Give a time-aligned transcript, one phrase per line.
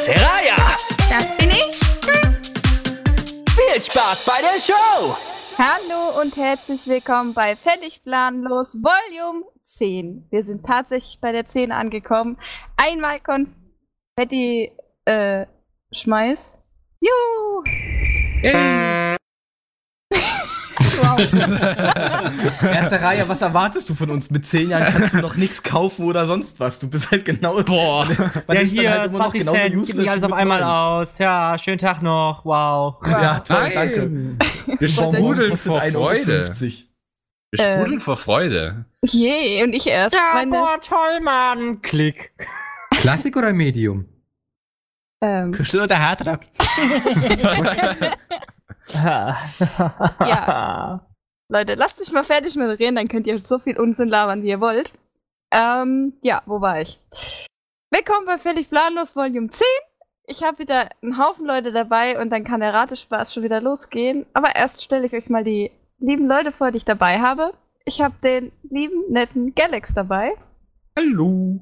[0.00, 0.56] Seraya.
[1.10, 1.78] Das bin ich.
[3.52, 5.14] Viel Spaß bei der Show!
[5.58, 10.26] Hallo und herzlich willkommen bei Fertig Planlos Volume 10.
[10.30, 12.38] Wir sind tatsächlich bei der 10 angekommen.
[12.78, 14.72] Einmal Konfetti
[15.04, 15.44] äh,
[15.92, 16.60] Schmeiß.
[17.00, 17.62] Juhu!
[18.42, 19.16] wow.
[22.62, 24.30] Erste Reihe, was erwartest du von uns?
[24.30, 26.78] Mit zehn Jahren kannst du noch nichts kaufen oder sonst was.
[26.78, 27.62] Du bist halt genau.
[27.62, 28.06] Boah.
[28.46, 30.24] Man ja, ist dann hier, halt immer noch 20 genauso Cent, gib useless mich alles
[30.24, 30.68] auf einmal neun.
[30.68, 31.18] aus.
[31.18, 32.44] Ja, schönen Tag noch.
[32.44, 32.96] Wow.
[33.06, 33.72] Ja, toll, Nein.
[33.74, 34.78] danke.
[34.80, 36.04] Wir sprudeln kostet vor 1,50 Euro.
[36.04, 36.52] Freude.
[37.52, 37.80] Wir Ähm.
[37.80, 38.84] sprudeln vor Freude.
[39.04, 40.16] Yay, und ich erst.
[40.34, 41.82] meine, toll, Mann.
[41.82, 42.32] Klick.
[42.90, 44.06] Klassik oder Medium?
[45.22, 46.40] ähm, Kuschel oder Hardrock?
[48.92, 49.40] Ja.
[51.48, 54.60] Leute, lasst mich mal fertig moderieren, dann könnt ihr so viel Unsinn labern, wie ihr
[54.60, 54.92] wollt.
[55.52, 57.00] Ähm, ja, wo war ich?
[57.90, 59.66] Willkommen bei Völlig Planlos Volume 10.
[60.26, 64.26] Ich habe wieder einen Haufen Leute dabei und dann kann der Ratespaß schon wieder losgehen.
[64.32, 67.52] Aber erst stelle ich euch mal die lieben Leute vor, die ich dabei habe.
[67.84, 70.34] Ich habe den lieben, netten Galax dabei.
[70.96, 71.58] Hallo.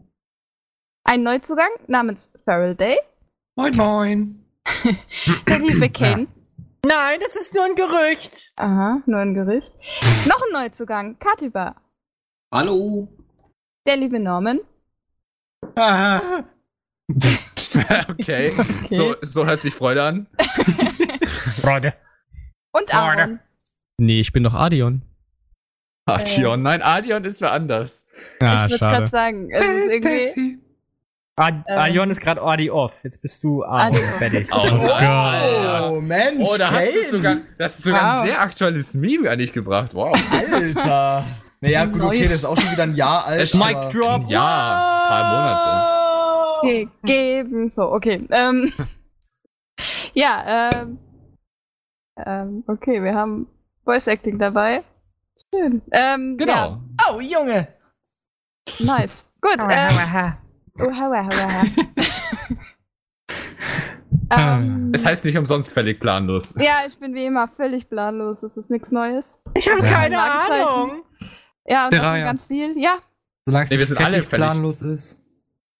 [1.04, 2.98] Einen Neuzugang namens Feral Day.
[3.56, 4.44] Moin, moin.
[5.48, 6.26] Der liebe Kane.
[6.86, 8.52] Nein, das ist nur ein Gerücht.
[8.56, 9.72] Aha, nur ein Gerücht.
[10.26, 11.76] Noch ein Neuzugang, Katiba.
[12.52, 13.08] Hallo.
[13.86, 14.60] Der liebe Norman.
[15.74, 16.20] Ah,
[18.08, 18.56] okay.
[18.88, 20.26] So, so hört sich Freude an.
[21.60, 21.94] Freunde.
[22.72, 23.40] Und Aaron.
[23.98, 25.02] Nee, ich bin doch Adion.
[26.06, 26.62] Adion.
[26.62, 28.08] Nein, Adion ist wer anders.
[28.40, 30.58] Ja, ich würde gerade sagen, es ist irgendwie.
[31.38, 31.78] Ad Ähm.
[31.78, 32.92] Adion ist gerade Adi off.
[33.02, 33.64] Jetzt bist du.
[33.64, 34.48] Adi- Fertig.
[34.52, 36.44] Oh, oh, Mensch.
[36.48, 38.20] Oh, da hast du sogar, da hast du sogar Wow.
[38.20, 39.94] ein sehr aktuelles Meme eigentlich gebracht.
[39.94, 40.12] Wow.
[40.52, 41.24] Alter.
[41.60, 43.40] Naja, gut, okay, das ist auch schon wieder ein Jahr alt.
[43.42, 44.28] Es- Mic drop.
[44.28, 46.88] Ja, ein paar Monate.
[47.02, 47.70] gegeben.
[47.70, 48.26] So, okay.
[48.30, 48.72] Ähm,
[50.14, 50.98] ja, ähm,
[52.24, 53.46] ähm, okay, wir haben
[53.84, 54.82] Voice Acting dabei.
[55.55, 55.82] Schön.
[55.92, 56.80] Ähm, Genau.
[57.10, 57.68] Oh, Junge.
[58.78, 59.24] Ja, nice.
[59.40, 59.56] Gut.
[59.58, 59.96] Ähm,
[60.80, 61.64] oh, haua, haua, haua.
[64.56, 66.55] ähm, Es heißt nicht umsonst völlig planlos.
[66.58, 68.42] ja, ich bin wie immer völlig planlos.
[68.42, 69.40] Es ist nichts Neues.
[69.55, 69.92] Ich habe Ja.
[69.92, 70.18] keine.
[70.20, 71.02] Ahnung.
[71.67, 72.24] Ja, Reihe.
[72.24, 72.74] ganz viel.
[72.78, 72.94] Ja,
[73.46, 75.22] Solange es Nee, wir nicht sind alle planlos ist.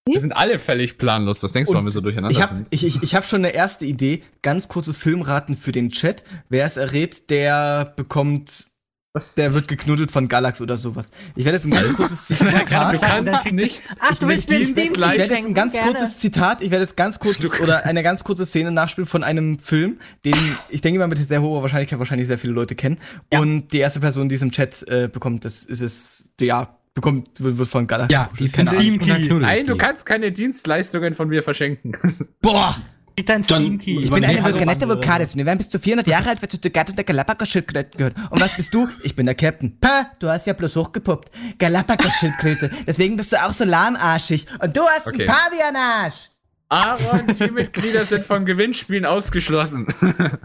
[0.07, 1.43] Wir sind alle völlig planlos.
[1.43, 2.69] Was denkst du, warum wir so durcheinander Ich habe sind?
[2.71, 4.23] ich, ich, ich hab schon eine erste Idee.
[4.41, 6.25] Ganz kurzes Filmraten für den Chat.
[6.49, 8.71] Wer es errät, der bekommt.
[9.15, 9.35] Was?
[9.37, 11.11] Der wird geknuddelt von Galax oder sowas.
[11.35, 12.95] Ich werde jetzt ein ganz kurzes Zitat.
[12.95, 13.95] Du kannst nicht.
[14.01, 15.93] Ach, du willst mir Ich werde jetzt ein ganz Gerne.
[15.93, 19.59] kurzes Zitat, ich werde jetzt ganz kurz oder eine ganz kurze Szene nachspielen von einem
[19.59, 20.35] Film, den
[20.69, 22.99] ich denke mal mit sehr hoher Wahrscheinlichkeit wahrscheinlich sehr viele Leute kennen.
[23.33, 23.41] Ja.
[23.41, 27.41] Und die erste Person, die es im Chat äh, bekommt, das ist es, ja, bekommt,
[27.43, 28.13] wird, wird von Galax.
[28.13, 29.33] Ja, die Steam Key.
[29.33, 31.97] Nein, du kannst keine Dienstleistungen von mir verschenken.
[32.43, 32.77] Boah!
[33.19, 34.01] Krieg dein Steam Key.
[34.01, 34.89] Ich bin eine Vulkanette.
[34.89, 37.99] Vulkanis und wir werden bis zu 400 Jahre alt, weil du zur Gattung der Galapagos-Schildkröten
[37.99, 38.15] gehört.
[38.31, 38.87] Und was bist du?
[39.03, 39.77] Ich bin der Captain.
[39.81, 41.31] Pah, du hast ja bloß hochgepuppt.
[41.59, 42.71] Galapagos-Schildkröte.
[42.87, 44.47] Deswegen bist du auch so lahmarschig.
[44.63, 45.27] Und du hast Okay.
[45.29, 46.29] einen Pavianarsch.
[46.71, 49.87] Aaron, Teammitglieder sind vom Gewinnspielen ausgeschlossen.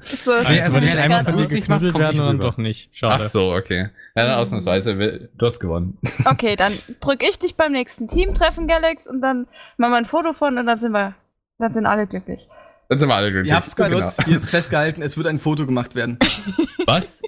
[0.04, 2.90] so, Nee, also Also, wenn ich einmal von dir geknuddelt werden, dann doch nicht.
[2.94, 3.28] Ach Schade.
[3.30, 3.90] so, okay.
[4.16, 5.98] Ja, dann ausnahmsweise, du hast gewonnen.
[6.26, 10.32] okay, dann drück ich dich beim nächsten Teamtreffen, Galax, und dann machen wir ein Foto
[10.32, 11.14] von und dann sind wir,
[11.60, 12.48] dann sind alle glücklich.
[12.90, 13.50] Dann sind wir alle glücklich.
[13.52, 14.28] Ihr habt's gehört, Genau.
[14.28, 16.20] hier ist festgehalten, es wird ein Foto gemacht werden.
[16.86, 17.22] Was?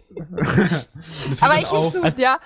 [1.31, 2.37] Es Aber ich nicht so, ja.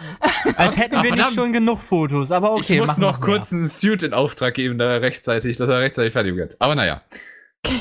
[0.55, 1.33] Als hätten Ach, wir nicht verdammt.
[1.35, 2.75] schon genug Fotos, aber okay.
[2.75, 3.25] ich muss noch wir.
[3.25, 6.55] kurz einen Suit in Auftrag geben, da er rechtzeitig, dass er rechtzeitig fertig wird.
[6.59, 7.01] Aber naja.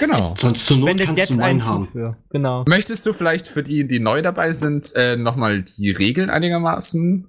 [0.00, 0.34] Genau.
[0.36, 1.86] Sonst zur Not Wendet kannst jetzt du einen haben.
[1.88, 2.16] Für.
[2.30, 2.64] Genau.
[2.66, 7.28] Möchtest du vielleicht für die, die neu dabei sind, äh, nochmal die Regeln einigermaßen?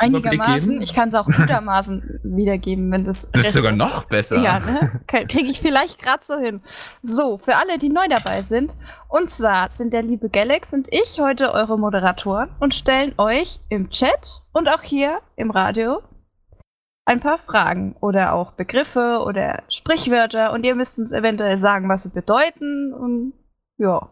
[0.00, 0.80] Einigermaßen.
[0.82, 3.28] Ich kann es auch gutermaßen wiedergeben, wenn das.
[3.32, 4.40] Das ist sogar noch besser.
[4.40, 5.00] Ja, ne?
[5.06, 6.60] Kriege ich vielleicht gerade so hin.
[7.02, 8.74] So, für alle, die neu dabei sind.
[9.08, 13.90] Und zwar sind der liebe Galax und ich heute eure Moderatoren und stellen euch im
[13.90, 16.00] Chat und auch hier im Radio
[17.04, 22.04] ein paar Fragen oder auch Begriffe oder Sprichwörter und ihr müsst uns eventuell sagen, was
[22.04, 23.32] sie bedeuten und
[23.78, 24.10] ja.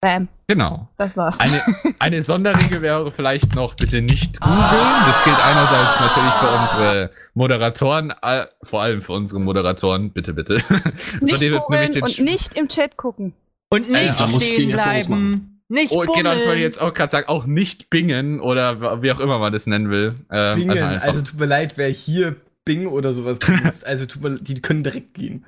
[0.00, 0.88] Bam, Genau.
[0.96, 1.40] das war's.
[1.40, 1.60] Eine,
[1.98, 4.58] eine Sonderregel wäre vielleicht noch bitte nicht googeln.
[5.06, 10.12] Das gilt einerseits natürlich für unsere Moderatoren, äh, vor allem für unsere Moderatoren.
[10.12, 10.62] Bitte, bitte.
[11.20, 13.34] Nicht wird googeln und nicht im Chat gucken.
[13.70, 15.60] Und nicht da muss ich stehen bleiben.
[15.68, 16.62] Nicht Oh, genau, das wollte ich bummeln.
[16.62, 17.28] jetzt auch gerade sagen.
[17.28, 20.14] Auch nicht bingen oder wie auch immer man das nennen will.
[20.30, 23.84] Ähm, Bingen, also also tut mir leid, wer hier Bing oder sowas benutzt.
[23.86, 25.44] Also tut mir, die können direkt gehen.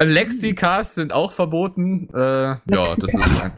[0.00, 2.08] Lexikas sind auch verboten.
[2.14, 3.52] Äh, ja, das ist ein,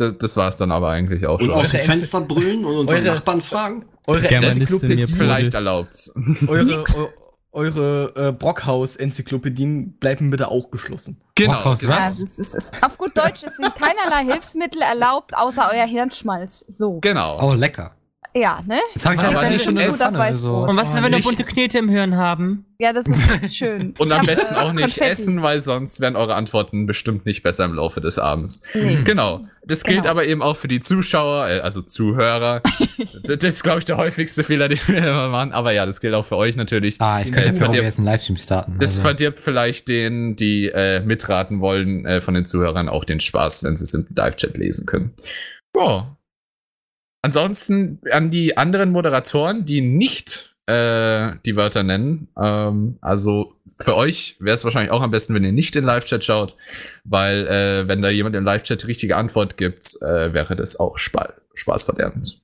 [0.00, 1.54] das, das war's dann aber eigentlich auch Und schon.
[1.54, 3.84] aus dem Eure Fenster brüllen und unseren eure- Nachbarn fragen?
[4.06, 6.10] Eure Germanistin Enzyklopädie, ihr Vielleicht erlaubt.
[6.48, 7.08] eure, eu-
[7.52, 11.20] eure äh, Brockhaus-Enzyklopädien bleiben bitte auch geschlossen.
[11.34, 11.52] Genau.
[11.54, 11.92] Brockhaus, genau.
[11.92, 12.00] was?
[12.00, 16.64] Also, es ist, es, auf gut Deutsch, es sind keinerlei Hilfsmittel erlaubt, außer euer Hirnschmalz.
[16.68, 17.00] So.
[17.00, 17.38] Genau.
[17.40, 17.92] Oh, lecker.
[18.34, 18.76] Ja, ne?
[18.94, 20.18] Das habe ich Aber nicht schon Pfanne.
[20.20, 20.58] also.
[20.58, 21.24] Und was ist, Oh, wenn wir nicht.
[21.26, 22.64] bunte Knete im Hirn haben?
[22.78, 23.94] Ja, das ist schön.
[23.98, 25.10] Und Ich am besten auch nicht Konfetti.
[25.10, 28.62] essen, weil sonst werden eure Antworten bestimmt nicht besser im Laufe des Abends.
[28.72, 29.02] Nee.
[29.04, 29.44] Genau.
[29.66, 30.10] Das gilt Genau.
[30.10, 32.62] aber eben auch für die Zuschauer, äh, also Zuhörer.
[33.24, 35.52] das ist, glaube ich, der häufigste Fehler, den wir immer machen.
[35.52, 37.00] Aber ja, das gilt auch für euch natürlich.
[37.00, 38.76] Ah, ich könnte es jetzt auch verdirbt- jetzt einen Livestream starten.
[38.80, 39.02] Das also.
[39.02, 43.76] verdirbt vielleicht denen, die äh, mitraten wollen, äh, von den Zuhörern auch den Spaß, wenn
[43.76, 45.14] sie es im Live-Chat lesen können.
[45.76, 46.16] Ja.
[47.22, 52.28] Ansonsten an die anderen Moderatoren, die nicht äh, die Wörter nennen.
[52.40, 56.24] Ähm, also für euch wäre es wahrscheinlich auch am besten, wenn ihr nicht in Live-Chat
[56.24, 56.56] schaut,
[57.04, 60.98] weil äh, wenn da jemand im Live-Chat die richtige Antwort gibt, äh, wäre das auch
[60.98, 62.40] spa spaßverderbend.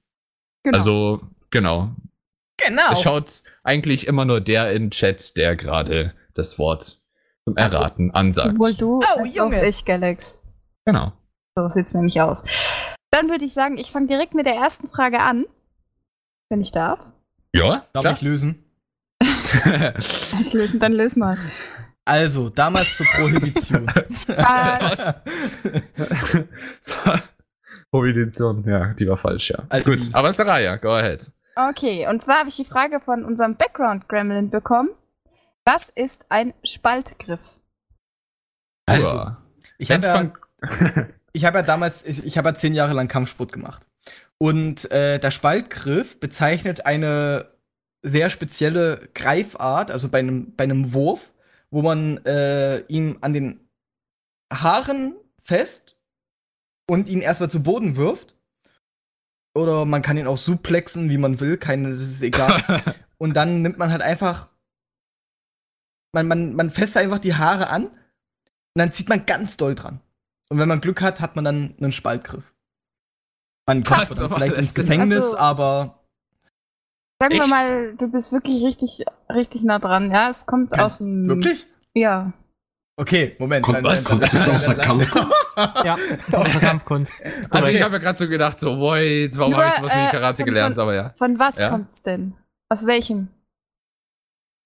[0.65, 0.77] Genau.
[0.77, 1.21] Also,
[1.51, 1.91] genau.
[2.67, 2.93] Genau.
[2.93, 6.99] Es schaut eigentlich immer nur der in Chat, der gerade das Wort
[7.47, 8.53] zum Erraten ansagt.
[8.53, 9.59] Sowohl du Oh, als Junge.
[9.59, 10.37] auch ich, Galax.
[10.85, 11.13] Genau.
[11.55, 12.45] So sieht's nämlich aus.
[13.19, 15.47] Dann würde ich sagen, ich fange direkt mit der ersten Frage an.
[16.51, 17.01] Wenn ich darf.
[17.55, 18.13] Ja, Darf klar.
[18.15, 18.63] ich lösen?
[20.41, 21.39] Ich löse, dann löse mal.
[22.05, 23.87] Also, damals zur Prohibition.
[24.27, 25.23] Was?
[27.91, 29.65] Prohibition, ja, die war falsch, ja.
[29.69, 31.31] Also Gut, aber Saraya, go ahead.
[31.55, 34.91] Okay, und zwar habe ich die Frage von unserem Background-Gremlin bekommen.
[35.65, 37.41] Was ist ein Spaltgriff?
[38.87, 39.33] Also,
[39.79, 40.33] ich habe ja, von-
[41.37, 43.87] ich hab ja damals, ich, ich habe ja zehn Jahre lang Kampfsport gemacht.
[44.39, 47.51] Und äh, der Spaltgriff bezeichnet eine
[48.03, 51.35] sehr spezielle Greifart, also bei einem, bei einem Wurf,
[51.71, 53.69] wo man äh, ihn an den
[54.53, 55.99] Haaren fest
[56.89, 58.35] und ihn erstmal zu Boden wirft.
[59.55, 62.63] Oder man kann ihn auch suplexen, wie man will, keine, das ist egal.
[63.19, 64.51] und dann nimmt man halt einfach.
[66.13, 67.99] Man, man, man fässt einfach die Haare an und
[68.75, 70.01] dann zieht man ganz doll dran.
[70.49, 72.45] Und wenn man Glück hat, hat man dann einen Spaltgriff.
[73.69, 74.75] Man kommt dann vielleicht ins?
[74.75, 76.03] Gefängnis, Also- aber
[77.19, 77.49] Sagen wir Echt?
[77.51, 80.11] mal, du bist wirklich richtig, richtig nah dran.
[80.11, 81.27] Ja, es kommt Kein- aus dem.
[81.27, 81.67] wirklich?
[81.95, 82.33] Ja.
[82.99, 83.65] Okay, Moment.
[83.65, 84.05] Kommt was?
[84.05, 85.11] Kommt das aus der Kampf?
[85.83, 87.23] Ja, aus der Kampfkunst.
[87.51, 90.11] Also ich habe ja gerade so gedacht, so, boy, warum habe ich sowas nicht äh,
[90.11, 91.15] Karate von- gelernt, von- aber ja.
[91.17, 91.71] Von was Ja?
[91.71, 92.35] kommt's denn?
[92.71, 93.29] Aus welchem?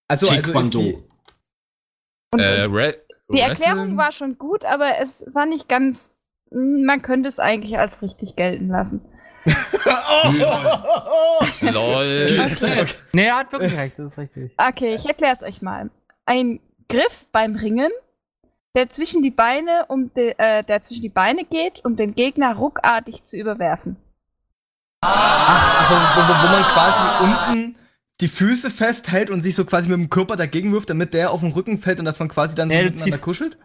[0.08, 0.98] Also, also ist die,
[2.34, 3.00] Und, Äh, Re
[3.32, 3.40] die?
[3.40, 6.12] Erklärung war schon gut, aber es war nicht ganz.
[6.50, 9.02] Man könnte es eigentlich als richtig gelten lassen.
[11.60, 12.50] LOL.
[13.12, 14.52] Nee, er hat wirklich recht, das ist richtig.
[14.56, 15.90] Okay, ich erkläre es euch mal.
[16.26, 17.90] Ein Griff beim Ringen,
[18.74, 22.54] der zwischen die Beine um de, äh, der zwischen die Beine geht, um den Gegner
[22.54, 23.96] ruckartig zu überwerfen.
[25.02, 27.76] Ach, aber wo, wo, wo man quasi unten
[28.20, 31.40] die Füße festhält und sich so quasi mit dem Körper dagegen wirft, damit der auf
[31.40, 33.58] den Rücken fällt und dass man quasi dann so Ja, du miteinander ziehst- kuschelt?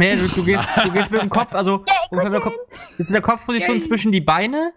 [0.00, 2.54] Nee, du, du, gehst, du gehst mit dem Kopf, also ungefähr mit Kopf,
[2.98, 3.86] bist in der Kopfposition Yay.
[3.88, 4.72] zwischen die Beine,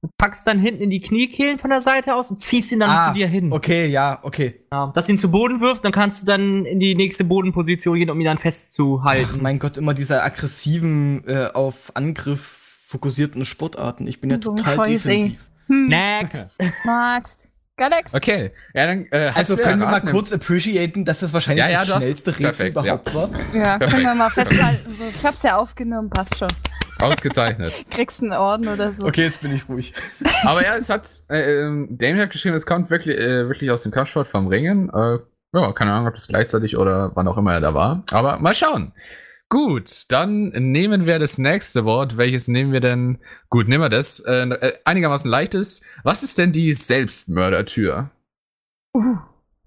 [0.00, 2.90] und packst dann hinten in die Kniekehlen von der Seite aus und ziehst ihn dann
[2.90, 3.50] Ah, zu dir hin.
[3.52, 4.60] Okay, ja, okay.
[4.70, 7.96] Ja, dass du ihn zu Boden wirfst, dann kannst du dann in die nächste Bodenposition
[7.96, 9.40] gehen, um ihn dann Ach, festzuhalten.
[9.42, 14.06] mein Gott, immer diese aggressiven, äh, auf Angriff fokussierten Sportarten.
[14.06, 15.40] Ich bin ja So total scheiße, defensiv.
[15.68, 16.56] Hm, Next!
[17.76, 18.14] Galax?
[18.14, 21.84] Okay, ja, dann äh, Also können wir mal kurz appreciaten, dass das wahrscheinlich Ja, ja,
[21.84, 23.30] das schnellste Rätsel perfekt, überhaupt war.
[23.52, 24.92] Ja, können wir mal festhalten.
[24.92, 26.48] So, ich hab's ja aufgenommen, passt schon.
[27.00, 27.72] Ausgezeichnet.
[27.90, 29.06] Kriegst einen Orden oder so.
[29.06, 29.92] Okay, jetzt bin ich ruhig.
[30.44, 33.82] Aber ja, es hat, äh, ähm, Damien hat geschrieben, es kommt wirklich, äh, wirklich aus
[33.82, 34.90] dem Kampfsport vom Ringen.
[34.90, 35.18] Äh,
[35.52, 38.04] ja, keine Ahnung, ob das gleichzeitig oder wann auch immer er da war.
[38.12, 38.92] Aber mal schauen.
[39.54, 42.16] Gut, dann nehmen wir das nächste Wort.
[42.16, 43.18] Welches nehmen wir denn?
[43.50, 44.18] Gut, nehmen wir das.
[44.18, 45.80] Äh, äh, einigermaßen leichtes.
[46.02, 48.10] Was ist denn die Selbstmördertür?
[48.96, 48.98] Äh,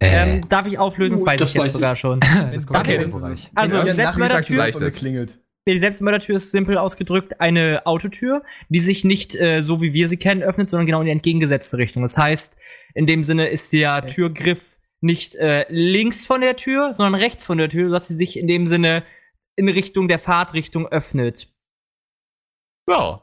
[0.01, 1.15] Ähm, darf ich auflösen?
[1.15, 2.20] Das Uh, weiß das ich jetzt sogar schon.
[2.53, 3.50] das kommt okay, das ist-.
[3.56, 5.39] Also, ihr Selbstmördertür- klingelt.
[5.65, 10.17] Die Selbstmördertür ist simpel ausgedrückt eine Autotür, die sich nicht äh, so wie wir sie
[10.17, 12.01] kennen öffnet, sondern genau in die entgegengesetzte Richtung.
[12.03, 12.58] Das heißt,
[12.94, 14.60] in dem Sinne ist der Türgriff
[15.00, 18.48] nicht äh, links von der Tür, sondern rechts von der Tür, sodass sie sich in
[18.48, 19.03] dem Sinne
[19.57, 21.47] in Richtung der Fahrtrichtung öffnet.
[22.89, 23.21] Ja.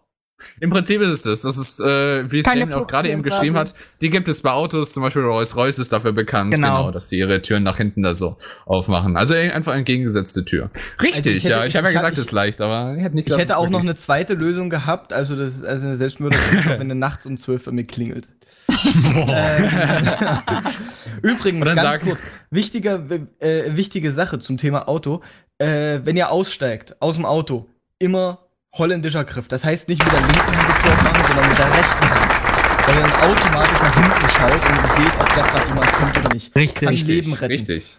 [0.61, 1.41] Im Prinzip ist es das.
[1.43, 3.73] Das ist, äh, wie es Keine Damien auch gerade eben geschrieben quasi.
[3.73, 6.91] hat, die gibt es bei Autos, zum Beispiel Rolls-Royce ist dafür bekannt, Genau.
[6.91, 8.37] dass sie ihre Türen nach hinten da so
[8.67, 9.17] aufmachen.
[9.17, 10.71] Also einfach entgegengesetzte Tür.
[11.01, 11.65] Richtig, Also ich hätte- ja.
[11.65, 13.57] Ich, habe ja ich- gesagt, ich- es ist leicht, aber ich hätte nicht Ich hätte
[13.57, 16.37] auch noch eine zweite Lösung gehabt, also das ist also eine Selbstmörder,
[16.79, 18.29] wenn er nachts um 12 bei mir klingelt.
[18.69, 20.05] ähm,
[21.23, 23.03] Übrigens, ganz sag- kurz, wichtiger,
[23.39, 25.23] äh, wichtige Sache zum Thema Auto.
[25.59, 27.69] Äh, wenn ihr aussteigt aus dem Auto,
[27.99, 28.39] immer
[28.77, 29.47] holländischer Griff.
[29.49, 32.87] Das heißt nicht mit der linken Hand sofort machen, sondern mit der rechten Hand.
[32.87, 36.35] Weil ihr dann automatisch nach hinten schaut und seht, ob da gerade jemand kommt oder
[36.35, 36.55] nicht.
[36.57, 36.81] Richtig.
[36.81, 37.53] Kann richtig, Leben retten.
[37.53, 37.99] richtig.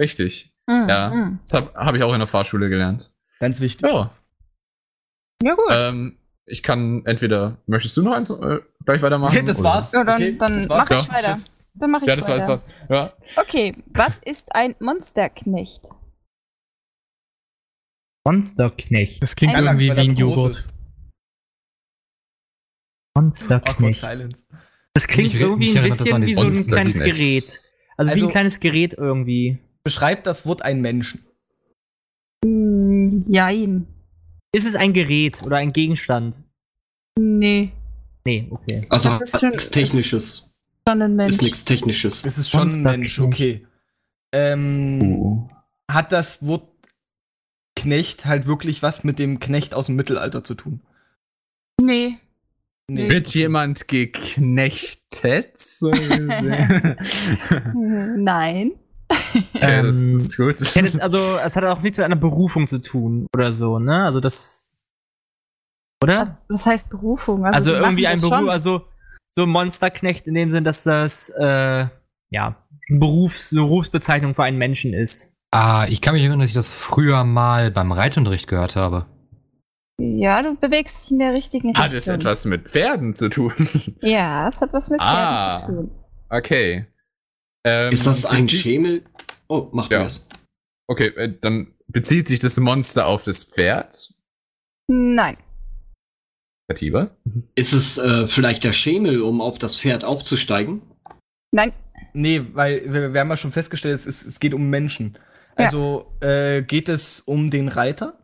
[0.00, 0.52] Richtig.
[0.66, 1.10] Mm, Ja.
[1.10, 1.40] mm.
[1.44, 3.10] Das habe hab ich auch in der Fahrschule gelernt.
[3.40, 3.88] Ganz wichtig.
[3.88, 4.10] Ja.
[5.42, 5.64] Ja, gut.
[5.70, 9.36] Ähm, ich kann entweder, möchtest du noch eins äh, gleich weitermachen?
[9.36, 9.68] Okay, das oder?
[9.68, 9.92] war's.
[9.92, 10.90] ja, dann, okay, dann das war's.
[10.90, 11.32] mach ich Ja, weiter.
[11.34, 11.44] Tschüss.
[11.74, 12.48] Dann mach ich Ja, das weiter.
[12.48, 12.60] war's.
[12.88, 12.96] dann.
[12.96, 13.12] Ja.
[13.36, 15.84] Okay, was ist ein Monsterknecht?
[18.32, 19.22] Monsterknecht.
[19.22, 20.68] Das klingt Ein irgendwie wie ein Joghurt.
[23.16, 24.02] Monsterknecht.
[24.94, 26.96] Das klingt Mich- mich irgendwie ein erinnert das bisschen wie so ein Monsterknecht.
[26.96, 27.62] kleines Gerät.
[27.96, 29.58] Also, wie Also- ein kleines Gerät irgendwie.
[29.84, 31.24] Beschreibt das Wort einen Menschen.
[32.44, 33.86] Mm, Jein.
[34.52, 36.34] Ist es ein Gerät oder ein Gegenstand?
[37.18, 37.72] Nee,
[38.26, 38.84] Nee, okay.
[38.90, 40.44] Also Das ist schon- nichts Technisches.
[40.86, 41.32] schon ein Mensch.
[41.34, 42.22] Ist nichts Technisches.
[42.24, 43.66] Es ist schon ein Mensch, okay.
[44.32, 45.48] Ähm, Uh.
[45.90, 46.68] Hat das Wort
[47.78, 50.80] Knecht halt wirklich was mit dem Knecht aus dem Mittelalter zu tun?
[51.80, 52.18] Nee.
[52.90, 53.10] Nee.
[53.10, 55.56] Wird jemand geknechtet?
[55.56, 56.96] So gesehen?
[58.24, 58.72] Nein.
[59.10, 61.00] okay, das Ähm, ist gut.
[61.00, 64.04] Also, es hat auch nichts mit einer Berufung zu tun oder so, ne?
[64.04, 64.76] Also das.
[66.02, 66.38] Oder?
[66.48, 67.44] Was heißt Berufung?
[67.44, 68.48] Also, die irgendwie ein Beruf, schon.
[68.48, 68.82] also
[69.30, 71.86] so ein Monsterknecht in dem Sinn, dass das äh,
[72.30, 72.56] ja
[72.90, 75.34] ein Berufs, eine Berufsbezeichnung für einen Menschen ist.
[75.50, 79.06] Ah, ich kann mich erinnern, dass ich das früher mal beim Reitunterricht gehört habe.
[80.00, 81.96] Ja, du bewegst dich in der richtigen Hat Richtung.
[81.98, 83.54] es etwas mit Pferden zu tun?
[84.02, 85.56] Ja, es hat was mit Ah.
[85.56, 86.04] Pferden zu tun.
[86.30, 86.86] Okay.
[87.64, 89.04] Ähm, Ist das ein Schemel?
[89.48, 90.04] Oh, mach Ja.
[90.04, 90.28] das.
[90.86, 94.14] Okay, äh, dann bezieht sich das Monster auf das Pferd.
[94.88, 95.36] Nein.
[96.70, 97.10] Katiba?
[97.54, 100.82] Ist es äh, vielleicht der Schemel, um auf das Pferd aufzusteigen?
[101.52, 101.72] Nein.
[102.12, 105.18] Nee, weil wir, wir haben ja schon festgestellt, es, es geht um Menschen.
[105.58, 105.64] Ja.
[105.64, 108.18] Also äh, geht es um den Reiter?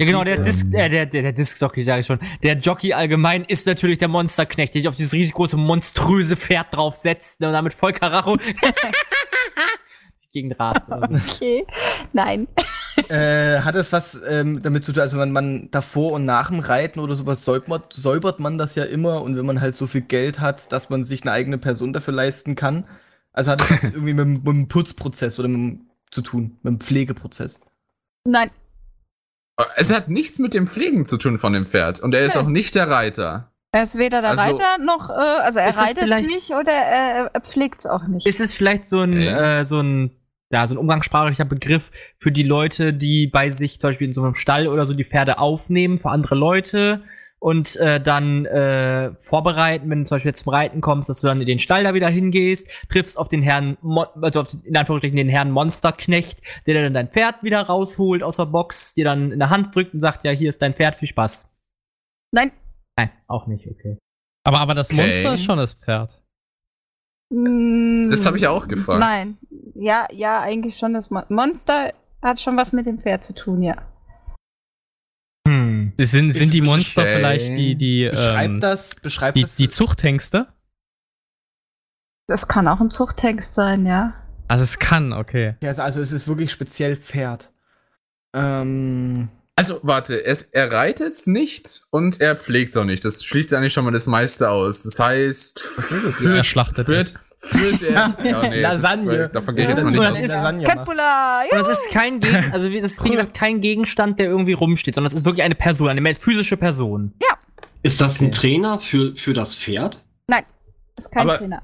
[0.00, 2.20] Ja, genau, der Disc, ähm, äh, der, der, der Disc-Jockey, sage ich schon.
[2.44, 6.68] Der Jockey allgemein ist natürlich der Monsterknecht, der sich auf dieses riesig große, monströse Pferd
[6.70, 8.36] draufsetzt ne, und damit voll Karacho
[10.32, 10.88] gegen rast.
[10.88, 11.34] oder so.
[11.34, 11.66] Okay.
[12.12, 12.46] Nein.
[13.08, 16.60] äh, hat es was ähm, damit zu tun, also wenn man davor und nach dem
[16.60, 20.02] Reiten oder sowas säubert, säubert man das ja immer und wenn man halt so viel
[20.02, 22.84] Geld hat, dass man sich eine eigene Person dafür leisten kann.
[23.38, 26.58] Also hat es was irgendwie mit, dem- mit dem Putzprozess oder mit dem, zu tun,
[26.62, 27.60] mit dem Pflegeprozess.
[28.24, 28.50] Nein.
[29.76, 32.00] Es hat nichts mit dem Pflegen zu tun von dem Pferd.
[32.00, 32.42] Und er ist Nee.
[32.42, 33.52] auch nicht der Reiter.
[33.72, 36.72] Er ist weder der Also- Reiter noch, äh, also er es reitet vielleicht- nicht oder
[36.72, 38.26] er, er pflegt es auch nicht.
[38.26, 39.60] Ist es vielleicht so ein, Okay.
[39.60, 40.10] äh, so ein,
[40.50, 44.22] ja, so ein umgangssprachlicher Begriff für die Leute, die bei sich zum Beispiel in so
[44.24, 47.02] einem Stall oder so die Pferde aufnehmen für andere Leute
[47.40, 51.28] und äh, dann äh, vorbereiten, wenn du zum Beispiel jetzt zum Reiten kommst, dass du
[51.28, 54.62] dann in den Stall da wieder hingehst, triffst auf den Herrn, Mo also auf den,
[54.64, 58.94] in Anführungsstrichen den Herrn Monsterknecht, der dir dann dein Pferd wieder rausholt aus der Box,
[58.94, 61.54] dir dann in der Hand drückt und sagt, ja, hier ist dein Pferd, viel Spaß.
[62.32, 62.50] Nein.
[62.96, 63.98] Nein, auch nicht, okay.
[64.44, 65.02] Aber, aber das Okay.
[65.02, 66.22] Monster ist schon das Pferd.
[67.30, 69.00] Mm, Das habe ich auch gefragt.
[69.00, 69.38] Nein.
[69.74, 70.94] Ja, ja, eigentlich schon.
[70.94, 71.92] Das Mon Monster
[72.22, 73.76] hat schon was mit dem Pferd zu tun, ja.
[76.00, 80.46] Sind, sind die Monster vielleicht die, die, Beschreibt ähm, das, beschreibt die, das die Zuchthengste?
[82.28, 84.14] Das kann auch ein Zuchttext sein, ja.
[84.46, 85.56] Also es kann, okay.
[85.60, 87.50] Ja, also, also es ist wirklich speziell Pferd.
[88.34, 93.04] Ähm, Also, warte, es, er reitet nicht und er pflegt auch nicht.
[93.04, 94.84] Das schließt eigentlich schon mal das meiste aus.
[94.84, 95.60] Das heißt,
[96.24, 97.48] Er schlachtet führt, es.
[97.50, 97.92] führt er.
[97.92, 98.08] Ja,
[98.48, 99.12] nee, das Lasagne.
[99.14, 100.18] ist- davon gehe ich Ja, jetzt mal das nicht ist- aus.
[100.22, 101.58] ist- Lasagne Und ja.
[101.58, 105.12] das ist kein Gegen also das ist wie gesagt kein Gegenstand, der irgendwie rumsteht, sondern
[105.12, 107.14] es ist wirklich eine Person, eine physische Person.
[107.82, 110.02] Ist das ein Trainer für, für das Pferd?
[110.96, 111.62] Ist kein Aber- Trainer.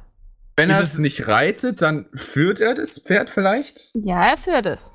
[0.57, 3.91] Wenn er Ist es nicht reitet, dann führt er das Pferd vielleicht?
[3.95, 4.93] Ja, er führt es.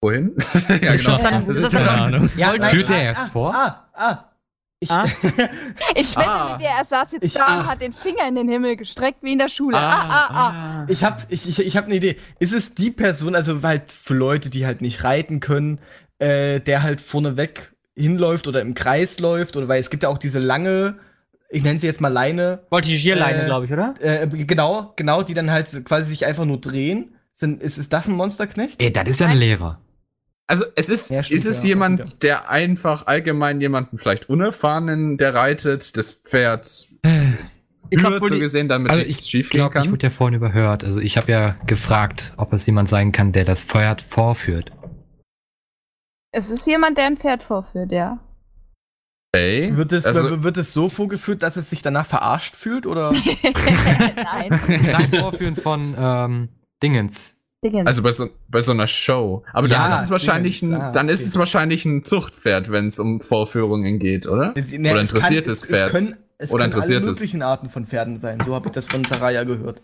[0.00, 0.34] Wohin?
[0.82, 1.16] ja, Ich genau.
[1.16, 2.30] dachte, dann- das das ist ist keine dann- Ahnung.
[2.36, 3.54] ja, nein, Führt er erst ah, vor?
[3.54, 4.31] Ah, ah.
[4.82, 5.04] Ich, Ah.
[5.94, 6.50] Ich wette Ah.
[6.52, 7.60] mit dir, er saß jetzt Ich- da ah.
[7.60, 9.78] und hat den Finger in den Himmel gestreckt wie in der Schule.
[9.78, 10.86] Ah, ah, ah.
[10.88, 12.16] Ich hab, ich, ich, ich hab eine Idee.
[12.40, 15.78] Ist es die Person, also halt für Leute, die halt nicht reiten können,
[16.18, 19.56] äh, der halt vorneweg hinläuft oder im Kreis läuft?
[19.56, 20.96] Oder weil es gibt ja auch diese lange,
[21.48, 23.94] ich nenne sie jetzt mal Leine, Voltigierleine, Äh, glaube ich, oder?
[24.00, 27.14] äh, genau, genau, die dann halt quasi sich einfach nur drehen.
[27.34, 28.80] Sind, ist, ist das ein Monsterknecht?
[28.82, 29.48] Ey, das ist ja ein Nein.
[30.52, 35.16] Also es ist, Ja, stimmt, ist es ja, jemand, der einfach allgemein jemanden vielleicht unerfahrenen,
[35.16, 36.88] der reitet, das Pferd
[37.88, 39.92] Ich glaub, führt, so gesehen, damit Also nichts ich schief gehen glaube, ich kann.
[39.92, 40.84] wurde ja vorhin überhört.
[40.84, 44.72] Also ich habe ja gefragt, ob es jemand sein kann, der das Pferd vorführt.
[46.32, 48.18] Es ist jemand, der ein Pferd vorführt, ja.
[49.34, 49.74] Okay.
[49.74, 52.84] Wird es, also, wird es so vorgeführt, dass es sich danach verarscht fühlt?
[52.84, 53.10] Oder?
[54.24, 54.60] Nein.
[54.92, 56.48] Nein, Vorführen von ähm,
[56.82, 57.38] Dingens.
[57.62, 57.86] Dingens.
[57.86, 59.44] also bei so, bei so einer Show.
[59.52, 60.74] Aber Ja, dann ist es wahrscheinlich ein.
[60.74, 61.28] Ah, dann ist okay.
[61.28, 64.52] es wahrscheinlich ein Zuchtpferd, wenn es um Vorführungen geht, oder?
[64.56, 65.86] Es- ne, Oder es interessiertes es, Pferd.
[65.86, 67.06] Es können, es Oder können interessiertes.
[67.08, 68.42] alle möglichen Arten von Pferden sein.
[68.44, 69.80] So habe ich das von Saraya gehört.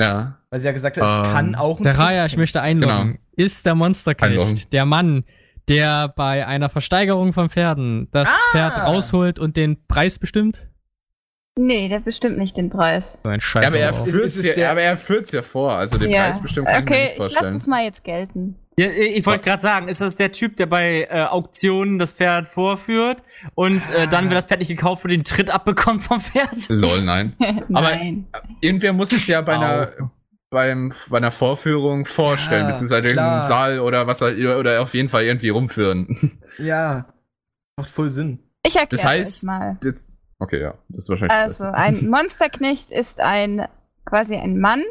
[0.00, 0.38] Ja.
[0.50, 3.06] Weil sie ja gesagt hat, es Ähm, kann auch ein Der Raya, ich möchte einloggen.
[3.12, 3.18] Genau.
[3.36, 5.24] Ist der Monsterknecht der Mann,
[5.68, 8.52] der bei einer Versteigerung von Pferden das Ah!
[8.52, 10.62] Pferd rausholt und den Preis bestimmt?
[11.58, 13.18] Nee, der bestimmt nicht den Preis.
[13.22, 13.62] So ein Scheiß.
[13.62, 16.24] Ja, aber er aber führt's ja, aber er führt's ja vor, also den ja.
[16.24, 17.56] Preis bestimmt kann ich mir okay, nicht ich lasse vorstellen.
[17.56, 18.56] es mal jetzt gelten.
[18.78, 22.48] Ja, ich wollte gerade sagen, ist das der Typ, der bei äh, Auktionen das Pferd
[22.48, 23.22] vorführt
[23.54, 26.50] und äh, dann, wenn das Pferd nicht gekauft wird, den Tritt abbekommt vom Pferd?
[26.68, 27.34] Lol, nein.
[27.72, 28.26] Aber Nein.
[28.60, 29.92] irgendwer muss es ja bei einer,
[30.50, 33.36] beim, bei einer Vorführung vorstellen, Ja, beziehungsweise klar.
[33.38, 36.38] irgendeinen Saal oder was auch- oder auf jeden Fall irgendwie rumführen.
[36.58, 37.06] Ja,
[37.78, 38.40] macht voll Sinn.
[38.66, 39.78] Ich erkläre Das heißt- mal.
[39.82, 40.06] Jetzt,
[40.38, 43.66] okay, ja, das ist wahrscheinlich Also, ein Monsterknecht ist ein
[44.04, 44.82] quasi ein Mann.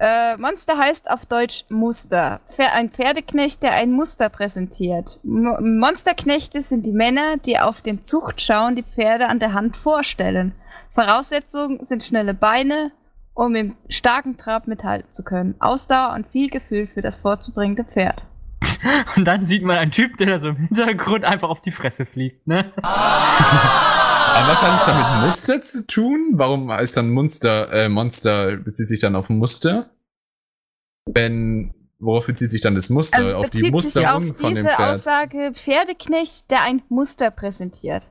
[0.00, 2.40] Äh, Monster heißt auf Deutsch Muster.
[2.74, 5.20] Ein Pferdeknecht, der ein Muster präsentiert.
[5.22, 10.54] Mo Monsterknechte sind die Männer, die auf den Zuchtschauen die Pferde an der Hand vorstellen.
[10.90, 12.92] Voraussetzungen sind schnelle Beine,
[13.34, 15.54] um im starken Trab mithalten zu können.
[15.58, 18.22] Ausdauer und viel Gefühl für das vorzubringende Pferd.
[19.16, 22.06] Und dann sieht man einen Typ, der da so im Hintergrund einfach auf die Fresse
[22.06, 22.72] fliegt, ne?
[22.82, 26.32] Aber was hat es dann mit Muster zu tun?
[26.32, 29.90] Warum ist dann Monster, äh, Monster bezieht sich dann auf Muster?
[31.06, 33.18] Wenn, worauf bezieht sich dann das Muster?
[33.18, 34.94] Also auf die bezieht sich auf Musterung von dem diese Pferd?
[34.94, 38.08] Aussage Pferdeknecht, der ein Muster präsentiert.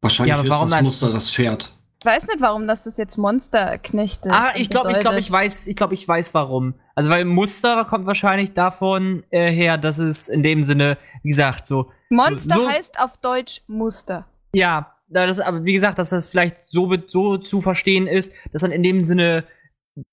[0.00, 1.76] Wahrscheinlich Ja, aber warum ist das Muster das Pferd.
[2.00, 4.32] Ich weiß nicht, warum das das jetzt Monsterknecht ist.
[4.32, 6.74] Ah, ich glaube, ich glaube, ich weiß, ich glaube, ich weiß warum.
[6.94, 11.66] Also weil Muster kommt wahrscheinlich davon äh, her, dass es in dem Sinne, wie gesagt,
[11.66, 14.26] so Monster so- heißt auf Deutsch Muster.
[14.54, 18.62] Ja, da das, aber wie gesagt, dass das vielleicht so, so zu verstehen ist, dass
[18.62, 19.44] dann in dem Sinne,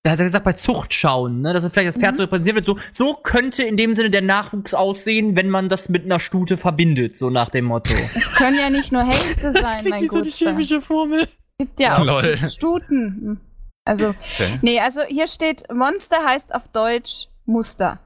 [0.03, 2.17] da hat er gesagt, bei Zuchtschauen, ne, dass es vielleicht das Pferd Mhm.
[2.17, 5.87] so repräsentiert wird, so, so könnte in dem Sinne der Nachwuchs aussehen, wenn man das
[5.87, 7.93] mit einer Stute verbindet, so nach dem Motto.
[8.13, 10.83] Es können ja nicht nur Hengste sein, mein Gott.
[10.83, 11.29] Formel.
[11.59, 12.37] Gibt ja auch Lol.
[12.49, 13.39] Stuten.
[13.85, 14.59] Also, Okay.
[14.61, 17.99] nee, also hier steht, Monster heißt auf Deutsch Muster.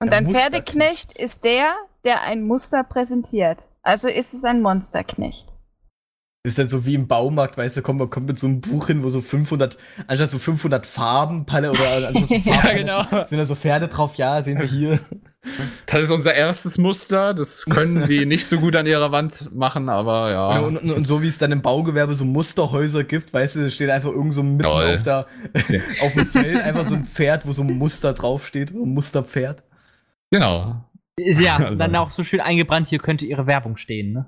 [0.00, 0.52] Und Ja, ein Musterknecht.
[0.70, 3.58] Pferdeknecht ist der, der ein Muster präsentiert.
[3.82, 5.48] Also ist es ein Monsterknecht.
[6.42, 8.86] Ist dann so wie im Baumarkt, weißt du, kommt man kommt mit so einem Buch
[8.86, 13.02] hin, wo so 500, anstatt so 500 Farben, Palle oder also so Ja, Farben, genau.
[13.26, 15.00] sind da so Pferde drauf, ja, sehen wir hier.
[15.86, 17.34] Das ist unser erstes Muster.
[17.34, 20.58] Das können sie nicht so gut an ihrer Wand machen, aber ja.
[20.60, 23.70] Und, und, und so wie es dann im Baugewerbe so Musterhäuser gibt, weißt du, da
[23.70, 24.94] steht einfach irgend so mitten Toll.
[24.94, 25.26] auf, der,
[26.02, 29.64] auf dem Feld einfach so ein Pferd, wo so ein Muster draufsteht, ein Musterpferd.
[30.30, 30.84] Genau.
[31.18, 34.26] Ja, dann auch so schön eingebrannt, hier könnte ihre Werbung stehen, ne?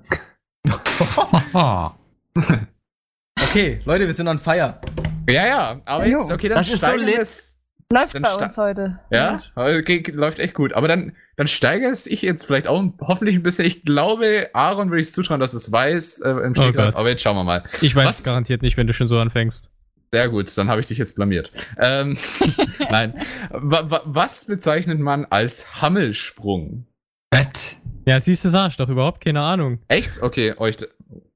[3.41, 4.81] Okay, Leute, wir sind on fire.
[5.29, 7.53] Ja, ja, aber jetzt, okay, dann Das ist so lit.
[7.93, 8.99] Läuft Dann bei uns heute.
[9.11, 10.73] Ja, okay, läuft echt gut.
[10.73, 13.67] Aber dann, dann steigere es ich jetzt vielleicht auch hoffentlich ein bisschen.
[13.67, 16.97] Ich glaube, Aaron würde ich es zutrauen, dass es weiß äh, im Stegreif, Gott.
[16.97, 17.65] aber jetzt schauen wir mal.
[17.83, 18.19] Ich weiß Was?
[18.21, 19.71] es garantiert nicht, wenn du schon so anfängst.
[20.11, 21.51] Sehr gut, dann habe ich dich jetzt blamiert.
[21.79, 22.17] Ähm,
[22.91, 23.15] nein.
[23.51, 26.87] Wa wa was bezeichnet man als Hammelsprung?
[27.31, 27.77] Bett.
[28.07, 29.81] Ja, siehst du, ich doch überhaupt keine Ahnung.
[29.89, 30.23] Echt?
[30.23, 30.77] Okay, euch.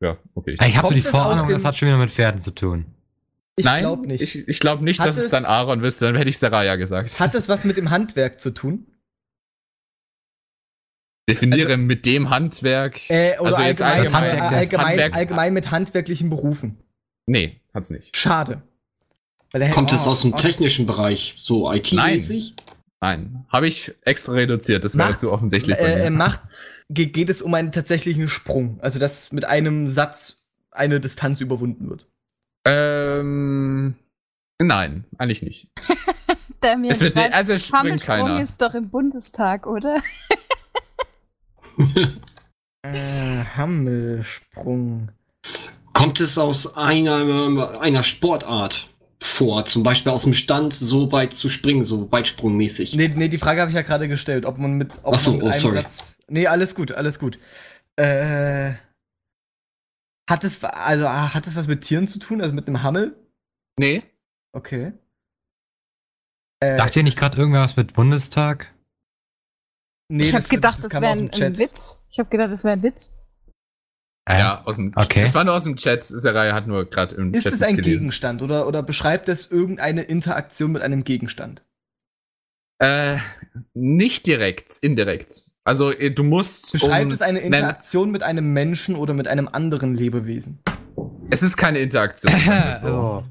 [0.01, 0.57] Ja, okay.
[0.66, 2.87] Ich habe so die Vorahnung, das hat schon wieder mit Pferden zu tun.
[3.59, 4.21] Ich Nein, glaube nicht.
[4.23, 6.77] Ich, ich glaube nicht, Hat dass es es- dann Aaron wüsste, dann hätte ich Saraya
[6.77, 7.19] gesagt.
[7.19, 8.87] Hat das was mit dem Handwerk zu tun?
[11.29, 13.01] Definiere mit dem Handwerk.
[13.11, 16.79] Äh, oder Also jetzt allgemein, allgemein- äh, allgemein, Handwerk- allgemein mit handwerklichen Berufen?
[17.27, 18.16] Nee, hat's nicht.
[18.16, 18.62] Schade.
[19.51, 22.55] Weil der- Kommt es oh, aus dem oh, technischen Bereich, so IT-mäßig?
[23.01, 23.45] Nein.
[23.49, 25.77] Habe ich extra reduziert, das wäre Macht- zu offensichtlich.
[25.79, 26.16] Äh, mir.
[26.16, 26.40] macht,
[26.88, 28.79] ge geht es um einen tatsächlichen Sprung.
[28.81, 32.07] Also, dass mit einem Satz eine Distanz überwunden wird.
[32.66, 33.94] Ähm.
[34.61, 35.68] Nein, eigentlich nicht.
[36.62, 38.40] Der mir Es wird, schreibt, also es springt Hammelsprung keiner.
[38.40, 40.02] ist doch im Bundestag, oder?
[42.83, 45.11] Äh, Hammelsprung.
[45.92, 48.88] Kommt es aus einer, einer Sportart
[49.20, 49.64] vor?
[49.64, 52.94] Zum Beispiel aus dem Stand so weit zu springen, so weitsprungmäßig?
[52.94, 55.31] Nee, nee, die Frage habe ich ja gerade gestellt, ob man mit, ob Ach so,
[55.31, 55.76] man mit oh, einem sorry.
[55.76, 56.18] Satz.
[56.29, 57.38] Nee, alles gut, alles gut.
[57.96, 58.74] Äh,
[60.29, 63.17] hat es, also, hat es was mit Tieren zu tun, also mit einem Hammel?
[63.79, 64.03] Nee.
[64.53, 64.93] Okay.
[66.61, 68.73] Äh, Dacht ihr nicht gerade irgendwas mit Bundestag?
[70.09, 71.59] nee, ich habe gedacht, das, kam wäre ein, ein.
[71.59, 71.99] Witz.
[72.11, 73.12] Ich habe gedacht, das wäre ein Witz.
[74.29, 75.23] Ähm, Ja, aus dem okay.
[75.23, 76.03] Das war nur aus dem Chat.
[76.05, 77.77] Sarai hat nur gerade im Ist Chat es ein.
[77.77, 81.62] Gegenstand oder, oder beschreibt es irgendeine Interaktion mit einem Gegenstand?
[82.79, 83.19] Äh,
[83.75, 85.51] nicht direkt, indirekt.
[85.66, 86.72] Also äh, du musst.
[86.72, 90.61] Beschreibt um- es eine Nein, Interaktion mit einem Menschen oder mit einem anderen Lebewesen?
[91.29, 92.33] es ist keine Interaktion.
[92.33, 92.88] wir so.
[92.88, 93.24] Oh.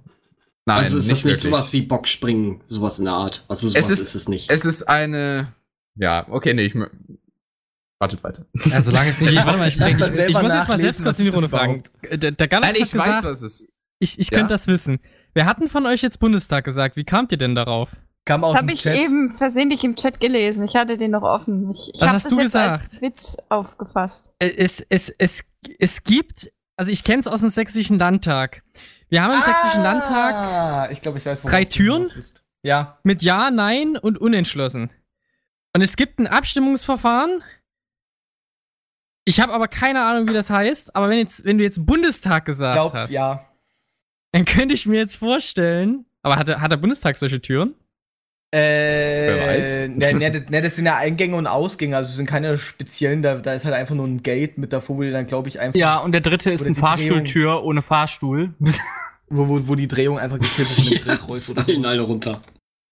[0.67, 1.51] Nein, also ist nicht das nicht wirklich.
[1.51, 3.45] sowas wie Boxspringen, sowas in der Art.
[3.47, 4.49] Also sowas Es ist, ist- es nicht.
[4.51, 5.53] Es ist eine.
[5.95, 6.75] Ja, okay, nee, ich.
[7.99, 8.45] Wartet weiter.
[8.65, 9.31] Ja, solange es nicht.
[9.33, 11.47] Ich, warte mal, ich, ich, ich, ich muss jetzt mal selbst kurz in die Runde
[11.49, 11.83] fragen.
[12.01, 13.69] Äh, Der, der Galax Nein, hat ich gesagt, weiß, was es ist.
[13.99, 14.37] ich, ich Ja?
[14.39, 14.99] könnte das wissen.
[15.33, 16.97] Wer hat denn von euch jetzt Bundestag gesagt?
[16.97, 17.89] Wie kamt ihr denn darauf?
[18.25, 18.95] Kam aus Das habe ich Chat.
[18.97, 20.65] eben versehentlich im Chat gelesen.
[20.65, 21.69] Ich hatte den noch offen.
[21.71, 22.83] Ich, ich Was habe hast das du jetzt gesagt?
[22.93, 24.33] als Witz aufgefasst.
[24.39, 25.43] Äh, Es, es, es,
[25.79, 28.63] es gibt, also ich kenne es aus dem Sächsischen Landtag.
[29.09, 32.09] Wir haben im Sächsischen Landtag Ah, ich glaube, ich weiß, Drei Türen?
[32.63, 32.97] Ja.
[33.03, 34.89] mit Ja, Nein und unentschlossen.
[35.75, 37.43] Und es gibt ein Abstimmungsverfahren.
[39.25, 40.95] Ich habe aber keine Ahnung, wie das heißt.
[40.95, 43.45] Aber wenn, jetzt, wenn du jetzt Bundestag gesagt Glaub, hast, ja.
[44.31, 46.05] dann könnte ich mir jetzt vorstellen.
[46.23, 47.75] Aber hat, hat der Bundestag solche Türen?
[48.55, 49.87] Äh, Wer weiß.
[49.89, 53.21] Ne, ne, das- ne, das sind ja Eingänge und Ausgänge, also es sind keine speziellen,
[53.21, 55.59] da, da ist halt einfach nur ein Gate mit davor, wo die dann, glaube ich,
[55.59, 55.77] einfach.
[55.77, 56.87] Ja, und der dritte ist eine Drehung.
[56.87, 58.53] Fahrstuhltür ohne Fahrstuhl.
[59.29, 61.71] wo, wo, wo die Drehung einfach gezählt wird von dem Drehkreuz oder so.
[61.83, 62.41] Alle runter.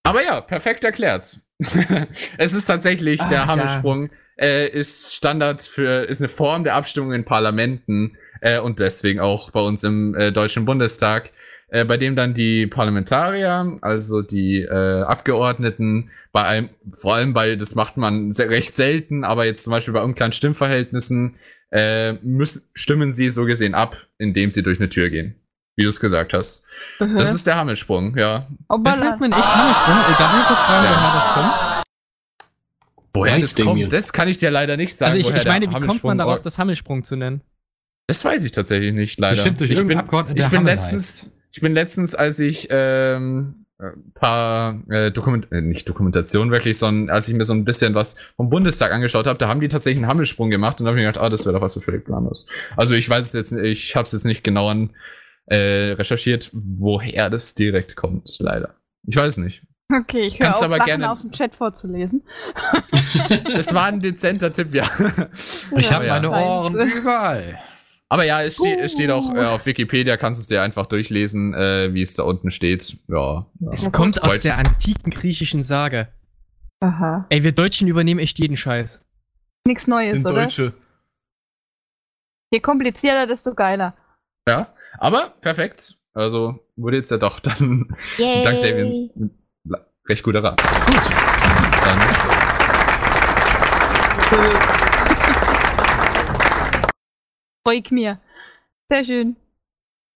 [0.06, 1.38] Aber ja, perfekt erklärt.
[2.38, 3.48] es ist tatsächlich, Ah, der ja.
[3.48, 4.10] Hammelsprung
[4.42, 9.52] äh, ist Standard für, ist eine Form der Abstimmung in Parlamenten äh, und deswegen auch
[9.52, 11.32] bei uns im äh, Deutschen Bundestag,
[11.74, 17.56] äh, bei dem dann die Parlamentarier, also die äh, Abgeordneten, bei einem, vor allem bei,
[17.56, 21.36] das macht man sehr, recht selten, aber jetzt zum Beispiel bei unkleinen Stimmverhältnissen,
[21.72, 25.36] äh, müssen, stimmen sie so gesehen ab, indem sie durch eine Tür gehen.
[25.76, 26.68] Wie du es gesagt hast.
[27.00, 28.48] Das ist der Hammelsprung, ja.
[28.84, 29.96] Das nennt man echt Hammelsprung.
[29.96, 31.84] Äh, darf ich kurz fragen, woher das kommt?
[33.16, 35.14] Woher Weiß das kommt, das kann ich dir leider nicht sagen.
[35.14, 37.42] Also ich, woher ich meine, wie kommt man darauf, das Hammelsprung zu nennen?
[38.06, 39.36] Das weiß ich tatsächlich nicht, leider.
[39.38, 42.68] Bestimmt durch ich bin, irgendeinen Abgeordneten, ich der bin letztens, ich bin letztens, als ich
[42.72, 47.66] ähm, ein paar äh, Dokument, äh, nicht Dokumentation wirklich, sondern als ich mir so ein
[47.66, 50.90] bisschen was vom Bundestag angeschaut habe, da haben die tatsächlich einen Hammelsprung gemacht und da
[50.90, 52.48] habe ich mir gedacht, ah, das wäre doch was für Felix Planus.
[52.78, 54.92] Also ich weiß es jetzt, nicht- ich habe es jetzt nicht genau an,
[55.48, 58.76] äh, recherchiert, woher das direkt kommt, leider.
[59.06, 59.64] Ich weiß nicht.
[59.94, 62.24] Okay, ich höre auf, aber Sachen gerne- aus dem Chat vorzulesen.
[63.54, 64.90] Das war ein dezenter Tipp, ja.
[65.78, 66.14] Ich Ja, habe ja.
[66.16, 67.60] meine Ohren überall.
[68.14, 70.86] Aber ja, es, ste es steht auch äh, auf Wikipedia, kannst du es dir einfach
[70.86, 72.96] durchlesen, äh, wie es da unten steht.
[73.08, 73.48] Ja.
[73.60, 73.72] ja.
[73.72, 76.10] Es kommt aus der antiken griechischen Sage.
[76.80, 77.26] Aha.
[77.30, 79.04] Ey, wir Deutschen übernehmen echt jeden Scheiß.
[79.66, 80.44] Nichts Neues, Sind oder?
[80.44, 80.74] Deutsche.
[82.54, 83.96] Je komplizierter, desto geiler.
[84.48, 85.96] Ja, aber perfekt.
[86.14, 87.88] Also wurde jetzt ja doch dann
[88.20, 89.32] dank David mit
[89.64, 90.62] la- recht guter Rat.
[90.86, 91.02] Gut.
[94.70, 94.83] Dann
[97.66, 98.20] Freu ich mir.
[98.90, 99.36] Sehr schön.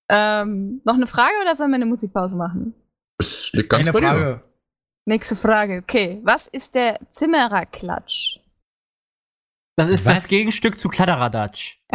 [0.10, 2.74] Ähm, noch eine Frage oder sollen wir eine Musikpause machen?
[3.20, 4.08] es liegt ganz Eine bei dir.
[4.08, 4.44] Frage.
[5.06, 5.78] Nächste Frage.
[5.84, 6.22] Okay.
[6.24, 8.40] Was ist der Zimmererklatsch?
[9.78, 10.16] Das ist Was?
[10.16, 11.78] das Gegenstück zu Kladderadatsch.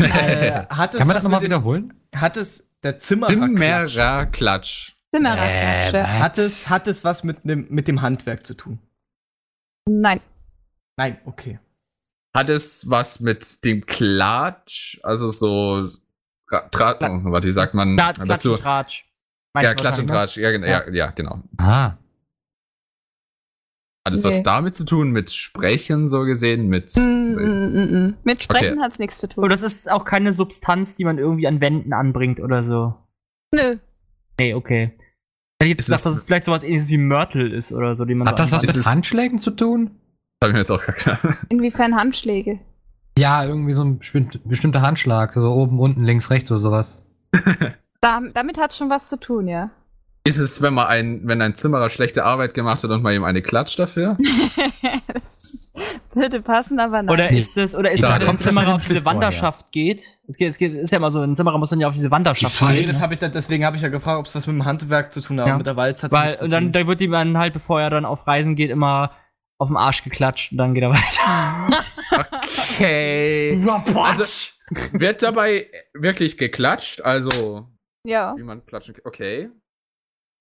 [0.00, 1.92] Äh, hat es Kann man das nochmal wiederholen?
[2.14, 4.92] Hat es der Zimmerer Zimmerer Klatsch.
[5.14, 5.92] Zimmererklatsch.
[5.94, 6.06] ja.
[6.18, 8.78] Hat es, hat es was mit dem, mit dem Handwerk zu tun?
[9.88, 10.20] Nein.
[10.96, 11.58] Nein, okay.
[12.36, 15.90] Hat es was mit dem Klatsch, also so
[16.50, 18.52] Tra Tra oh, warte, wie sagt man Klatsch, Klatsch dazu?
[18.52, 19.04] und Tratsch.
[19.60, 21.40] Ja, Klatsch und Tratsch, ja, gen- ja, ja, genau.
[21.58, 21.92] Ah.
[24.06, 24.28] Hat es Nee.
[24.28, 28.16] was damit zu tun, mit Sprechen so gesehen, mit Mm, mm, mm, mm.
[28.24, 28.82] Mit Sprechen Okay.
[28.82, 29.34] hat's nichts zu ne?
[29.34, 29.44] tun.
[29.44, 32.94] Oh, das ist auch keine Substanz, die man irgendwie an Wänden anbringt oder so.
[33.54, 33.78] Nö.
[34.38, 34.92] Nee, okay.
[34.98, 35.00] Ich
[35.62, 38.04] hätte jetzt Ist gedacht, es- dass es vielleicht sowas ähnliches wie Mörtel ist oder so,
[38.04, 39.92] die man Hat so das was mit es- Handschlägen zu tun?
[40.42, 41.18] Habe ich mir jetzt auch klar.
[41.48, 42.58] Inwiefern Handschläge?
[43.18, 43.98] Ja, irgendwie so ein
[44.44, 45.34] bestimmter, Handschlag.
[45.34, 47.06] So oben, unten, links, rechts oder sowas.
[48.00, 49.70] Da, damit hat's schon was zu tun, ja.
[50.26, 53.24] Ist es, wenn man ein, wenn ein Zimmerer schlechte Arbeit gemacht hat und man ihm
[53.24, 54.18] eine klatscht dafür?
[55.14, 55.72] das
[56.12, 57.10] würde passen, aber nein.
[57.10, 59.06] Oder ist es, oder ist Da es, wenn ein das Zimmerer dem auf diese.
[59.06, 60.02] Wanderschaft geht?
[60.28, 62.10] Es geht, es geht, ist ja immer so, ein Zimmerer muss dann ja auf diese
[62.10, 62.86] Wanderschaft Die Nee, gehen.
[62.86, 65.10] das hab ich da, deswegen habe ich ja gefragt, ob es was mit dem Handwerk
[65.10, 65.46] zu tun hat.
[65.46, 65.56] Ja.
[65.56, 68.04] Mit der Walz hat Weil, und dann, dann wird ihm dann halt, bevor er dann
[68.04, 69.12] auf Reisen geht, immer
[69.58, 71.84] auf den Arsch geklatscht und dann geht er weiter.
[72.74, 73.60] Okay.
[73.94, 74.24] Also,
[74.92, 77.02] wird dabei wirklich geklatscht?
[77.02, 77.68] Also,
[78.06, 78.34] ja.
[78.36, 79.02] wie man klatschen kann.
[79.04, 79.50] Okay.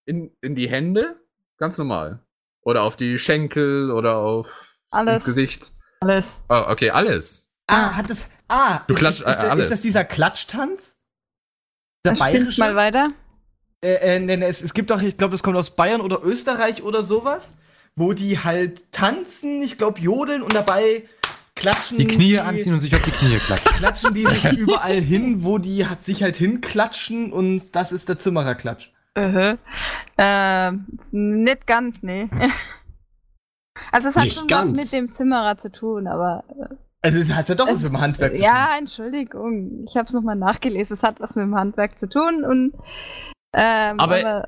[0.05, 1.19] In, in die Hände?
[1.57, 2.23] Ganz normal.
[2.61, 5.15] Oder auf die Schenkel oder auf Alles.
[5.21, 5.71] ins Gesicht.
[6.01, 6.39] Alles.
[6.49, 7.53] Oh, okay, alles.
[7.67, 8.29] Ah, hat es.
[8.47, 9.65] Ah, Du ist, klatscht, ist, ist, äh, alles.
[9.65, 10.97] ist das dieser Klatschtanz?
[12.05, 13.11] Der Dann spiel's mal weiter.
[13.83, 16.23] Äh, äh, nee, nee, es, es gibt doch, ich glaube, das kommt aus Bayern oder
[16.23, 17.55] Österreich oder sowas,
[17.95, 21.03] wo die halt tanzen, ich glaube, jodeln und dabei
[21.55, 21.97] klatschen.
[21.99, 23.71] Die Knie die, anziehen und sich auf die Knie klatschen.
[23.77, 28.17] Klatschen die sich überall hin, wo die hat, sich halt hinklatschen und das ist der
[28.19, 28.91] Zimmererklatsch.
[29.17, 29.57] Uh
[30.17, 32.29] ähm, nicht ganz, nee.
[33.91, 34.71] Also es hat Nicht schon ganz.
[34.71, 36.43] was mit dem Zimmerer zu tun, aber
[37.01, 38.75] Also es hat ja doch was es- mit dem Handwerk zu ja, tun.
[38.79, 40.93] Entschuldigung, ich habe es nochmal nachgelesen.
[40.95, 42.73] Es hat was mit dem Handwerk zu tun und
[43.55, 44.47] ähm, Aber- aber,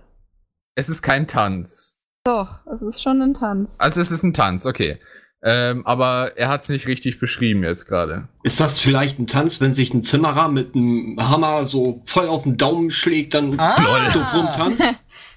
[0.76, 1.95] Es ist kein Tanz.
[2.26, 3.78] Doch, es ist schon ein Tanz.
[3.80, 5.00] Also es ist ein Tanz, okay.
[5.44, 8.28] Ähm, aber er hat es nicht richtig beschrieben jetzt gerade.
[8.42, 12.44] Ist das vielleicht ein Tanz, wenn sich ein Zimmerer mit einem Hammer so voll auf
[12.44, 13.76] den Daumen schlägt, dann Ah.
[14.12, 14.84] so rumtanzt?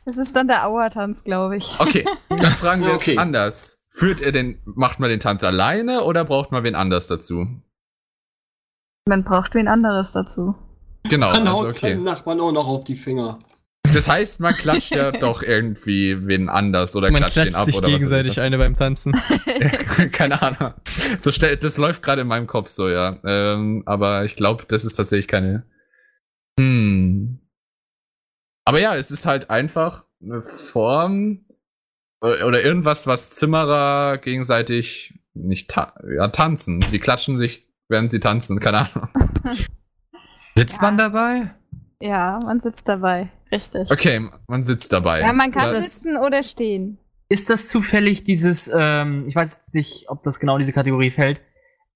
[0.06, 1.78] Das ist dann der Auertanz, glaube ich.
[1.78, 3.12] Okay, dann fragen wir Okay.
[3.12, 3.84] es anders.
[3.90, 7.46] Führt er den, macht man den Tanz alleine oder braucht man wen anders dazu?
[9.06, 10.54] Man braucht wen anderes dazu.
[11.04, 11.96] Genau, Dann also okay.
[11.96, 13.40] Nachbarn auch noch auf die Finger.
[13.82, 17.64] Das heißt, man klatscht ja doch irgendwie wen anders oder Man klatscht klatscht den ab
[17.64, 19.14] sich oder gegenseitig was eine beim Tanzen.
[19.14, 19.70] eine.
[20.12, 20.74] Keine Ahnung.
[21.18, 23.18] So stell, das läuft gerade in meinem Kopf so, ja.
[23.24, 25.64] Ähm, aber ich glaube, das ist tatsächlich keine.
[26.58, 27.40] Hm.
[28.64, 31.46] Aber ja, es ist halt einfach eine Form
[32.22, 36.84] äh, oder irgendwas, was Zimmerer gegenseitig nicht ta ja, tanzen.
[36.86, 39.08] Sie klatschen sich, während sie tanzen, keine Ahnung.
[40.56, 41.54] Sitzt man dabei?
[42.00, 43.30] Ja, man sitzt dabei.
[43.52, 43.90] Richtig.
[43.90, 45.20] Okay, man sitzt dabei.
[45.20, 46.98] Ja, man kann Das- sitzen oder stehen.
[47.30, 51.10] Ist das zufällig dieses, ähm, ich weiß jetzt nicht, ob das genau in diese Kategorie
[51.10, 51.40] fällt,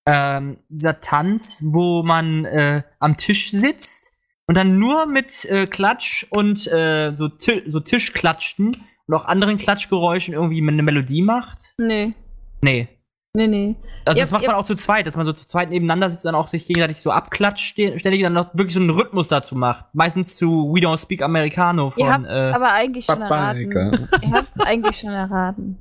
[0.06, 4.12] ähm, dieser Tanz, wo man äh, am Tisch sitzt
[4.46, 9.56] und dann nur mit äh, Klatsch und äh, so, Ti so Tischklatschen und auch anderen
[9.56, 11.72] Klatschgeräuschen irgendwie eine Melodie macht?
[11.78, 12.14] Nee,
[12.60, 12.88] Nee.
[13.34, 13.76] Nee, nee.
[14.06, 16.24] Also das macht ihr- man auch zu zweit, dass man so zu zweit nebeneinander sitzt
[16.26, 19.54] und dann auch sich gegenseitig so abklatscht, ständig dann noch wirklich so einen Rhythmus dazu
[19.54, 19.86] macht.
[19.94, 24.08] Meistens zu We Don't Speak Americano von Ihr habt äh, aber eigentlich schon erraten.
[24.22, 25.78] Ihr habt es eigentlich schon erraten.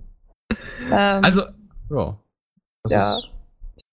[0.91, 1.43] Ähm, Also,
[1.89, 2.17] ja.
[2.83, 3.15] Das Ja.
[3.15, 3.29] ist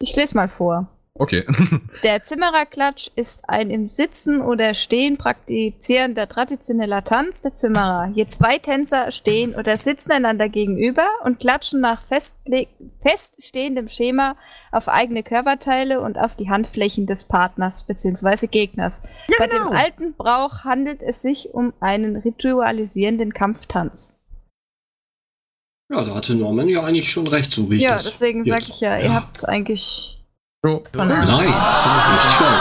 [0.00, 0.86] ich lese mal vor.
[1.18, 1.44] Okay.
[2.02, 8.10] Der Zimmererklatsch ist ein im Sitzen oder Stehen praktizierender traditioneller Tanz der Zimmerer.
[8.14, 12.02] Je zwei Tänzer stehen oder sitzen einander gegenüber und klatschen nach
[13.02, 14.36] feststehendem Schema
[14.72, 18.46] auf eigene Körperteile und auf die Handflächen des Partners bzw.
[18.46, 19.00] Gegners.
[19.38, 19.70] Bei genau.
[19.70, 24.18] dem alten Brauch handelt es sich um einen ritualisierenden Kampftanz.
[25.90, 28.66] Ja, da hatte Norman ja eigentlich schon recht, so wie ich Ja, das deswegen sage
[28.68, 30.17] ich ja, ihr habt es eigentlich.
[30.64, 30.84] So.
[30.94, 32.58] Nice, toll.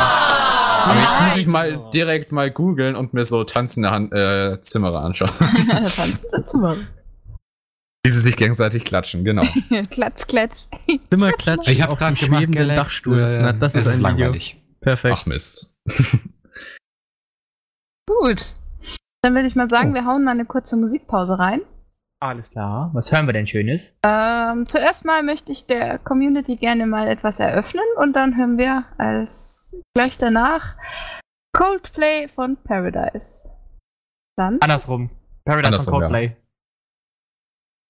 [0.85, 5.01] Aber jetzt muss ich mal direkt mal googeln und mir so tanzende Hand, äh, Zimmerer
[5.03, 5.31] anschauen.
[5.95, 6.77] Tanz der Zimmerer.
[8.05, 9.43] Wie sie sich gegenseitig klatschen, genau.
[9.89, 10.67] klatsch, klatsch.
[11.11, 13.19] Zimmerklatsch Ich hab's gerade dem gemacht, Dachstuhl.
[13.19, 14.07] äh, Na, das ist ein Video.
[14.07, 14.61] langweilig.
[14.79, 15.15] Perfekt.
[15.19, 15.73] Ach Mist.
[18.07, 18.53] Gut.
[19.23, 19.93] Dann würde ich mal sagen, Oh.
[19.95, 21.61] wir hauen mal eine kurze Musikpause rein.
[22.19, 22.89] Alles klar.
[22.93, 23.95] Was hören wir denn Schönes?
[24.03, 28.85] Ähm, zuerst mal möchte ich der Community gerne mal etwas eröffnen und dann hören wir
[28.97, 30.77] als gleich danach
[31.55, 33.47] Coldplay von Paradise.
[34.35, 34.59] Dann?
[34.61, 35.11] Andersrum.
[35.45, 36.07] Paradise Andersrum, von ja.
[36.07, 36.35] Coldplay.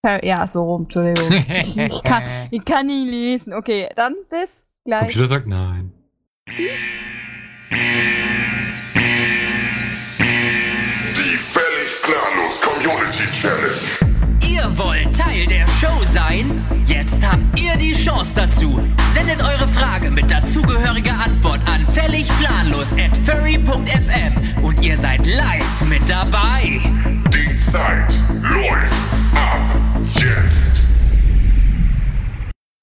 [0.04, 1.32] Par ja, so rum, Entschuldigung.
[1.32, 3.54] ich, ich, kann, ich kann nicht lesen.
[3.54, 5.04] Okay, dann bis gleich.
[5.04, 5.94] Computer sagt nein.
[6.48, 6.68] Die
[11.38, 13.97] völlig planlos Community Challenge.
[14.78, 16.64] Ihr wollt Teil der Show sein?
[16.86, 18.80] Jetzt habt ihr die Chance dazu.
[19.16, 25.82] Sendet eure Frage mit dazugehöriger Antwort an völlig planlos at furry.fm und ihr seid live
[25.90, 26.80] mit dabei.
[27.34, 28.94] Die Zeit läuft
[29.34, 30.82] ab jetzt.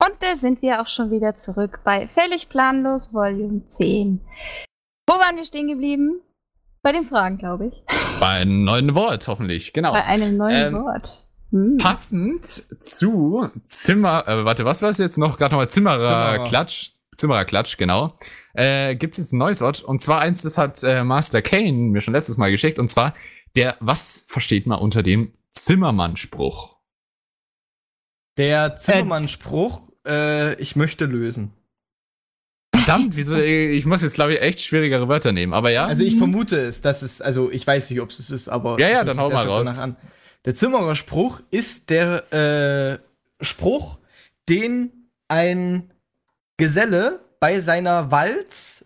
[0.04, 4.20] Und da sind wir auch schon wieder zurück bei Völlig Planlos Volume 10.
[5.08, 6.20] Wo waren wir stehen geblieben?
[6.82, 7.84] Bei den Fragen, glaube ich.
[8.18, 9.92] Bei einem neuen Wort, hoffentlich, genau.
[9.92, 11.23] Bei einem neuen Ähm, Wort.
[11.54, 11.76] Hm.
[11.78, 15.38] Passend zu Zimmer, äh, warte, was war es jetzt noch?
[15.38, 16.48] Gerade nochmal Zimmerer Zimmerer.
[16.48, 16.90] Klatsch.
[17.14, 18.18] Zimmerer Klatsch, genau.
[18.54, 19.80] Äh, Gibt es jetzt ein neues Wort?
[19.80, 22.80] Und zwar eins, das hat äh, Master Kane mir schon letztes Mal geschickt.
[22.80, 23.14] Und zwar
[23.54, 26.74] der, was versteht man unter dem Zimmermann-Spruch?
[28.36, 31.52] Der Zimmermann-Spruch, äh, ich möchte lösen.
[32.74, 35.54] Verdammt, wieso, ich muss jetzt, glaube ich, echt schwierigere Wörter nehmen.
[35.54, 38.32] Aber ja, Also ich vermute es, dass es, also ich weiß nicht, ob es es
[38.32, 38.80] ist, aber.
[38.80, 39.78] Ja, ja, dann hau mal schon raus.
[39.78, 39.96] an.
[40.44, 43.98] Der Zimmerer Spruch ist der äh, Spruch,
[44.48, 45.90] den ein
[46.58, 48.84] Geselle bei seiner Walz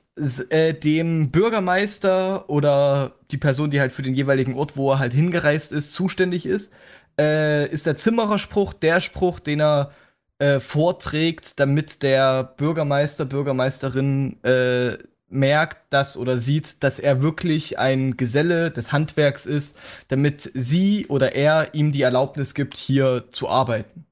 [0.51, 5.12] äh, dem Bürgermeister oder die Person, die halt für den jeweiligen Ort, wo er halt
[5.12, 6.73] hingereist ist, zuständig ist,
[7.18, 9.92] äh, ist der Zimmererspruch der Spruch, den er
[10.38, 18.17] äh, vorträgt, damit der Bürgermeister, Bürgermeisterin äh, merkt, dass oder sieht, dass er wirklich ein
[18.17, 19.77] Geselle des Handwerks ist,
[20.09, 24.07] damit sie oder er ihm die Erlaubnis gibt, hier zu arbeiten.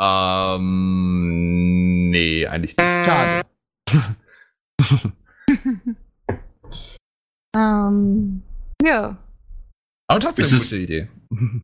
[0.00, 1.30] Ähm,
[2.10, 3.04] nee, eigentlich nicht.
[3.04, 3.44] Schade.
[7.56, 8.42] Ähm,
[8.82, 9.16] ja.
[10.06, 11.08] Aber trotzdem Ist eine gute Idee.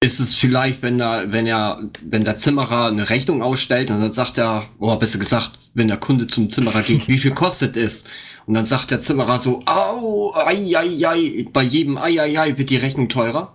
[0.00, 4.10] Ist es vielleicht, wenn er, wenn er, wenn der Zimmerer eine Rechnung ausstellt und dann
[4.10, 8.04] sagt er, oder besser gesagt, wenn der Kunde zum Zimmerer geht, wie viel kostet es?
[8.46, 12.58] Und dann sagt der Zimmerer so, au, ei, ei, ei, bei jedem ei, ei, ei
[12.58, 13.54] wird die Rechnung teurer.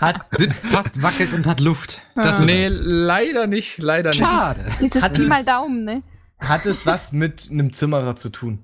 [0.00, 2.02] Hat, Sitzt, passt, wackelt und hat Luft.
[2.14, 2.44] Das Ah.
[2.44, 4.20] nee, leider nicht, leider nicht.
[4.20, 4.64] Schade.
[4.80, 6.02] Dieses Hat Pi mal Daumen, ne?
[6.38, 8.60] hat es was mit einem Zimmerer zu tun?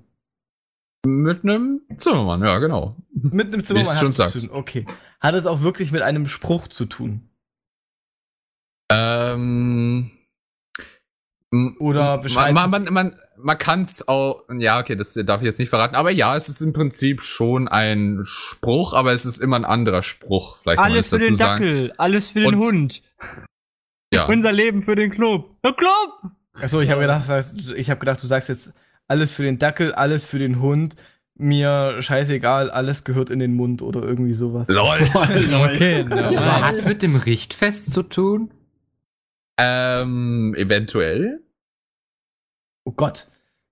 [1.05, 2.95] Mit einem Zimmermann, ja, genau.
[3.23, 4.49] Mit einem Zimmermann schon hat es zu tun.
[4.51, 4.85] Okay.
[5.19, 7.29] Hat es auch wirklich mit einem Spruch zu tun?
[8.91, 10.11] Ähm.
[11.79, 15.45] Oder beschreibt man, es- man, man, man kann es auch, ja, okay, das darf ich
[15.45, 19.39] jetzt nicht verraten, aber ja, es ist im Prinzip schon ein Spruch, aber es ist
[19.39, 20.57] immer ein anderer Spruch.
[20.59, 21.63] Vielleicht kann man Alles für dazu den sagen.
[21.65, 23.01] Dackel, alles für den Und- Hund.
[24.13, 24.25] Ja.
[24.25, 25.55] Unser Leben für den Club.
[25.63, 26.31] Der Club!
[26.53, 28.73] Achso, ich habe gedacht, das heißt, ich habe gedacht, du sagst jetzt
[29.07, 30.95] alles für den Dackel, alles für den Hund.
[31.41, 34.67] Mir scheißegal, alles gehört in den Mund oder irgendwie sowas.
[34.67, 34.99] Lol.
[35.13, 36.61] Okay, Aber normal.
[36.65, 38.51] hat's mit dem Richtfest zu tun?
[39.59, 41.41] ähm, eventuell.
[42.85, 43.27] Oh Gott.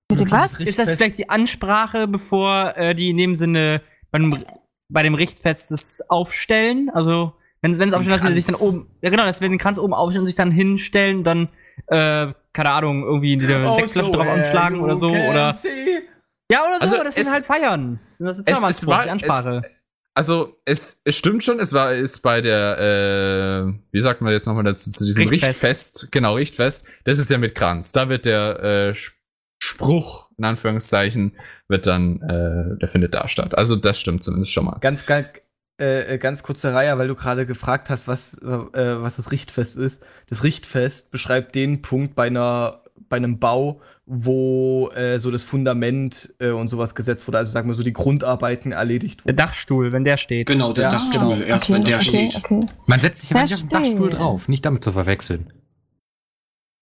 [0.08, 0.60] Bitte was?
[0.60, 4.42] Ist das vielleicht die Ansprache, bevor äh, die in dem Sinne beim,
[4.90, 6.90] bei dem Richtfest das aufstellen?
[6.90, 9.78] Also, wenn es aufstellen, dass sie sich dann oben, ja genau, dass wir den Kranz
[9.78, 11.48] oben aufstellen und sich dann hinstellen, dann,
[11.88, 15.54] äh, keine Ahnung, irgendwie diese Oh, sechs Löffel drauf anschlagen oder so, oder,
[16.50, 18.00] ja, oder so, Also, dass wir es- ihn halt feiern.
[18.18, 19.62] Das ist es- es war- die Ansprache.
[20.14, 22.78] Also, es, es stimmt schon, es war, ist bei der,
[23.68, 25.46] äh, wie sagt man jetzt nochmal dazu, zu diesem Richtfest.
[25.62, 26.08] Richtfest.
[26.12, 27.92] genau, Richtfest, das ist ja mit Kranz.
[27.92, 28.62] Da wird der
[28.94, 28.94] äh,
[29.62, 31.32] Spruch, in Anführungszeichen,
[31.68, 33.56] wird dann, äh, der findet da statt.
[33.56, 34.78] Also, das stimmt zumindest schon mal.
[34.80, 35.28] Ganz, ganz,
[35.80, 39.76] äh, äh, ganz kurze Reihe, weil du gerade gefragt hast, was, äh, was das Richtfest
[39.76, 40.02] ist.
[40.28, 43.80] Das Richtfest beschreibt den Punkt bei einer, bei einem Bau,
[44.10, 47.92] wo äh, so das Fundament äh, und sowas gesetzt wurde, also sagen wir so die
[47.92, 49.36] Grundarbeiten erledigt Der wurden.
[49.36, 50.46] Dachstuhl, wenn der steht.
[50.48, 51.44] Genau, der Ja, Dachstuhl, genau.
[51.46, 52.36] erst wenn der okay, steht.
[52.36, 52.66] okay.
[52.86, 53.68] Man setzt sich aber nicht auf den.
[53.68, 55.52] Dachstuhl drauf, nicht damit zu verwechseln.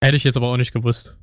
[0.02, 1.16] Hätte ich jetzt aber auch nicht gewusst.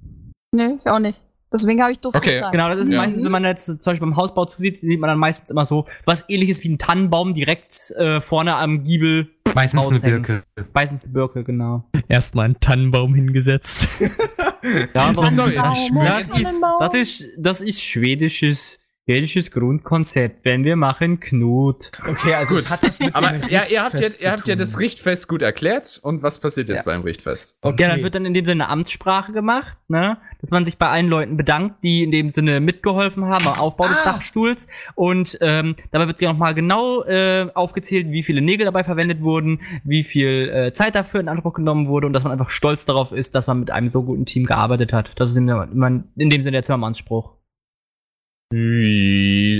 [0.52, 1.20] Nee, ich auch nicht.
[1.54, 2.44] Deswegen habe ich doof Okay.
[2.52, 2.98] Genau, das ist Ja.
[2.98, 5.86] meistens, wenn man jetzt zum Beispiel beim Hausbau zusieht, sieht man dann meistens immer so
[6.06, 9.30] was ähnliches wie ein Tannenbaum direkt äh, vorne am Giebel.
[9.54, 10.22] Meistens eine raushängen.
[10.24, 10.44] Birke.
[10.74, 11.86] Meistens eine Birke, genau.
[12.10, 13.88] Erstmal einen Tannenbaum hingesetzt.
[14.64, 16.94] Ja, das, Sorry, ist, das ist das, schwedisch.
[16.96, 17.62] ist, das,
[18.44, 21.92] ist, schwedisches Grundkonzept, wenn wir machen Knut.
[22.10, 22.64] Okay, also Gut.
[22.64, 24.80] es hat das mit Aber dem ja, ihr habt ja, Richtfest ihr habt ja das
[24.80, 26.00] Richtfest gut erklärt.
[26.04, 26.94] Und was passiert jetzt Ja.
[26.94, 27.58] beim Richtfest?
[27.62, 27.84] Okay.
[27.84, 30.18] Ja, dann wird dann in dem Sinne Amtssprache gemacht, ne?
[30.40, 33.88] Dass man sich bei allen Leuten bedankt, die in dem Sinne mitgeholfen haben am Aufbau
[33.90, 34.14] des Ah.
[34.14, 34.68] Dachstuhls.
[34.96, 39.60] Und ähm, dabei wird ja nochmal genau äh, aufgezählt, wie viele Nägel dabei verwendet wurden,
[39.84, 43.12] wie viel äh, Zeit dafür in Anspruch genommen wurde und dass man einfach stolz darauf
[43.12, 45.12] ist, dass man mit einem so guten Team gearbeitet hat.
[45.18, 47.32] Das ist in, in, in dem Sinne der Zimmermannsspruch.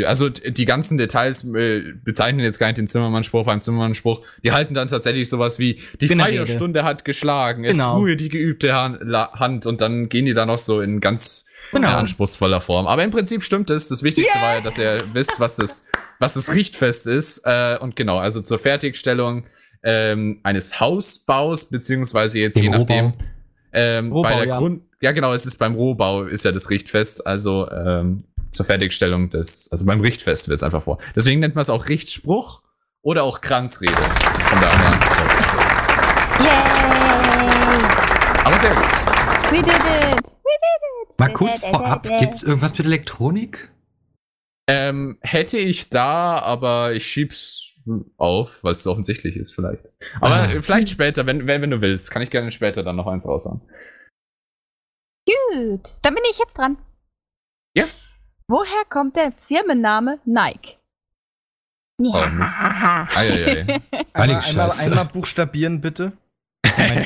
[0.06, 4.22] Also die ganzen Details äh, bezeichnen jetzt gar nicht den Zimmermann-Spruch beim Zimmermann-Spruch.
[4.44, 6.46] Die halten dann tatsächlich sowas wie, die Bin Rede.
[6.46, 7.98] Feierstunde hat geschlagen, es Genau.
[7.98, 11.90] ruhe die geübte Hand und dann gehen die da noch so in ganz Genau.
[11.90, 12.86] anspruchsvoller Form.
[12.86, 13.88] Aber im Prinzip stimmt es.
[13.88, 15.86] Das Wichtigste war ja, dass ihr wisst, was das,
[16.20, 17.42] was das Richtfest ist.
[17.46, 19.46] Äh, und genau, also zur Fertigstellung
[19.84, 23.06] ähm, eines Hausbaus, beziehungsweise jetzt Dem je nachdem.
[23.06, 23.18] Rohbau.
[23.74, 24.58] Ähm, Rohbau, bei der ja.
[24.60, 29.30] Grund, ja genau, es ist beim Rohbau ist ja das Richtfest, also ähm, zur Fertigstellung
[29.30, 31.00] des, also beim Richtfest wird es einfach vor.
[31.16, 32.62] Deswegen nennt man es auch Richtspruch
[33.02, 33.94] oder auch Kranzrede.
[33.94, 35.00] Von daher.
[36.40, 38.46] Yay!
[38.46, 39.52] Aber sehr gut.
[39.52, 40.24] We did it!
[40.24, 41.20] We did it!
[41.20, 43.70] Mal kurz vorab, gibt's irgendwas mit Elektronik?
[44.68, 47.60] Ähm, hätte ich da, aber ich schieb's
[48.18, 49.84] auf, weil es so offensichtlich ist, vielleicht.
[50.22, 50.48] Aber Ah.
[50.62, 53.60] vielleicht später, wenn, wenn, wenn du willst, kann ich gerne später dann noch eins raushauen.
[55.28, 56.78] Gut, dann bin ich jetzt dran.
[57.76, 57.84] Ja.
[58.54, 60.78] Woher kommt der Firmenname Nike?
[62.00, 63.08] Ja.
[63.16, 63.62] Eieiei.
[63.66, 63.80] Einmal,
[64.16, 64.82] Heilige einmal, Scheiße.
[64.84, 66.12] einmal buchstabieren, bitte.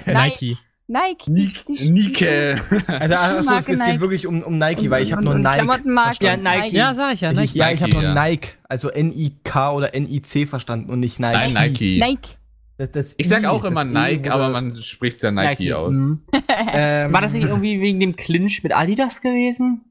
[0.06, 0.58] Nike.
[0.88, 1.32] Nike.
[1.32, 2.62] Ni- die- Nike.
[2.88, 3.92] Also, achso, es, Nike.
[3.92, 5.54] geht wirklich um, um Nike, Und- weil ich habe nur Nike.
[5.54, 6.26] Klamottenmarke.
[6.26, 6.36] Ja.
[6.36, 6.76] Nike.
[6.76, 7.32] Ja, sag ich ja.
[7.32, 7.56] Ich, Nike.
[7.58, 8.26] ja, ich habe Nike, nur ja.
[8.26, 11.54] Nike, also N-I-K oder N-I-C verstanden und nicht Nike.
[11.54, 12.00] Nein, Nike.
[12.02, 12.30] Nike.
[12.78, 15.72] Das, das Ich sag I, auch immer E Nike, wurde- aber man spricht's ja Nike,
[15.74, 15.96] aus.
[15.98, 16.24] Mhm.
[16.74, 19.86] Ähm, War das nicht irgendwie wegen dem Clinch mit Adidas gewesen?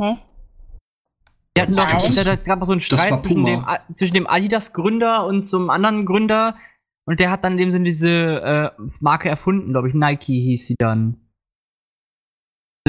[0.00, 0.16] Hä?
[1.56, 3.48] Die hatten doch, da, da gab es so einen Streit zwischen Puma.
[3.50, 6.58] dem, A- zwischen dem Adidas-Gründer und zum anderen Gründer.
[7.06, 9.94] Und der hat dann in dem Sinne diese äh, Marke erfunden, glaube ich.
[9.94, 11.20] Nike hieß sie dann.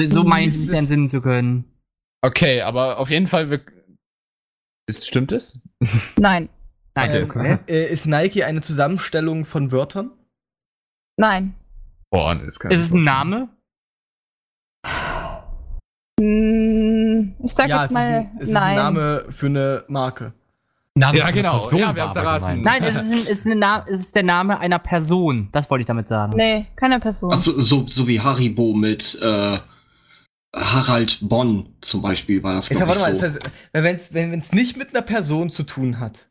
[0.00, 1.64] So meine ich Ist mich es- entsinnen zu können.
[2.24, 3.50] Okay, aber auf jeden Fall.
[3.50, 3.64] wir-
[4.88, 5.60] Ist, stimmt es?
[6.18, 6.48] Nein.
[6.96, 7.58] Nein, Ähm, okay.
[7.68, 10.10] äh, ist Nike eine Zusammenstellung von Wörtern?
[11.18, 11.54] Nein.
[12.10, 13.02] Boah, das kann Ist es ein.
[13.02, 13.48] Name?
[17.42, 18.62] Ich sag ja, jetzt es, mal ist ein, es ist nein.
[18.70, 20.32] ein Name für eine Marke.
[20.94, 21.58] Name Ja, genau.
[21.58, 22.62] Person Ja, wir haben's aber erraten.
[22.62, 25.48] Nein, es ist, ein, es, ist eine Na es ist der Name einer Person.
[25.52, 26.32] Das wollte ich damit sagen.
[26.36, 27.32] Nee, keine Person.
[27.32, 29.58] Achso, so, so wie Haribo mit äh,
[30.54, 33.26] Harald Bonn zum Beispiel war das, glaube warte ich, mal, so.
[33.26, 36.28] ist das, wenn es wenn es nicht mit einer Person zu tun hat,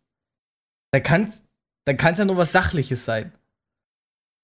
[0.92, 1.44] dann kann es
[1.86, 3.34] dann kann's ja nur was Sachliches sein.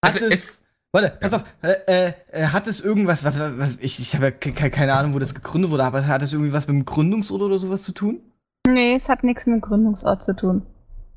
[0.06, 4.00] Hat Also es, es- Warte, pass auf, äh, äh, hat es irgendwas, was, was, ich,
[4.00, 6.52] ich habe ja ke- ke- keine Ahnung, wo das gegründet wurde, aber hat es irgendwie
[6.52, 8.20] was mit dem Gründungsort oder sowas zu tun?
[8.68, 10.66] nee, es hat nichts mit dem Gründungsort zu tun.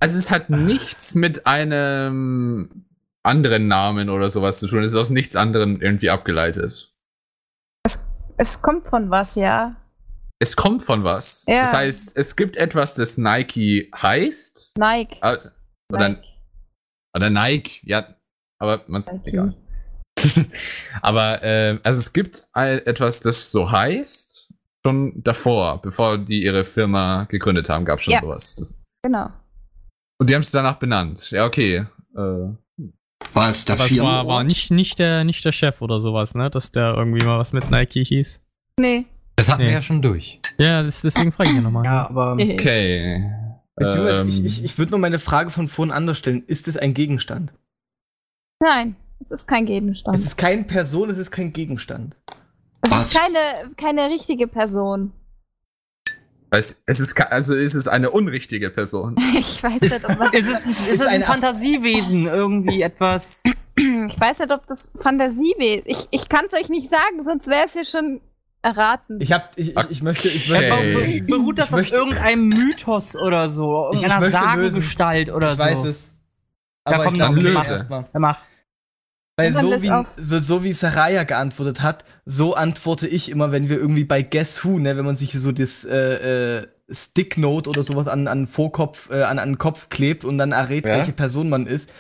[0.01, 2.85] Also es hat nichts mit einem
[3.23, 4.83] anderen Namen oder sowas zu tun.
[4.85, 6.93] Es ist aus nichts anderem irgendwie abgeleitet.
[8.37, 9.77] Es kommt von was, ja.
[10.41, 11.45] Es kommt von was.
[11.49, 11.61] Ja.
[11.61, 14.73] Das heißt, es gibt etwas, das Nike heißt.
[14.79, 15.19] Nike.
[15.23, 15.39] äh,
[15.93, 16.29] Oder, Nike.
[17.17, 18.15] oder Nike, ja.
[18.59, 19.21] Aber man Nike.
[19.29, 19.55] egal.
[21.03, 24.53] Aber äh, also es gibt etwas, das so heißt,
[24.85, 28.21] schon davor, bevor die ihre Firma gegründet haben, gab es schon Ja.
[28.21, 28.55] sowas.
[28.57, 29.31] Das, Genau.
[30.19, 31.31] und die haben es danach benannt.
[31.31, 31.87] Ja, okay.
[32.17, 32.19] Äh,
[33.33, 36.35] War es der Aber es war, war nicht, nicht, der, nicht der Chef oder sowas,
[36.35, 36.51] ne?
[36.51, 38.41] Dass der irgendwie mal was mit Nike hieß.
[38.79, 39.07] Nee.
[39.37, 39.69] Das hatten Nee.
[39.69, 40.41] wir ja schon durch.
[40.59, 41.85] Ja, das, deswegen frage ich ja nochmal.
[41.87, 42.35] Ja, aber.
[42.37, 42.55] Nee.
[42.55, 43.31] okay.
[43.77, 46.45] Beziehungsweise, Ähm, ich, ich, ich würde nur meine Frage von vorhin anders stellen.
[46.47, 47.53] Ist es ein Gegenstand?
[48.63, 48.95] Nein,
[49.25, 50.19] es ist kein Es Gegenstand.
[50.19, 52.17] ist keine Person, es ist kein Gegenstand.
[52.83, 53.07] Es Was?
[53.07, 53.39] ist keine,
[53.77, 55.13] keine richtige Person.
[56.51, 59.17] es, es ist also ist es eine unrichtige Person.
[59.39, 62.27] Ich weiß nicht, ob man, Ist es, ein- ist Ist es ein Fantasiewesen?
[62.27, 63.43] Irgendwie etwas.
[63.77, 65.83] ich weiß nicht, ob das Fantasie wäre.
[65.87, 68.21] Ich, ich kann es euch nicht sagen, sonst wäre es ja schon
[68.63, 69.21] erraten.
[69.21, 70.93] Ich hab, ich, ich, ich möchte, ich Okay.
[70.95, 73.91] möchte, Be- Beruht das Ich auf möchte- irgendeinem Mythos oder so?
[73.93, 75.61] Ich- ich Irgendeiner Sagengestalt oder ich so?
[75.63, 76.05] weiß es.
[76.87, 77.59] Ja, Aber komm, ich dann lasse löse.
[77.59, 78.05] es erstmal.
[78.13, 78.39] Mach.
[79.37, 84.05] Weil so wie, so wie Saraya geantwortet hat, so antworte ich immer, wenn wir irgendwie
[84.05, 88.29] bei Guess Who, ne, wenn man sich so das äh, äh, Sticknote oder sowas an,
[88.29, 90.99] an Vorkopf, äh, an, an den Kopf klebt und dann errät, Ja.
[90.99, 91.93] welche Person man ist.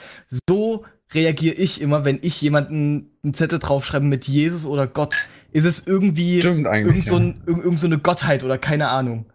[0.48, 5.14] So reagiere ich immer, wenn ich jemanden einen Zettel draufschreibe mit Jesus oder Gott.
[5.52, 9.26] Ist es irgendwie irgend so, ein, irgend, irgend so eine Gottheit oder keine Ahnung.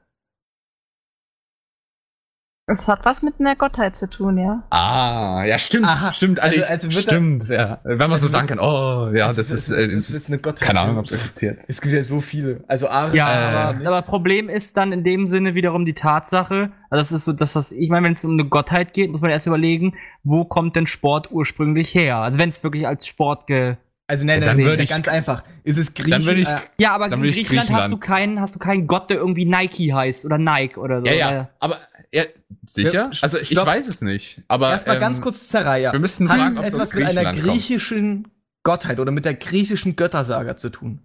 [2.72, 4.61] Es hat was mit einer Gottheit zu tun, ja.
[4.70, 5.88] Ah, ja, stimmt.
[5.88, 6.13] Aha.
[6.13, 7.80] Stimmt, Also- also, also wird stimmt, ja.
[7.84, 10.67] Wenn man so also sagen kann, oh, ja, das ist, äh, das ist eine Gottheit.
[10.67, 11.61] keine Ahnung, ob es existiert.
[11.67, 12.63] Es gibt ja so viele.
[12.67, 17.01] Also Ares Ja, äh, aber Problem ist dann in dem Sinne wiederum die Tatsache, also
[17.01, 19.32] das ist so das, was ich meine, wenn es um eine Gottheit geht, muss man
[19.32, 22.17] erst überlegen, wo kommt denn Sport ursprünglich her?
[22.17, 23.78] Also wenn es wirklich als Sport ge.
[24.10, 25.43] Also nein, dann das ist würde ja ich- ganz einfach.
[25.64, 26.10] Ist es Griechen?
[26.12, 28.01] Dann würde ich- äh, Ja, aber Dann in Griechenland, hast du Griechenland.
[28.01, 31.05] keinen, hast du keinen Gott, der irgendwie Nike heißt oder Nike oder so.
[31.05, 31.78] Ja, ja, aber,
[32.12, 32.24] ja,
[32.66, 33.12] sicher?
[33.22, 33.68] Also, ich stopp.
[33.68, 34.41] weiß es nicht.
[34.47, 35.91] Aber, Erstmal ähm, ganz kurz Saraya.
[35.93, 37.47] wir müssten Hat fragen, es ob es etwas mit einer Griechenland kommt.
[37.53, 38.28] griechischen
[38.64, 40.99] Gottheit oder mit der griechischen Göttersaga zu tun?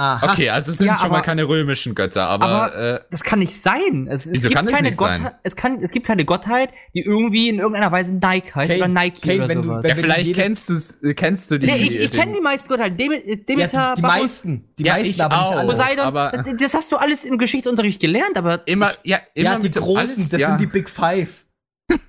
[0.00, 0.32] Aha.
[0.32, 3.24] Okay, also es sind Ja, schon mal aber- keine römischen Götter, aber, Aber- äh, Das
[3.24, 4.06] kann nicht sein.
[4.08, 5.14] Es, es gibt kann es keine nicht sein?
[5.18, 5.34] Gottheit.
[5.42, 8.88] Es, kann, es gibt keine Gottheit, die irgendwie in irgendeiner Weise Nike heißt Kane, oder
[8.88, 9.82] Nike Kane, oder wenn du- sowas.
[9.82, 10.70] wenn- ja, vielleicht jede- kennst,
[11.02, 11.66] äh, kennst du die.
[11.66, 12.96] nee, ich, ich kenne die meisten Gottheiten.
[12.96, 14.64] Dem, ja, Demeter, die, die meisten.
[14.78, 15.56] Die Ja, meisten, ich aber nicht auch.
[15.56, 15.68] alle.
[15.72, 16.04] Poseidon.
[16.04, 19.70] aber- das, das hast du alles im Geschichtsunterricht gelernt, aber Immer, ja, immer Ja, die
[19.72, 20.48] großen, alles, das ja.
[20.50, 21.44] sind die Big Five.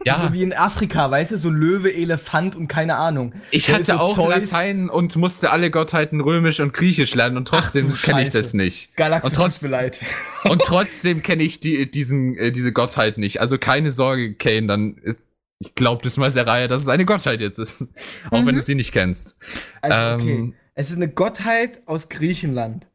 [0.06, 0.22] Ja.
[0.22, 3.34] So wie in Afrika, weißt du, so Löwe, Elefant und keine Ahnung.
[3.52, 7.16] Ich Da ist hatte so auch Zeus, Latein und musste alle Gottheiten römisch und griechisch
[7.16, 8.96] lernen und trotzdem kenne ich das nicht.
[8.98, 10.00] Galaxy und trotz- tut mir leid.
[10.46, 13.42] Und trotzdem kenne ich die, diesen, äh, diese Gottheit nicht.
[13.42, 15.16] Also keine Sorge, Kane, dann, äh,
[15.60, 17.82] ich glaube das mal sehr Reihe, dass es eine Gottheit jetzt ist.
[18.32, 18.60] Auch wenn Mhm.
[18.60, 19.40] du sie nicht kennst.
[19.82, 20.36] Also, okay.
[20.40, 22.88] Ähm, Es ist eine Gottheit aus Griechenland.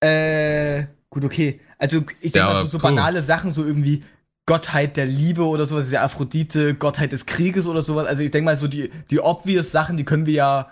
[0.00, 1.60] Äh, gut, okay.
[1.78, 4.02] Also, ich denke Ja, mal, so, so banale Sachen, so irgendwie
[4.46, 8.06] Gottheit der Liebe oder sowas, ist ja Aphrodite, Gottheit des Krieges oder sowas.
[8.06, 10.68] Also, ich denke mal, so die, die obvious Sachen, die können wir ja.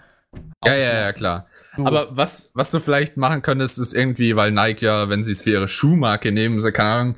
[0.64, 1.46] Ja, ja, ja, klar.
[1.76, 1.86] So.
[1.86, 5.42] Aber was, was du vielleicht machen könntest, ist irgendwie, weil Nike ja, wenn sie es
[5.42, 7.16] für ihre Schuhmarke nehmen, so, keine Ahnung,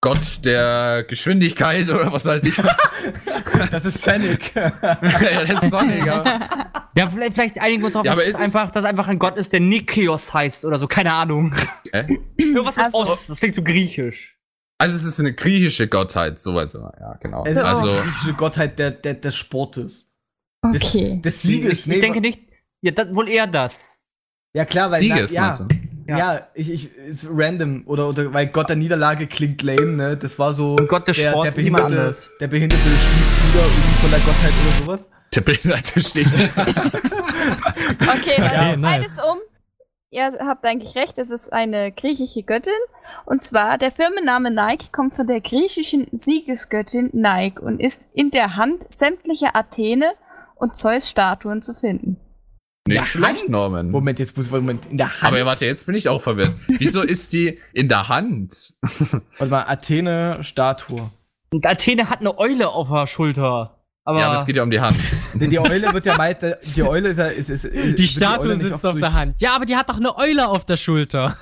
[0.00, 3.04] Gott der Geschwindigkeit oder was weiß ich was.
[3.70, 4.54] das ist Sonic.
[4.54, 6.24] ja, das ist Sonic, ja.
[6.96, 8.84] ja, vielleicht, vielleicht einigen wir uns auf, Ja, dass, aber es ist es- einfach, dass
[8.84, 10.86] einfach ein Gott ist, der Nikaios heißt oder so.
[10.86, 11.54] Keine Ahnung.
[11.92, 12.06] Hä?
[12.36, 13.28] Irgendwas mit Also- Ost.
[13.28, 14.36] Das klingt so griechisch.
[14.82, 16.80] Also es ist eine griechische Gottheit, soweit so.
[16.80, 17.44] Ja, genau.
[17.46, 20.10] Es ist also, die griechische Gottheit der, der, des Sportes.
[20.74, 21.20] Des, Okay.
[21.24, 21.86] des Sieges.
[21.86, 22.40] ich, ich denke nicht.
[22.80, 23.98] Ja, das, wohl eher das.
[24.54, 25.00] Ja, klar, weil.
[25.00, 25.66] Sieges, na, ja, meinst du?
[26.08, 26.18] ja.
[26.18, 26.48] Ja.
[26.54, 27.84] ich, ich, ist random.
[27.86, 30.16] Oder, oder, weil Gott der Niederlage klingt lame, ne?
[30.16, 30.74] Das war so.
[30.74, 32.30] Und Gott des der, Sports der behinderte, anderes.
[32.40, 35.10] der behinderte Stiefbruder irgendwie von der Gottheit oder sowas.
[35.32, 36.26] Der Behinderte steht.
[38.02, 39.18] Okay, Leute, Ja, nice.
[39.18, 39.38] um.
[40.12, 42.72] Ihr habt eigentlich recht, es ist eine griechische Göttin.
[43.24, 48.56] Und zwar, der Firmenname Nike kommt von der griechischen Siegesgöttin Nike und ist in der
[48.56, 50.12] Hand sämtlicher Athene
[50.54, 52.18] und Zeus-Statuen zu finden.
[52.86, 53.48] Nicht der schlecht, Hand?
[53.48, 53.90] Norman.
[53.90, 55.32] Moment, jetzt muss ich, Moment, in der Hand.
[55.32, 56.52] Aber warte, jetzt bin ich auch verwirrt.
[56.66, 58.74] Wieso ist die in der Hand?
[59.38, 61.10] Warte mal, Athene-Statue.
[61.52, 63.81] Und Athene hat eine Eule auf der Schulter.
[64.04, 64.98] Aber, ja, aber es geht ja um die Hand.
[65.34, 66.44] Denn die Eule wird ja meist,
[66.76, 69.40] die Eule ist ja, ist, ist, ist Die Statue sitzt auf der Hand.
[69.40, 71.36] Ja, aber die hat doch eine Eule auf der Schulter.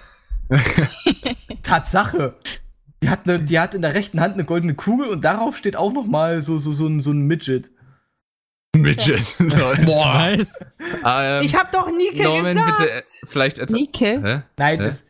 [1.62, 2.34] Tatsache.
[3.02, 5.74] Die hat, eine, die hat in der rechten Hand eine goldene Kugel und darauf steht
[5.74, 7.70] auch noch mal so, so, so, ein, so ein Midget.
[8.76, 9.36] Midget.
[9.86, 10.14] Boah.
[10.14, 10.70] Nice.
[11.06, 12.78] ähm, ich hab doch Nike Norman, gesagt.
[12.78, 13.78] bitte äh, vielleicht etwas.
[13.78, 14.20] Nike?
[14.22, 14.42] Hä?
[14.58, 14.84] Nein, Hä?
[14.84, 15.02] das,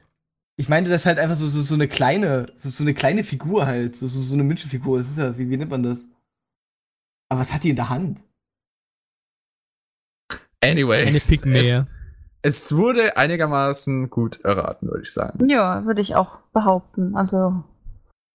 [0.57, 3.67] ich meinte das halt einfach so, so, so eine kleine, so, so eine kleine Figur
[3.67, 3.97] halt.
[3.97, 4.99] So, so, so eine Midget-Figur.
[4.99, 5.99] Das ist ja, wie, wie nennt man das?
[7.31, 8.21] Aber was hat die in der Hand?
[10.63, 11.07] Anyway.
[11.07, 11.87] Eine es, Pygmäe.
[12.43, 15.49] es wurde einigermaßen gut erraten, würde ich sagen.
[15.49, 17.17] Ja, würde ich auch behaupten.
[17.17, 17.65] Also,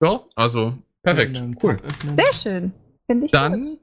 [0.01, 1.37] Ja, also perfekt.
[1.61, 1.77] Cool.
[2.15, 2.73] Sehr schön.
[3.05, 3.41] Finde ich gut.
[3.41, 3.77] Dann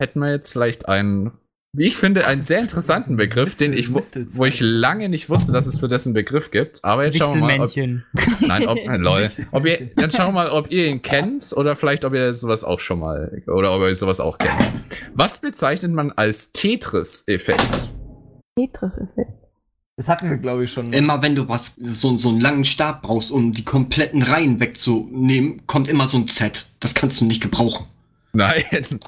[0.00, 1.32] hätten wir jetzt vielleicht einen,
[1.78, 5.52] wie ich finde, einen sehr interessanten Begriff, den ich, wo, wo ich lange nicht wusste,
[5.52, 6.84] dass es für dessen Begriff gibt.
[6.84, 7.76] Aber jetzt schauen wir mal, ob,
[8.46, 9.30] nein, ob, äh, lol.
[9.52, 12.64] Ob ihr, dann schauen wir mal, ob ihr ihn kennt oder vielleicht, ob ihr sowas
[12.64, 14.52] auch schon mal, oder ob ihr sowas auch kennt.
[15.14, 17.90] Was bezeichnet man als Tetris-Effekt?
[18.58, 19.30] Tetris-Effekt.
[19.96, 20.92] Das hatten wir, glaube ich, schon.
[20.92, 25.66] Immer wenn du was, so, so einen langen Stab brauchst, um die kompletten Reihen wegzunehmen,
[25.66, 26.68] kommt immer so ein Z.
[26.80, 27.86] Das kannst du nicht gebrauchen.
[28.32, 29.00] Nein.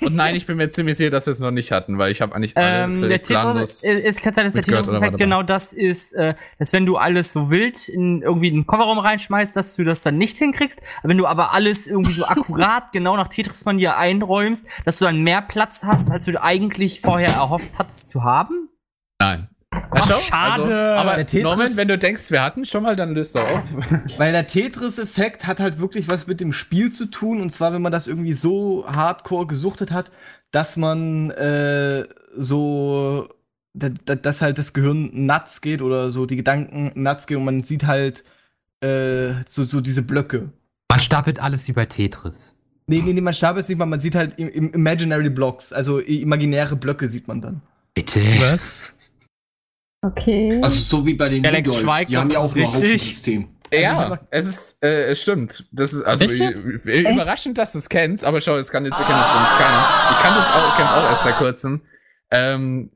[0.00, 2.20] Und nein, ich bin mir ziemlich sicher, dass wir es noch nicht hatten, weil ich
[2.20, 5.10] habe eigentlich alle Ähm, der planlos es es kann sein, dass der dabei.
[5.10, 8.98] genau das ist, äh, dass wenn du alles so wild in irgendwie in den Kofferraum
[8.98, 10.80] reinschmeißt, dass du das dann nicht hinkriegst.
[11.02, 15.42] Wenn du aber alles irgendwie so akkurat genau nach Tetris-Manier einräumst, dass du dann mehr
[15.42, 18.68] Platz hast, als du eigentlich vorher erhofft hattest zu haben.
[19.20, 19.48] Nein.
[19.72, 20.62] Na, Ach, schau, schade.
[20.62, 23.42] Also, aber Der Tetris- Norman, wenn du denkst, wir hatten schon mal, dann löst doch
[23.42, 23.64] auf.
[24.18, 27.40] Weil der Tetris-Effekt hat halt wirklich was mit dem Spiel zu tun.
[27.40, 30.10] Und zwar, wenn man das irgendwie so hardcore gesuchtet hat,
[30.50, 32.04] dass man äh,
[32.36, 33.28] so,
[33.72, 37.44] da, da, dass halt das Gehirn nuts geht oder so die Gedanken nuts gehen und
[37.44, 38.24] man sieht halt
[38.80, 40.50] äh, so, so diese Blöcke.
[40.90, 42.54] Man stapelt alles wie bei Tetris.
[42.86, 45.72] Nee, nee, nee, man stapelt es nicht mal, man sieht halt im, im Imaginary Blocks,
[45.72, 47.62] also imaginäre Blöcke sieht man dann.
[47.94, 48.20] Bitte.
[48.40, 48.92] Was?
[50.02, 50.58] Okay.
[50.62, 51.80] Also so wie bei den Alex Minigolf.
[51.80, 52.54] schweigt, Die haben ja auch.
[52.56, 53.48] Hauptsystem.
[53.70, 55.64] ich ja, hab- es ist, äh, es stimmt.
[55.70, 56.52] Das ist also äh,
[56.86, 59.56] äh, überraschend, dass du es kennst, aber schau, es kann jetzt, wir kennen jetzt sonst
[59.56, 59.86] keiner.
[60.10, 61.82] Ich kann das auch, ich kenn's auch erst seit kurzem.
[62.32, 62.90] Ähm,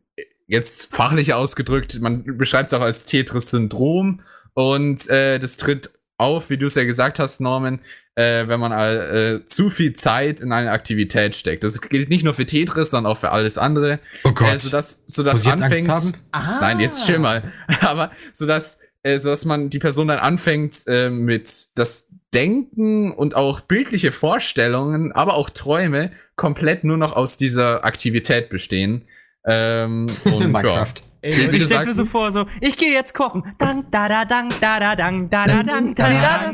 [0.48, 4.20] jetzt fachlich ausgedrückt, man beschreibt es auch als Tetris-Syndrom
[4.54, 7.80] und äh, das tritt auf, wie du es ja gesagt hast, Norman,
[8.14, 11.62] äh, wenn man äh, zu viel Zeit in eine Aktivität steckt.
[11.62, 14.00] Das gilt nicht nur für Tetris, sondern auch für alles andere.
[14.24, 14.54] Oh Gott.
[14.54, 16.14] Äh, sodass, Muss sodass Angst anfängt.
[16.32, 16.58] Ah.
[16.60, 17.52] Nein, jetzt chill mal.
[17.80, 23.12] Aber so dass, äh, so dass man die Person dann anfängt äh, mit das Denken
[23.12, 29.06] und auch bildliche Vorstellungen, aber auch Träume komplett nur noch aus dieser Aktivität bestehen.
[29.46, 30.84] Ähm, und ja.
[31.26, 33.42] Ey, Ich stelle mir so vor, so, ich gehe jetzt kochen.
[33.58, 36.52] Dang, da, da, dang, da, da, dang, da, da, dang, da, da,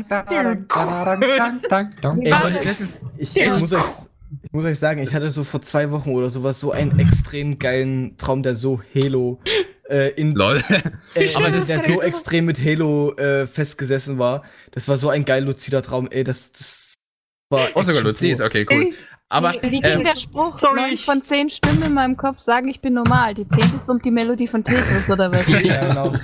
[2.01, 2.21] dang.
[2.21, 3.83] Ey, Leute, das ist, ich, ich, muss euch,
[4.41, 7.59] ich muss euch sagen, ich hatte so vor zwei Wochen oder sowas so einen extrem
[7.59, 9.39] geilen Traum, der so Halo
[9.89, 10.57] äh, in Lol.
[11.13, 14.41] äh, aber ist der das so extrem mit Halo äh, festgesessen war.
[14.71, 16.95] Das war so ein geil luzider Traum, ey, das, das
[17.49, 18.93] war Oh, sogar Luzid, okay, cool.
[19.33, 20.55] Aber wie, wie ging ähm, der Spruch?
[20.55, 23.33] sorry, Neun ich- von zehn Stimmen in meinem Kopf sagen, ich bin normal.
[23.33, 25.47] Die zehnte summt die Melodie von Tetris oder was?
[25.63, 26.15] Ja, genau.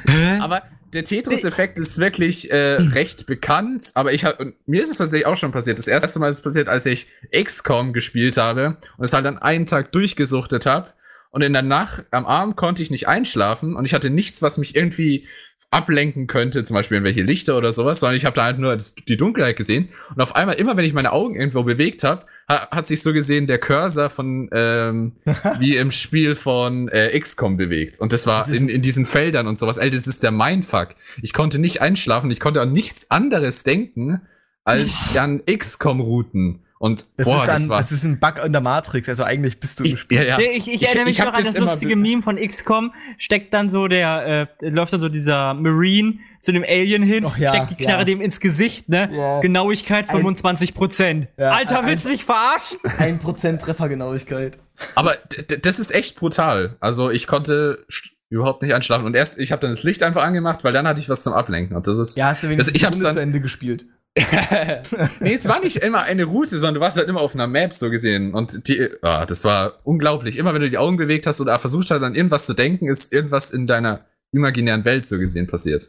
[0.41, 0.61] Aber
[0.93, 5.27] der Tetris-Effekt ist wirklich äh, recht bekannt, aber ich hab, und mir ist es tatsächlich
[5.27, 5.77] auch schon passiert.
[5.77, 9.37] Das erste Mal ist es passiert, als ich XCOM gespielt habe und es halt an
[9.37, 10.93] einem Tag durchgesuchtet habe.
[11.31, 14.57] Und in der Nacht, am Abend konnte ich nicht einschlafen und ich hatte nichts, was
[14.57, 15.27] mich irgendwie
[15.71, 18.95] ablenken könnte, zum Beispiel irgendwelche Lichter oder sowas, sondern ich habe da halt nur das,
[18.95, 19.89] die Dunkelheit gesehen.
[20.15, 23.13] Und auf einmal, immer wenn ich meine Augen irgendwo bewegt habe, ha, hat sich so
[23.13, 25.13] gesehen der Cursor von ähm,
[25.59, 27.99] wie im Spiel von äh, XCOM bewegt.
[27.99, 29.77] Und das war in, in diesen Feldern und sowas.
[29.77, 30.95] Ey, das ist der Mindfuck.
[31.21, 34.21] Ich konnte nicht einschlafen, ich konnte an nichts anderes denken
[34.63, 36.63] als an XCOM-Routen.
[36.81, 37.77] Und Das, boah, ist das ein, war.
[37.79, 40.17] das ist ein Bug in der Matrix, also eigentlich bist du im ich, Spiel.
[40.19, 40.39] ja, ja.
[40.39, 42.93] Ich, ich, erinnere mich hab noch an das immer lustige Meme von XCOM.
[43.17, 47.37] Steckt dann so der, äh, läuft dann so dieser Marine zu dem Alien hin, Ach
[47.37, 48.05] ja, steckt die Knarre ja.
[48.05, 49.09] dem ins Gesicht, ne?
[49.11, 49.41] Ja.
[49.41, 51.27] Genauigkeit Ein- 25 Prozent.
[51.35, 52.77] Ja, Alter, ein- willst du dich verarschen?
[52.97, 54.57] Ein Prozent Treffergenauigkeit.
[54.95, 55.15] Aber
[55.61, 56.77] das ist echt brutal.
[56.79, 57.85] Also ich konnte
[58.29, 59.05] überhaupt nicht einschlafen.
[59.05, 61.33] Und erst, ich habe dann das Licht einfach angemacht, weil dann hatte ich was zum
[61.33, 61.75] Ablenken.
[61.75, 62.15] Und das ist.
[62.15, 63.85] Ja, hast du wenigstens Also ich hab's dann- zu Ende gespielt.
[65.19, 67.73] nee, es war nicht immer eine Route, sondern du warst halt immer auf einer Map
[67.73, 68.33] so gesehen.
[68.33, 70.37] Und die, ah, das war unglaublich.
[70.37, 73.13] Immer wenn du die Augen bewegt hast oder versucht hast, an irgendwas zu denken, ist
[73.13, 75.87] irgendwas in deiner imaginären Welt so gesehen passiert.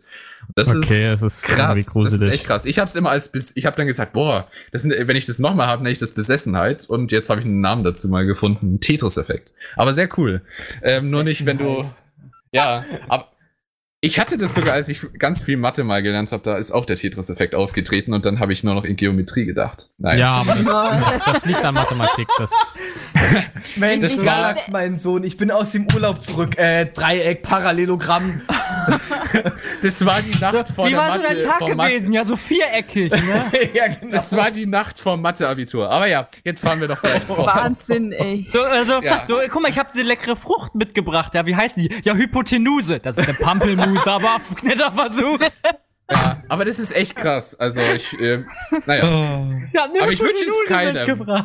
[0.55, 1.93] Das Okay, ist, das ist krass.
[1.95, 2.64] Das ist echt krass.
[2.64, 5.27] Ich habe es immer als bis ich habe dann gesagt, boah, das sind, wenn ich
[5.27, 6.89] das nochmal habe, nenne ich das Besessenheit.
[6.89, 9.53] Und jetzt habe ich einen Namen dazu mal gefunden, Tetris-Effekt.
[9.77, 10.43] Aber sehr cool.
[10.83, 11.85] Ähm, nur nicht, wenn du
[12.53, 13.30] ja, aber
[14.03, 16.86] ich hatte das sogar, als ich ganz viel Mathe mal gelernt habe, da ist auch
[16.86, 19.88] der Tetris-Effekt aufgetreten und dann habe ich nur noch in Geometrie gedacht.
[19.98, 20.18] Nein.
[20.18, 22.26] Ja, aber das, das, das liegt an Mathematik.
[22.38, 22.51] Das,
[23.76, 26.57] Mensch, Das war- Galax, mein Sohn, ich bin aus dem Urlaub zurück.
[26.59, 28.40] Äh, Dreieck, Parallelogramm.
[29.83, 31.35] Das war die Nacht vor Wie der war so Mathe.
[31.37, 32.12] dein Tag vor Mathe- gewesen?
[32.12, 33.45] Ja, so viereckig, ne?
[33.74, 34.11] ja, genau.
[34.11, 35.91] Das war die Nacht vom Mathe-Abitur.
[35.91, 37.47] Aber ja, jetzt fahren wir doch fort.
[37.47, 38.47] Wahnsinn, ey.
[38.53, 39.24] So, also, Ja.
[39.26, 41.35] so, guck mal, ich habe diese leckere Frucht mitgebracht.
[41.35, 41.95] Ja, wie heißt die?
[42.05, 43.01] Ja, Hypotenuse.
[43.01, 45.39] Das ist eine Pampelmuse, aber netter Versuch.
[46.11, 47.55] Ja, aber das ist echt krass.
[47.59, 48.43] Also ich, äh,
[48.87, 49.05] naja,
[49.72, 50.97] Ja, eine aber ich wünsche es keinem.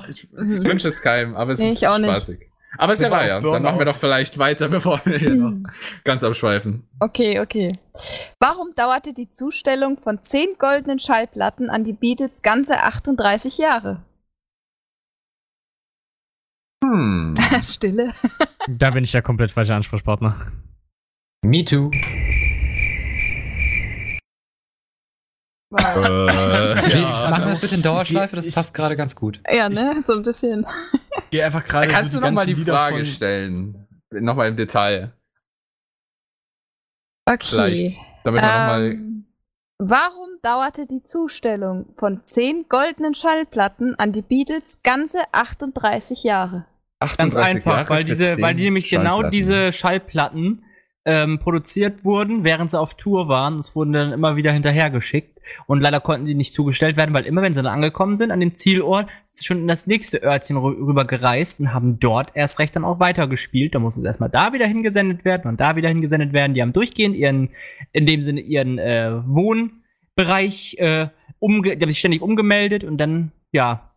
[0.10, 0.30] Ich, ich
[0.66, 2.40] wünsche es keinem, aber es Nee, ist ich auch nicht.
[2.78, 3.40] Aber es ist ja wahr, ja.
[3.40, 5.54] Dann machen wir doch vielleicht weiter, bevor wir hier noch
[6.04, 6.88] ganz abschweifen.
[7.00, 7.72] Okay, okay.
[8.40, 14.04] Warum dauerte die Zustellung von 10 goldenen Schallplatten an die Beatles ganze 38 Jahre?
[16.84, 17.36] Hm.
[17.64, 18.14] Stille.
[18.68, 20.52] da bin ich der komplett falsche Ansprechpartner.
[21.44, 21.92] Me too.
[25.72, 25.82] Äh,
[27.02, 27.30] ja.
[27.30, 29.40] machen wir das bitte in Dauerschleife, das Ich- passt gerade ganz gut.
[29.52, 30.04] Ja, ne?
[30.06, 30.66] So ein bisschen.
[31.32, 31.88] Geh einfach gerade.
[31.88, 33.88] Kannst so du noch mal die Frage von- stellen?
[34.12, 35.12] Nochmal im Detail.
[37.28, 37.38] Okay.
[37.42, 38.00] Vielleicht.
[38.24, 38.92] Damit nochmal.
[38.92, 39.26] Ähm,
[39.80, 46.66] warum dauerte die Zustellung von 10 goldenen Schallplatten an die Beatles ganze 38 Jahre?
[47.18, 50.64] Ganz einfach, weil diese, weil die nämlich genau diese Schallplatten
[51.06, 53.60] ähm, produziert wurden, während sie auf Tour waren.
[53.60, 55.40] Es wurden dann immer wieder hinterhergeschickt.
[55.68, 58.40] Und leider konnten die nicht zugestellt werden, weil immer, wenn sie dann angekommen sind an
[58.40, 62.32] dem Zielort, sind sie schon in das nächste Örtchen rü- rüber gereist und haben dort
[62.34, 63.76] erst recht dann auch weitergespielt.
[63.76, 66.56] Da muss es erstmal da wieder hingesendet werden und da wieder hingesendet werden.
[66.56, 67.52] Die haben durchgehend ihren,
[67.92, 73.32] in dem Sinne ihren äh, Wohnbereich äh, umge die haben sich ständig umgemeldet und dann,
[73.52, 73.92] ja,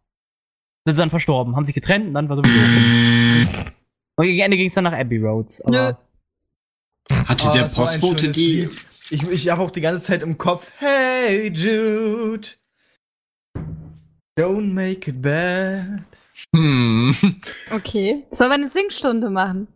[0.84, 2.58] sind sie dann verstorben, haben sich getrennt und dann war sowieso.
[4.16, 5.62] Und gegen Ende ging es dann nach Abbey Roads.
[5.64, 5.74] Aber
[7.10, 8.62] Hatte Oh, der ein Postbote die.
[8.62, 8.84] Lied.
[9.10, 12.46] Ich, ich habe auch die ganze Zeit im Kopf, hey Jude,
[14.38, 16.02] don't make it bad.
[16.54, 17.14] Hm.
[17.70, 18.24] Okay.
[18.30, 19.66] Sollen wir eine Singstunde machen?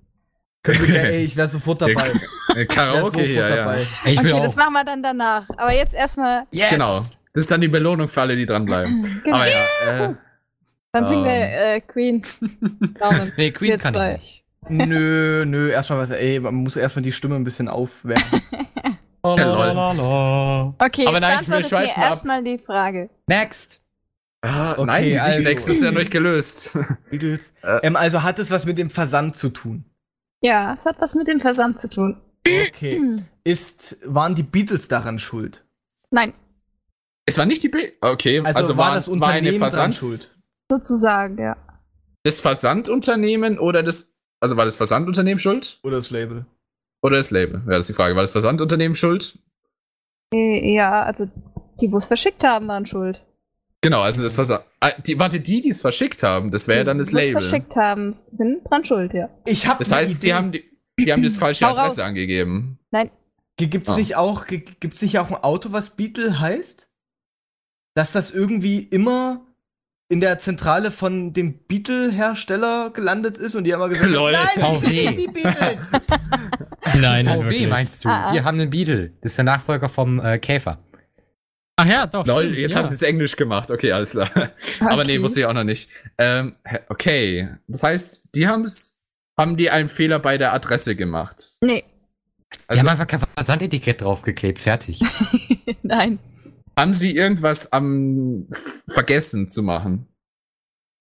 [0.63, 2.13] Können wir, ey, ich wäre sofort dabei.
[2.55, 3.57] Äh, Karaoke sofort hier, ja.
[3.57, 3.87] dabei.
[4.05, 4.43] Ich okay, auch.
[4.43, 5.49] das machen wir dann danach.
[5.57, 6.45] Aber jetzt erstmal.
[6.51, 6.69] Yes!
[6.69, 6.99] Genau.
[7.33, 9.21] Das ist dann die Belohnung für alle, die dranbleiben.
[9.25, 9.37] Genau.
[9.37, 10.15] Aber ja, äh,
[10.93, 11.77] Dann singen wir Ähm.
[11.77, 12.23] äh, Queen.
[13.01, 13.33] Daumen.
[13.39, 14.15] Nee, Queen Wir kann zwei.
[14.17, 14.42] ich nicht.
[14.69, 18.25] Nö, nö, erstmal was, ey, man muss erstmal die Stimme ein bisschen aufwärmen.
[19.25, 23.09] Okay, Aber jetzt nein, beantwortet mir erstmal die Frage.
[23.29, 23.81] Next.
[24.45, 24.85] Ah, Okay,
[25.15, 26.77] nein, also- Next ist ja noch nicht gelöst.
[27.11, 27.41] Beatles.
[27.63, 27.79] Äh.
[27.87, 29.85] ähm, also hat es was mit dem Versand zu tun?
[30.43, 32.21] Ja, es hat was mit dem Versand zu tun.
[32.45, 33.01] Okay.
[33.45, 35.65] Ist, waren die Beatles daran schuld?
[36.11, 36.33] Nein,
[37.25, 37.93] Es war nicht die B.
[38.01, 40.29] Okay, Also, also, war war, das war eine Unternehmen Versand schuld?
[40.69, 41.57] sozusagen, ja.
[42.25, 44.12] Das Versandunternehmen oder das.
[44.43, 45.79] Also war das Versandunternehmen schuld?
[45.85, 46.47] Oder das Label?
[47.03, 47.63] Oder das Label?
[47.67, 48.15] Ja, das ist die Frage.
[48.17, 49.39] War das Versandunternehmen schuld?
[50.35, 51.31] Äh, Ja, also
[51.81, 53.21] die, wo es verschickt haben, waren schuld.
[53.83, 54.65] Genau, also das Versand.
[54.81, 57.19] Ah, die, warte, die, die es verschickt haben, das wäre ja dann das Die, wo
[57.19, 57.43] es Label.
[57.43, 59.29] verschickt haben, sind dran schuld, ja.
[59.45, 60.65] Ich habe Das heißt, die haben die,
[60.99, 62.09] die haben das falsche Hau Adresse raus.
[62.09, 62.79] angegeben.
[63.59, 63.97] Gibt's Ah.
[63.97, 66.89] nicht auch, gibt's nicht auch ein Auto, was Beetle heißt?
[67.95, 69.47] Dass das irgendwie immer
[70.13, 74.33] in der Zentrale von dem Beetle-Hersteller gelandet ist und die haben immer gesagt, Lol.
[74.33, 75.11] nein, das VW.
[75.17, 75.93] die Beatles.
[77.01, 77.69] Nein, nein, VW wirklich.
[77.69, 78.09] meinst du?
[78.11, 78.35] Ah, ah.
[78.35, 79.13] Wir haben einen Beetle.
[79.23, 80.79] Das ist der Nachfolger vom äh, Käfer.
[81.77, 82.27] Ach ja, doch.
[82.27, 82.79] Lol, stimmt, jetzt ja.
[82.81, 83.71] haben sie es Englisch gemacht.
[83.71, 84.31] Okay, alles klar.
[84.81, 85.23] Aber nee, Okay.
[85.23, 85.89] wusste ich auch noch nicht.
[86.19, 86.57] Ähm,
[86.91, 87.49] okay.
[87.69, 89.01] Das heißt, die haben's,
[89.39, 91.53] haben die einen Fehler bei der Adresse gemacht.
[91.63, 91.85] Nee,
[92.53, 94.61] Die Also- haben einfach kein Versandetikett draufgeklebt.
[94.61, 95.01] Fertig.
[95.83, 96.19] nein.
[96.79, 98.49] Haben sie irgendwas am
[98.89, 100.07] vergessen zu machen?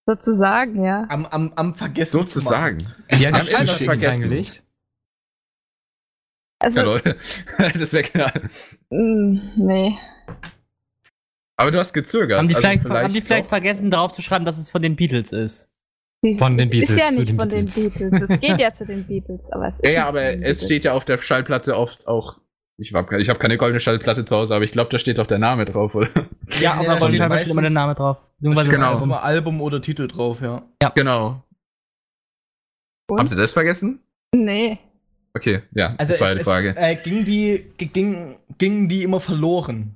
[0.06, 1.06] Sozusagen, ja.
[1.10, 2.12] Am, am, am Vergessen.
[2.12, 2.28] zu machen.
[2.30, 2.78] Sozusagen.
[3.12, 4.22] Die ist haben haben irgendwas vergessen.
[4.24, 4.64] Reingelegt.
[6.60, 7.02] Also, Ja, lol.
[7.58, 8.28] das wäre genau.
[8.90, 9.96] mh, nee.
[11.58, 12.40] Aber du hast gezögert.
[12.40, 15.70] haben die also vielleicht, haben die vielleicht vergessen, draufzuschreiben, dass es von den Beatles ist?
[16.38, 17.94] Von den das Ist Beatles ja zu nicht den von den Beatles.
[17.94, 18.30] Beatles.
[18.30, 20.64] Es geht ja zu den Beatles, aber es ist Ja, ja, aber es Beatles.
[20.66, 22.40] steht ja auf der Schallplatte oft auch.
[22.82, 25.28] Ich habe ich hab keine goldene Schallplatte zu Hause, aber ich glaube, da steht doch
[25.28, 26.10] der Name drauf, oder?
[26.60, 28.18] Ja, aber da da steht meistens- immer der Name drauf.
[28.40, 28.94] Beziehungsweise Da steht das Genau.
[28.96, 29.04] Album.
[29.04, 30.64] immer Album oder Titel drauf, ja.
[30.96, 31.44] Genau.
[33.08, 33.20] Und?
[33.20, 34.00] Haben sie das vergessen?
[34.34, 34.80] Nee.
[35.34, 36.76] Okay, ja, Also das war es, die Frage.
[36.76, 39.96] Es, äh, ging die, ging, gingen die immer verloren?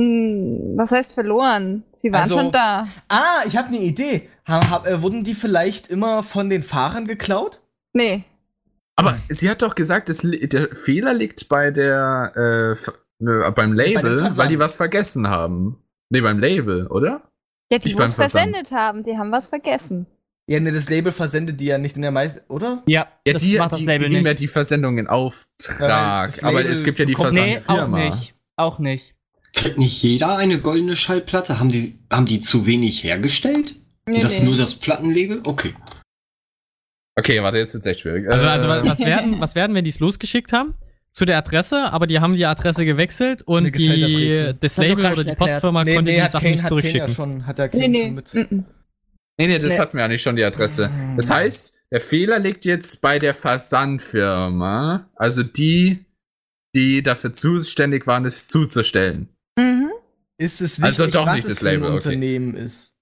[0.00, 1.82] Hm, was heißt verloren?
[1.94, 2.86] Sie waren Also- schon da.
[3.08, 4.28] Ah, ich habe eine Idee.
[4.46, 7.60] Ha, hab, äh, wurden die vielleicht immer von den Fahrern geklaut?
[7.92, 8.24] Nee.
[9.00, 14.36] Aber sie hat doch gesagt, li- der Fehler liegt bei der, äh, beim Label, Versand.
[14.38, 15.78] weil die was vergessen haben.
[16.10, 17.22] Nee, beim Label, oder?
[17.72, 20.06] Ja, die was versendet haben, die haben was vergessen.
[20.48, 22.82] Ja, ne, das Label versendet die ja nicht in der meisten, oder?
[22.86, 26.26] Ja, Ja, das die, macht das die, Label die nehmen ja die Versendung in Auftrag.
[26.26, 28.14] das aber es gibt ja die bekommt- Nee, auch Versandfirma.
[28.16, 28.34] nicht.
[28.56, 29.14] Auch nicht.
[29.52, 31.60] Kriegt nicht jeder eine goldene Schallplatte?
[31.60, 33.76] Haben die, haben die zu wenig hergestellt?
[34.06, 34.46] Nee, das ist nee.
[34.48, 35.40] nur das Plattenlabel?
[35.44, 35.74] Okay.
[37.20, 38.28] Okay, warte, jetzt ist echt schwierig.
[38.28, 40.74] Also, also Äh, was, was, werden, was werden, wenn die es losgeschickt haben?
[41.12, 44.86] Zu der Adresse, aber die haben die Adresse gewechselt und Mir die, das Das hat
[44.86, 45.34] Label oder nicht die.
[45.34, 47.08] Postfirma Nee, konnte nee, die hat Sachen Kane, nicht hat ja zurückschicken.
[47.08, 48.04] schon, hat der Kane Nee, nee.
[48.06, 48.34] schon mit.
[48.34, 48.64] mm, mm.
[49.38, 49.78] Nee, nee, das Nee.
[49.80, 50.90] hatten wir eigentlich schon, die Adresse.
[51.16, 56.04] Das heißt, der Fehler liegt jetzt bei der Versandfirma, also die,
[56.76, 59.28] die dafür zuständig waren, es zuzustellen.
[59.58, 59.90] Mhm.
[60.38, 61.96] Ist es wichtig, Also doch was nicht es das für ein Label, okay.
[61.96, 62.94] Unternehmen ist?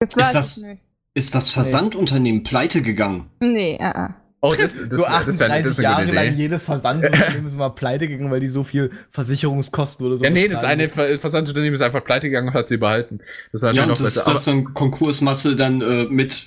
[0.00, 0.82] Das weiß das- ich nicht.
[1.18, 3.28] Ist das Versandunternehmen pleite gegangen?
[3.40, 4.14] Nee, ah, ah.
[4.40, 8.06] Oh, das, das, so das, wäre 38 das Jahre lang jedes Versandunternehmen ist mal pleite
[8.06, 10.88] gegangen, weil die so viel Versicherungskosten oder so Ja, nee, das eine.
[10.88, 13.18] Ver- Versandunternehmen ist einfach pleite gegangen und hat sie behalten.
[13.50, 14.30] Das war Ja, noch dass, besser.
[14.32, 16.46] dass dann Konkursmasse dann äh, mit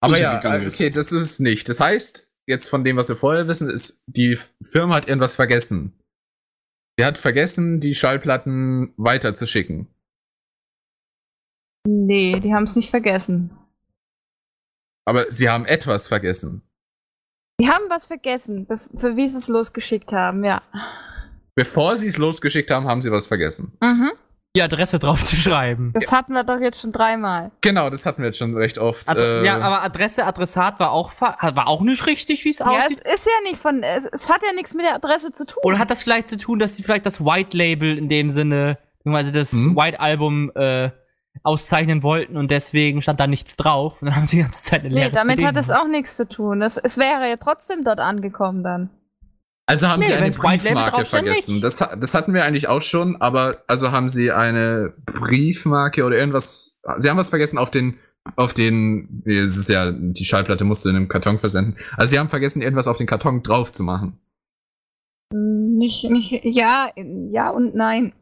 [0.00, 1.68] Aber, ja, okay, das ist es nicht.
[1.68, 5.92] Das heißt, jetzt von dem, was wir vorher wissen, ist, die Firma hat irgendwas vergessen.
[6.98, 9.86] Sie hat vergessen, die Schallplatten weiterzuschicken.
[11.86, 13.50] Nee, die haben es nicht vergessen.
[15.08, 16.60] Aber sie haben etwas vergessen.
[17.58, 20.60] Die haben was vergessen, für wie sie es losgeschickt haben, ja.
[21.54, 23.72] Bevor sie es losgeschickt haben, haben sie was vergessen.
[23.82, 24.10] Mhm.
[24.54, 25.92] Die Adresse drauf zu schreiben.
[25.94, 27.50] Das hatten wir doch jetzt schon dreimal.
[27.62, 29.08] Genau, das hatten wir jetzt schon recht oft.
[29.08, 32.66] Ad äh, ja, aber Adresse, Adressat war auch, war auch nicht richtig, wie es Ja,
[32.72, 32.98] es aussieht.
[33.14, 35.62] ist ja nicht von, es, es hat ja nichts mit der Adresse zu tun.
[35.64, 38.76] Oder hat das vielleicht zu tun, dass sie vielleicht das White Label in dem Sinne,
[39.06, 39.74] also das Hm?
[39.74, 40.90] White Album äh,
[41.42, 44.80] auszeichnen wollten und deswegen stand da nichts drauf und dann haben sie die ganze Zeit
[44.80, 46.60] eine nee, leere damit CD hat es auch nichts zu tun.
[46.60, 48.90] Das, es wäre ja trotzdem dort angekommen dann.
[49.66, 51.60] Also haben Nee, sie eine Briefmarke vergessen.
[51.60, 56.78] Das, das hatten wir eigentlich auch schon, aber also haben sie eine Briefmarke oder irgendwas.
[56.96, 57.98] Sie haben was vergessen auf den,
[58.36, 61.76] auf den, nee, es ist ja, die Schallplatte musste in einem Karton versenden.
[61.98, 64.18] Also sie haben vergessen, irgendwas auf den Karton drauf zu machen.
[65.34, 68.14] Nicht, nicht, ja, ja und nein.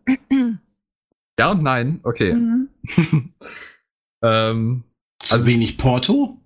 [1.39, 2.35] Ja und nein, okay.
[2.35, 2.71] Mhm.
[4.23, 4.85] ähm,
[5.21, 6.41] zu Also wenig Porto?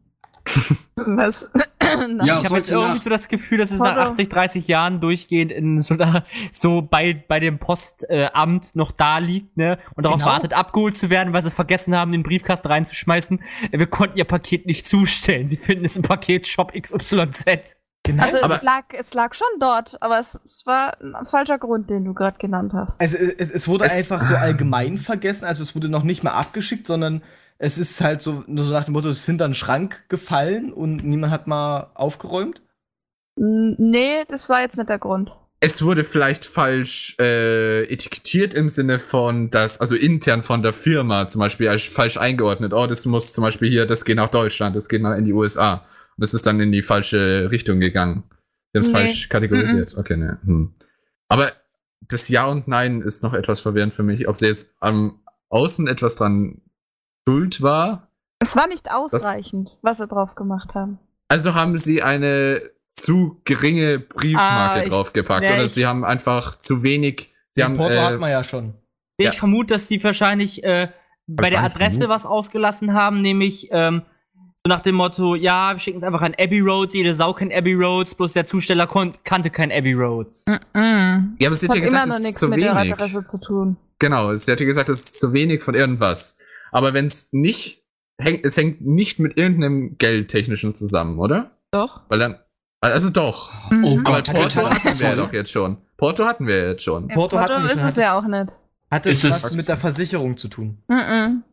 [0.96, 1.48] Was?
[1.52, 2.26] Nein.
[2.26, 4.10] Ja, Ich habe jetzt irgendwie nach- so das Gefühl, dass es nach Foto.
[4.12, 9.18] 80, 30 Jahren durchgehend in so, einer, so bei, bei dem Postamt äh, noch da
[9.18, 9.78] liegt, ne?
[9.96, 10.30] Und darauf Genau.
[10.30, 13.42] wartet, abgeholt zu werden, weil sie vergessen haben, den Briefkasten reinzuschmeißen.
[13.72, 15.46] Äh, Wir konnten ihr Paket nicht zustellen.
[15.48, 17.76] Sie finden es im Paket Shop XYZ.
[18.12, 18.22] Genau.
[18.24, 21.88] Also Aber- es lag, es lag schon dort, aber es, es war ein falscher Grund,
[21.90, 23.00] den du gerade genannt hast.
[23.00, 26.32] Also es, es wurde Es- einfach so allgemein vergessen, also es wurde noch nicht mal
[26.32, 27.22] abgeschickt, sondern
[27.58, 30.72] es ist halt so, nur so nach dem Motto, es ist hinter einen Schrank gefallen
[30.72, 32.62] und niemand hat mal aufgeräumt.
[33.36, 35.32] Nee, das war jetzt nicht der Grund.
[35.60, 41.28] es wurde vielleicht falsch äh, etikettiert im Sinne von, dass, also intern von der Firma
[41.28, 42.72] zum Beispiel als falsch eingeordnet.
[42.72, 45.32] Oh, das muss zum Beispiel hier, das geht nach Deutschland, das geht nach in die
[45.34, 45.84] USA.
[46.16, 48.24] Und das ist dann in die falsche Richtung gegangen.
[48.74, 48.98] Die haben es Nee.
[48.98, 49.96] falsch kategorisiert.
[49.96, 50.38] Okay, ne.
[50.44, 50.74] Hm.
[51.28, 51.52] Aber
[52.08, 54.28] das Ja und Nein ist noch etwas verwirrend für mich.
[54.28, 56.60] Ob sie jetzt am Außen etwas dran
[57.28, 58.08] schuld war.
[58.38, 60.98] Es war nicht ausreichend, was sie drauf gemacht haben.
[61.28, 65.42] Also haben sie eine zu geringe Briefmarke Ah, ich- draufgepackt.
[65.42, 67.32] nee, oder ich- sie haben einfach zu wenig.
[67.50, 68.74] Sie haben, Porto äh, hat man ja schon.
[69.20, 69.30] Ja.
[69.30, 70.88] Ich vermute, dass sie wahrscheinlich äh,
[71.26, 72.10] bei der Adresse genug.
[72.14, 74.02] was ausgelassen haben, nämlich ähm,
[74.64, 77.52] so nach dem Motto, ja, wir schicken es einfach an Abbey Roads, jede Sau kennt
[77.52, 80.44] Abbey Roads, bloß der Zusteller kon kannte kein Abbey Roads.
[80.46, 81.36] Mhm.
[81.40, 82.76] Ja, aber sie Das hat ja immer gesagt, noch es ist nichts zu mit der
[82.76, 82.92] wenig.
[82.92, 83.76] Adresse zu tun.
[83.98, 86.38] Genau, sie hat ja gesagt, es ist zu wenig von irgendwas.
[86.72, 87.82] Aber wenn es nicht,
[88.20, 91.50] hängt, es hängt nicht mit irgendeinem Geldtechnischen zusammen, oder?
[91.70, 92.02] Doch.
[92.08, 92.38] Weil dann,
[92.80, 93.50] also doch.
[93.70, 94.06] Oh Mhm.
[94.06, 95.78] Aber Gott, hat Porto das hatten wir ja doch jetzt schon.
[95.96, 97.08] Porto hatten wir jetzt schon.
[97.08, 98.46] Ja, Porto Porto ist es ja auch nicht.
[98.90, 100.78] Hat es Ist es- was mit derVersicherung zu tun?
[100.88, 101.44] Mhm.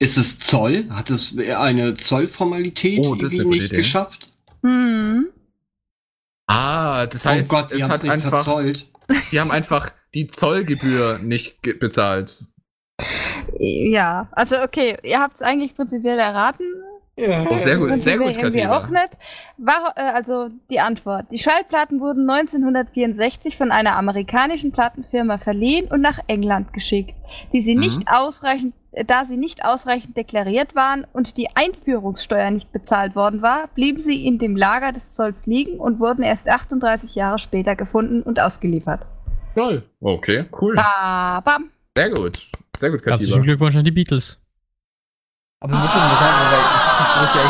[0.00, 0.86] Ist es Zoll?
[0.90, 3.76] Hat es eine Zollformalität Oh, das ist eine nicht Idee.
[3.78, 4.30] geschafft?
[4.62, 5.26] Mhm.
[6.46, 8.86] Ah, das heißt, oh Gott, es hat einfach, verzollt.
[9.32, 12.44] die haben einfach die Zollgebühr nicht ge- bezahlt.
[13.58, 16.64] Ja, also okay, ihr habt es eigentlich prinzipiell erraten.
[17.18, 17.46] Ja.
[17.50, 18.78] Oh, sehr gut, sehr gut, Katina.
[18.78, 19.18] auch nicht.
[19.56, 21.26] War, äh, also die Antwort.
[21.32, 27.14] Die Schallplatten wurden 1964 von einer amerikanischen Plattenfirma verliehen und nach England geschickt,
[27.52, 27.80] die sie Mhm.
[27.80, 28.72] nicht ausreichend,
[29.06, 34.26] da sie nicht ausreichend deklariert waren und die Einführungssteuer nicht bezahlt worden war, blieben sie
[34.26, 39.06] in dem Lager des Zolls liegen und wurden erst 38 Jahre später gefunden und ausgeliefert.
[39.54, 39.82] Toll.
[40.00, 40.74] Okay, cool.
[40.74, 41.70] Ba, bam.
[41.96, 42.48] Sehr gut.
[42.76, 43.44] Sehr gut, Herzlichen Kativa.
[43.44, 44.38] Glückwunsch an die Beatles.
[45.60, 47.40] Aber muss man mal sagen, weil das ist nicht so richtig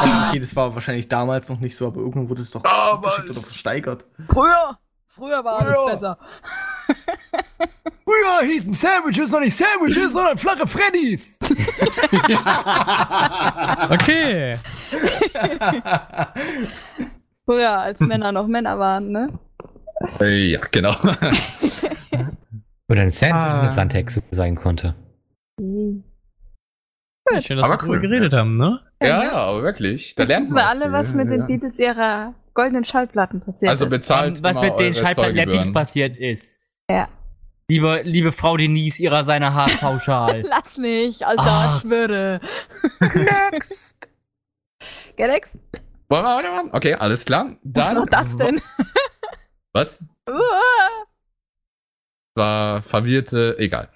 [0.00, 0.28] eigentlich.
[0.28, 3.16] Okay, das war wahrscheinlich damals noch nicht so, aber irgendwann wurde es doch Damals.
[3.16, 4.04] geschickt oder versteigert.
[4.28, 4.78] Früher!
[5.06, 6.18] Früher war alles besser.
[8.04, 11.38] Früher hießen Sandwiches noch nicht Sandwiches, sondern flache Freddys.
[13.90, 14.58] Okay.
[17.44, 19.38] Früher, als Männer noch Männer waren, ne?
[20.20, 20.94] Äh, ja, genau.
[22.90, 23.60] Oder ein Sandwich Ah.
[23.60, 24.94] eine Sandhexe sein konnte.
[25.58, 26.04] Schön,
[27.30, 28.80] dass Aber wir drüber cool, geredet haben, ne?
[29.02, 30.14] ja, ja, aber wirklich.
[30.14, 30.92] Da Jetzt man wir alle, viel.
[30.92, 31.46] was mit den Ja.
[31.46, 33.90] Beatles ihrer goldenen Schallplatten passiert Also ist.
[33.90, 35.46] bezahlt was mal mit den Schallplatten der.
[35.46, 36.60] Beats passiert ist.
[36.90, 37.08] Ja.
[37.70, 40.42] Liebe, liebe Frau Denise, ihrer seiner Haarpauschal.
[40.48, 41.66] Lass nicht, Alter, Ah.
[41.70, 42.40] ich schwöre.
[43.52, 43.98] Next.
[45.16, 45.58] Galax?
[46.08, 46.70] Wollen wir weitermachen?
[46.72, 47.56] Okay, alles klar.
[47.62, 48.60] Was Dann, war das denn?
[49.74, 50.04] Was?
[52.34, 53.88] War verwirrte, egal.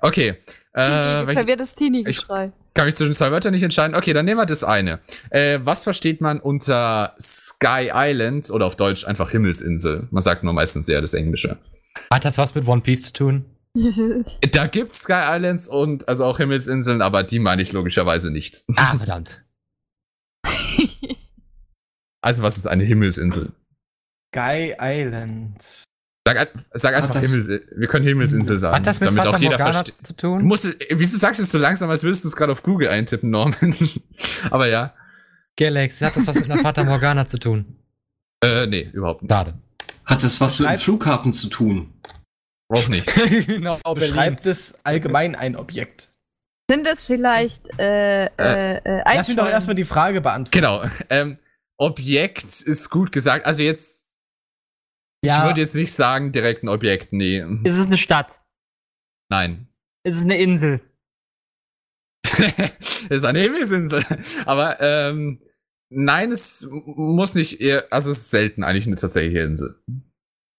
[0.00, 0.34] Okay.
[0.72, 2.50] Äh, verwirrtes Teenie-Geschrei.
[2.74, 3.94] kann mich zwischen zwei Wörtern nicht entscheiden.
[3.96, 5.00] Okay, dann nehmen wir das eine.
[5.30, 10.08] Äh, was versteht man unter Sky Island oder auf Deutsch einfach Himmelsinsel?
[10.10, 11.58] Man sagt nur meistens eher das Englische.
[12.12, 13.44] Hat das was mit One Piece zu tun?
[14.52, 18.64] Da gibt's Sky Islands und also auch Himmelsinseln, aber die meine ich logischerweise nicht.
[18.76, 19.42] Ah, verdammt.
[22.22, 23.52] Also was ist eine Himmelsinsel?
[24.34, 25.56] Sky Island.
[26.26, 29.36] Sag, ein- sag einfach das- Himmels, wir können Himmelsinsel sagen, Hat das mit damit Fata
[29.36, 29.94] auch jeder versteht.
[29.94, 30.44] zu Du tun?
[30.44, 32.88] musst, es- wieso sagst du es so langsam, als würdest du es gerade auf Google
[32.88, 33.74] eintippen, Norman?
[34.50, 34.94] aber ja,
[35.56, 37.76] Galax, hat das was mit einer Fata Morgana zu tun?
[38.44, 39.30] äh, nee, überhaupt nicht.
[39.32, 39.54] Schade.
[40.10, 41.94] Hat das was mit dem Flughafen zu tun?
[42.68, 43.06] Auch nicht.
[43.46, 46.12] genau, Beschreibt es allgemein ein Objekt?
[46.68, 50.50] Sind das vielleicht äh, äh, äh, Lass mich doch erstmal die Frage beantworten.
[50.50, 50.84] Genau.
[51.10, 51.38] Ähm,
[51.78, 53.46] Objekt ist gut gesagt.
[53.46, 54.08] Also jetzt,
[55.22, 57.12] ich Ja, würde jetzt nicht sagen direkt ein Objekt.
[57.12, 57.44] Nee.
[57.64, 58.40] Es ist eine Stadt.
[59.30, 59.68] Nein.
[60.04, 60.80] Es ist eine Insel.
[63.08, 64.04] ist eine Himmelsinsel.
[64.44, 65.40] Aber ähm,
[65.90, 69.76] nein, es muss nicht eher, also es ist selten eigentlich eine tatsächliche Insel.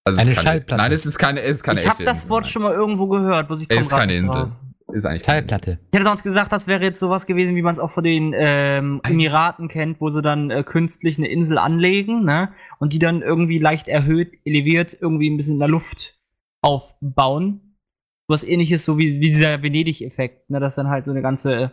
[0.04, 0.82] Also es Eine ist keine, Schallplatte.
[0.82, 2.50] Nein, es ist keine, es ist keine ich habe echte das Insel, Wort nein.
[2.50, 4.40] schon mal irgendwo gehört, muss ich Es ist keine Insel.
[4.42, 4.60] war.
[4.92, 5.78] Ist eigentlich keine Schallplatte.
[5.90, 8.34] Ich hätte sonst gesagt, das wäre jetzt sowas gewesen, wie man es auch von den
[8.36, 12.52] ähm, Emiraten kennt, wo sie dann äh, künstlich eine Insel anlegen, ne?
[12.78, 16.18] Und die dann irgendwie leicht erhöht, eleviert, irgendwie ein bisschen in der Luft
[16.62, 17.76] aufbauen.
[18.28, 20.60] Was ähnliches, so wie, wie dieser Venedig-Effekt, ne?
[20.60, 21.72] Das dann halt so eine ganze,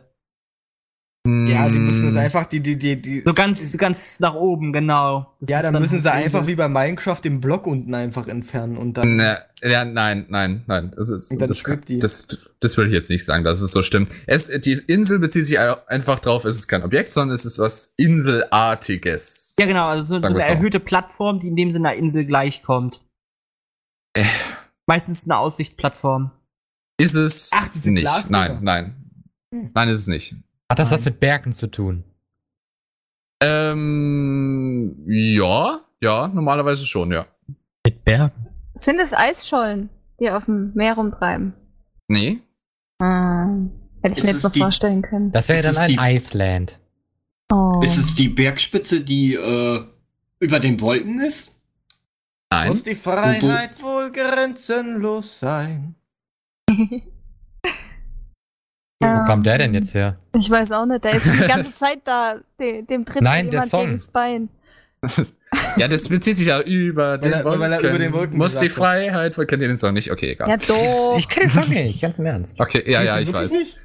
[1.48, 2.14] ja, die müssen Mm.
[2.14, 3.24] das einfach, die, die, die, die.
[3.26, 5.36] so ganz, ganz nach oben, genau.
[5.40, 8.78] Das Ja, ist dann müssen sie einfach wie bei Minecraft den Block unten einfach entfernen
[8.78, 9.16] und dann.
[9.18, 10.94] Ne, ja, nein, nein, nein.
[10.96, 12.00] Das ist, Und dann das, die.
[12.00, 12.28] das,
[12.60, 14.10] das will ich jetzt nicht sagen, dass es so stimmt.
[14.28, 17.94] Es, die Insel bezieht sich einfach drauf, es ist kein Objekt, sondern es ist was
[17.98, 19.56] Inselartiges.
[19.60, 23.02] Ja, genau, also so, so eine erhöhte Plattform, die in dem Sinne einer Insel gleichkommt.
[24.16, 24.26] Äh,
[24.88, 26.32] Meistens eine Aussichtplattform.
[27.00, 28.02] ist es Ach, diese nicht.
[28.02, 28.40] Glasdinger.
[28.40, 28.96] Nein, nein.
[29.54, 29.72] Hm.
[29.74, 30.36] Nein, ist es nicht.
[30.70, 32.04] Hat das was mit Bergen zu tun?
[33.42, 37.26] Ähm, ja, ja, normalerweise schon, ja.
[37.86, 38.48] Mit Bergen.
[38.76, 39.90] Sind es Eisschollen,
[40.20, 41.54] die auf dem Meer rumtreiben?
[42.08, 42.40] Nee.
[43.02, 43.48] Ah,
[44.02, 45.32] hätte ich Ist mir jetzt noch die- vorstellen können.
[45.32, 46.80] Das wäre dann es ein die- Iceland.
[47.52, 47.82] Oh.
[47.84, 49.84] Ist es die Bergspitze, die äh,
[50.40, 51.56] über den Wolken ist?
[52.52, 52.68] Nein.
[52.68, 55.96] Muss die Freiheit wohl grenzenlos sein?
[59.00, 60.18] Wo Ähm, kommt der denn jetzt her?
[60.38, 63.46] Ich weiß auch nicht, der ist schon die ganze Zeit da, dem, dem tritt Nein,
[63.46, 63.82] der jemand Song.
[63.82, 64.50] gegens Bein.
[65.78, 67.60] Ja, das bezieht sich ja über den Wolken.
[67.62, 68.70] weil er über den Wolken Muss die.
[68.70, 70.12] Freiheit, kennt ihr den Song nicht?
[70.12, 70.50] Okay, egal.
[70.50, 71.16] Ja, doch.
[71.18, 72.60] Ich kenne den Song nicht, ganz im Ernst.
[72.60, 73.52] Okay, ja, ja, ich weiß.
[73.52, 73.80] nicht?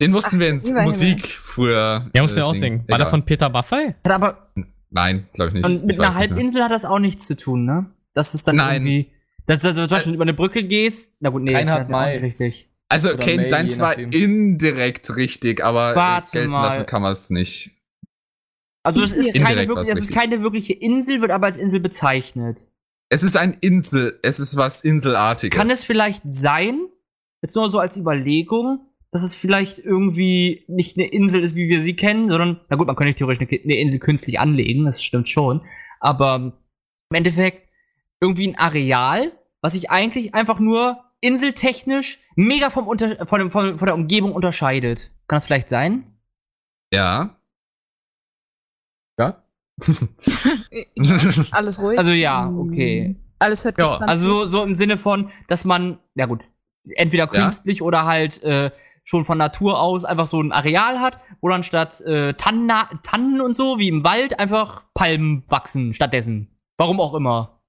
[0.00, 2.08] Den mussten wir ins Musik früher.
[2.14, 2.84] Ja, musst du äh, ja auch singen.
[2.88, 3.94] War der von Peter Maffay?
[4.04, 4.48] Hat aber
[4.90, 5.64] Nein, glaube ich nicht.
[5.66, 6.14] Und mit ich einer.
[6.14, 7.86] Halbinsel hat das auch nichts zu tun, ne?
[8.14, 8.86] Das ist dann Nein.
[8.86, 9.12] irgendwie.
[9.46, 11.16] Dass du also zum Beispiel über eine Brücke gehst.
[11.20, 12.14] Na gut, nee, Reinhard ist ja auch May.
[12.20, 12.69] nicht richtig.
[12.90, 14.10] Also, Oder Kane, May, dein je zwar nachdem.
[14.10, 16.64] indirekt richtig, aber äh, Warte gelten mal.
[16.64, 17.70] lassen kann man es nicht.
[18.82, 22.66] Also es ist, keine, wirklich, es ist keine wirkliche Insel, wird aber als Insel bezeichnet.
[23.10, 25.56] Es ist ein Insel, es ist was Inselartiges.
[25.56, 26.88] Kann es vielleicht sein,
[27.42, 28.80] jetzt nur so als Überlegung,
[29.12, 32.86] dass es vielleicht irgendwie nicht eine Insel ist, wie wir sie kennen, sondern, na gut,
[32.86, 35.62] man könnte theoretisch eine, eine Insel künstlich anlegen, das stimmt schon,
[36.00, 36.36] aber
[37.10, 37.68] im Endeffekt
[38.20, 43.78] irgendwie ein Areal, was sich eigentlich einfach nur inseltechnisch mega vom Unter von, dem, von,
[43.78, 45.10] von der Umgebung unterscheidet.
[45.28, 46.18] Kann das vielleicht sein?
[46.92, 47.36] Ja.
[49.18, 49.42] Ja?
[51.52, 51.98] Alles ruhig.
[51.98, 53.16] Also ja, okay.
[53.38, 56.42] Alles hört Ja, Also so, so im Sinne von, dass man, ja gut,
[56.96, 57.42] entweder Ja.
[57.44, 58.70] künstlich oder halt äh,
[59.04, 62.70] schon von Natur aus einfach so ein Areal hat, wo dann statt äh, Tannen,
[63.02, 66.48] Tannen und so, wie im Wald, einfach Palmen wachsen stattdessen.
[66.78, 67.60] Warum auch immer.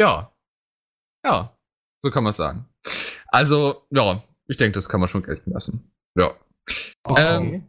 [0.00, 0.32] Ja.
[1.24, 1.51] Ja.
[2.02, 2.66] So kann man es sagen.
[3.28, 5.92] Also, ja, ich denke, das kann man schon gelten lassen.
[6.18, 6.32] Ja.
[7.04, 7.36] Okay.
[7.36, 7.68] Ähm,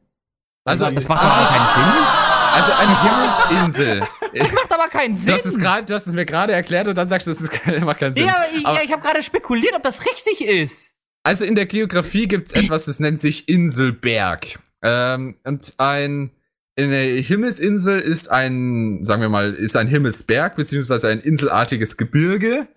[0.65, 2.23] Also, Das macht aber keinen
[2.55, 4.01] also eine Himmelsinsel.
[4.03, 4.41] Sinn.
[4.41, 5.27] Das macht aber keinen Sinn.
[5.27, 7.41] Du hast es, grad, du hast es mir gerade erklärt und dann sagst du, das
[7.81, 8.25] macht keinen Sinn.
[8.25, 10.93] ja, ich, Aber- ich habe gerade spekuliert, ob das richtig ist.
[11.25, 14.59] Also in der Geografie gibt es etwas, das nennt sich Inselberg.
[14.81, 16.31] Ähm, und ein
[16.75, 22.67] eine Himmelsinsel ist ein, sagen wir mal, ist ein Himmelsberg, beziehungsweise ein inselartiges Gebirge,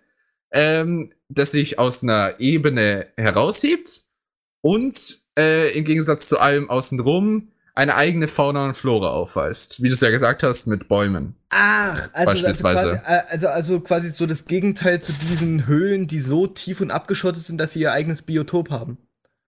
[0.52, 4.02] ähm, das sich aus einer Ebene heraushebt
[4.62, 9.82] und äh, im Gegensatz zu allem außenrum eine eigene Fauna und Flora aufweist.
[9.82, 11.36] Wie du es ja gesagt hast, mit Bäumen.
[11.50, 12.78] Ach, also, Beispielsweise.
[12.78, 16.90] Also, quasi, also, also quasi so das Gegenteil zu diesen Höhlen, die so tief und
[16.90, 18.96] abgeschottet sind, dass sie ihr eigenes Biotop haben.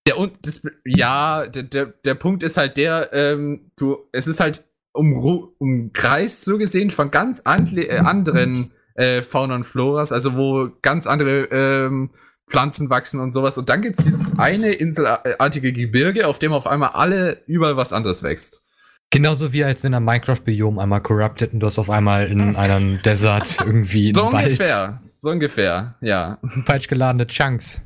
[0.06, 4.40] Der und das, ja, der, der, der Punkt ist halt der, ähm, du, es ist
[4.40, 5.14] halt um,
[5.58, 11.06] umkreist so gesehen von ganz andre, äh, anderen äh, Fauna und Floras, also wo ganz
[11.06, 12.10] andere ähm,
[12.48, 13.56] Pflanzen wachsen und sowas.
[13.58, 18.22] Und dann gibt's dieses eine inselartige Gebirge, auf dem auf einmal alle überall was anderes
[18.22, 18.64] wächst.
[19.10, 23.00] Genauso wie als wenn ein Minecraft-Biom einmal corrupted und du hast auf einmal in einem
[23.02, 26.38] Desert irgendwie So einen Wald ungefähr, so ungefähr, ja.
[26.66, 27.82] falsch geladene Chunks.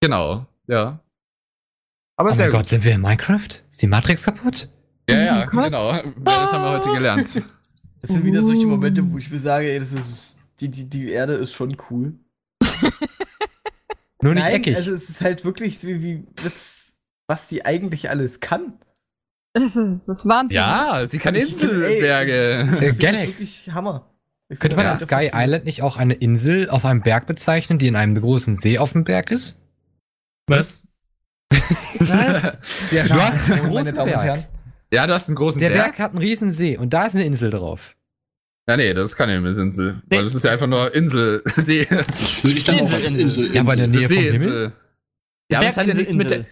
[0.00, 1.00] Genau, ja.
[2.16, 2.60] Aber Oh sehr mein gut.
[2.60, 3.48] Gott, sind wir in Minecraft?
[3.68, 4.68] Ist die Matrix kaputt?
[5.08, 5.92] Ja, ja, Oh genau.
[6.18, 7.42] Das haben wir heute gelernt.
[8.02, 11.10] Das sind wieder solche Momente, wo ich mir sage, ey, das ist, die, die, die
[11.10, 12.14] Erde ist schon cool.
[14.22, 14.76] Nur nicht Nein, eckig.
[14.76, 18.74] also es ist halt wirklich wie, wie das, was die eigentlich alles kann.
[19.54, 20.56] Das ist, das ist Wahnsinn.
[20.56, 22.68] Ja, sie kann Inselberge.
[22.80, 23.26] Äh, Galax.
[23.40, 24.06] wirklich Hammer.
[24.48, 25.30] Ich Könnte man da Sky.
[25.32, 28.92] Island nicht auch eine Insel auf einem Berg bezeichnen, die in einem großen See auf
[28.92, 29.58] dem Berg ist?
[30.48, 30.88] Was?
[31.98, 32.58] Was?
[32.92, 34.22] Der Du hast einen großen Damen und Berg.
[34.24, 34.46] Herren.
[34.92, 35.84] Ja, du hast einen großen Der Berg.
[35.84, 37.96] Berg hat einen riesen See und da ist eine Insel drauf.
[38.68, 40.02] Ja, nee, das ist keine Himmelsinsel.
[40.08, 41.42] Weil das ist ja einfach nur Insel.
[41.56, 41.86] See.
[41.86, 43.54] Das würde ich dann auch als Insel, Insel.
[43.54, 44.72] Ja, aber in der Nähe vom Himmel.
[45.50, 46.46] Ja, aber das hat ja nichts mit der.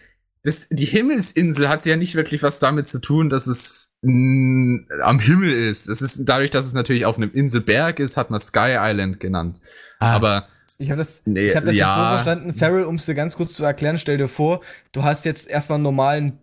[0.44, 5.20] Das, die Himmelsinsel hat ja nicht wirklich was damit zu tun, dass es mh, am
[5.20, 5.88] Himmel ist.
[5.88, 9.60] Es ist dadurch, dass es natürlich auf einem Inselberg ist, hat man Sky Island genannt.
[9.98, 10.14] Ah.
[10.14, 10.48] Aber
[10.78, 11.86] Ich habe das, Nee, ich hab das ja.
[11.86, 14.60] jetzt so verstanden, Farrell, um es dir ganz kurz zu erklären, stell dir vor,
[14.92, 16.38] du hast jetzt erstmal einen normalen,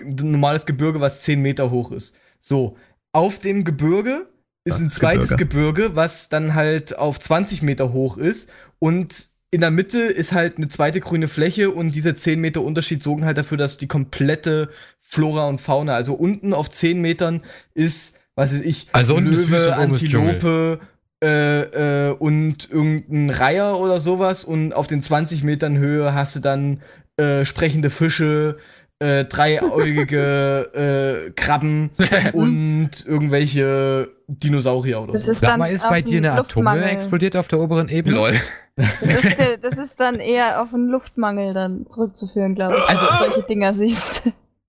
[0.00, 2.14] ein normales Gebirge, was 10 Meter hoch ist.
[2.40, 2.76] So,
[3.12, 4.26] auf dem Gebirge
[4.64, 5.82] ist ein zweites Gebirge.
[5.82, 5.96] Gebirge.
[5.96, 10.68] was dann halt auf 20 Meter hoch ist und in der Mitte ist halt eine
[10.68, 14.68] zweite grüne Fläche und diese 10 Meter Unterschied sorgen halt dafür, dass die komplette
[15.00, 17.40] Flora und Fauna, also unten auf 10 Metern
[17.72, 20.80] ist, was weiß ich, Also Wüste Löwe, Antilope,
[21.22, 26.40] äh, äh, und irgendein Reiher oder sowas und auf den 20 Metern Höhe hast du
[26.40, 26.82] dann
[27.16, 28.58] äh, sprechende Fische,
[28.98, 31.90] äh, dreieugige äh, Krabben
[32.32, 35.32] und irgendwelche Dinosaurier oder Das so.
[35.32, 38.16] ist Sag mal, ist bei dir eine Atommüll explodiert auf der oberen Ebene?
[38.16, 38.40] lol.
[38.76, 38.90] Das
[39.24, 42.84] ist, der- das ist dann eher auf einen Luftmangel dann zurückzuführen, glaube ich.
[42.88, 44.22] Also- solche Dinger siehst.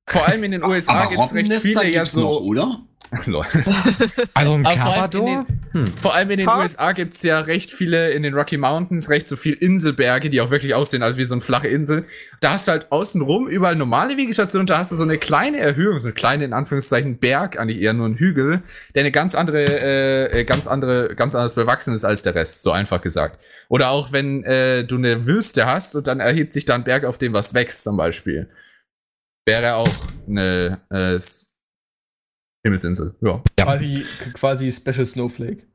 [0.07, 2.41] Vor allem in den USA gibt es recht viele ja gibt's noch, so.
[2.41, 2.81] oder?
[3.25, 3.45] lol.
[4.33, 5.45] Also ein Aber
[5.75, 5.87] vor allem Carpador?
[5.89, 6.61] in Vor allem in den Ha?
[6.61, 10.39] USA gibt es ja recht viele in den Rocky Mountains, recht so viel Inselberge, die
[10.41, 12.05] auch wirklich aussehen, als wie so eine flache Insel.
[12.41, 15.57] Da hast du halt außenrum überall normale Vegetation und da hast du so eine kleine
[15.59, 18.63] Erhöhung, so eine kleine, in Anführungszeichen, Berg, eigentlich eher nur ein Hügel,
[18.95, 22.61] der eine ganz andere, äh, äh, ganz andere, ganz anders bewachsen ist als der Rest,
[22.61, 23.39] so einfach gesagt.
[23.67, 27.03] Oder auch wenn äh, du eine Wüste hast und dann erhebt sich da ein Berg,
[27.05, 28.49] auf dem was wächst, zum Beispiel.
[29.47, 29.89] Wäre auch
[30.27, 31.47] eine äh, S-
[32.65, 33.43] Himmelsinsel, ja.
[33.59, 33.65] Ja.
[33.65, 35.67] Quasi, quasi Special Snowflake.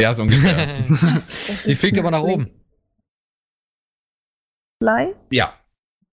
[0.00, 0.82] Ja, so ungefähr.
[1.66, 2.50] Die fliegt aber nach oben.
[4.82, 5.14] Fly?
[5.30, 5.52] Ja.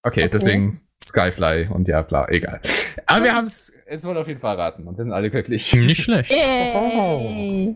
[0.04, 0.30] Okay, Okay.
[0.32, 0.72] deswegen
[1.02, 2.60] Skyfly und ja, bla, egal.
[3.06, 5.74] Aber wir haben es, es wurde auf jeden Fall erraten und wir sind alle glücklich.
[5.74, 6.32] Nicht schlecht.
[6.32, 7.76] Yay!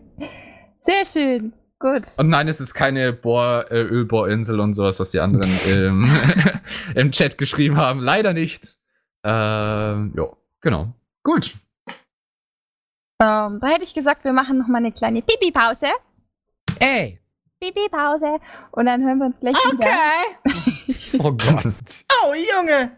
[0.76, 1.52] Sehr schön.
[1.78, 2.02] Gut.
[2.18, 6.06] Und nein, es ist keine Bohr, äh, Ölbohrinsel und sowas, was die anderen im,
[6.94, 8.00] im Chat geschrieben haben.
[8.00, 8.76] Leider nicht.
[9.24, 10.26] Ähm, ja,
[10.60, 10.92] genau.
[11.22, 11.54] Gut.
[13.20, 15.86] Ähm, da hätte ich gesagt, wir machen noch mal eine kleine Pipi-Pause.
[16.78, 17.20] Ey!
[17.60, 18.38] Pipi-Pause.
[18.72, 19.86] Und dann hören wir uns gleich wieder.
[21.22, 21.74] Oh Gott.
[22.22, 22.92] Oh, Junge!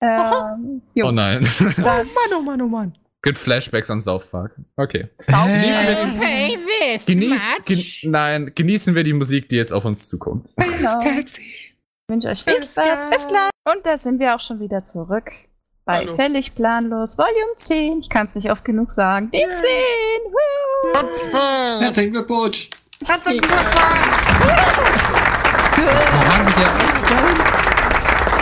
[0.00, 1.42] Ähm, jo, Oh nein.
[1.76, 2.96] dann Mann, oh Mann, oh Mann.
[3.22, 4.54] Good Flashbacks an South Park.
[4.76, 5.08] Okay.
[5.26, 10.54] Genießen wir Genieß, gen nein, genießen wir die Musik, die jetzt auf uns zukommt.
[10.56, 11.00] genau.
[11.00, 11.74] Ich
[12.06, 13.10] wünsche euch viel Spaß.
[13.10, 13.50] Bis gleich.
[13.64, 15.30] Und da sind wir auch schon wieder zurück.
[15.88, 16.16] Bei Hallo.
[16.16, 18.00] Völlig Planlos, Volume 10.
[18.00, 19.30] Ich kann es nicht oft genug sagen.
[19.30, 19.48] Die 10!
[20.26, 21.80] Woo!
[21.80, 22.68] Herzlichen Glückwunsch!
[23.00, 23.40] Wir denn?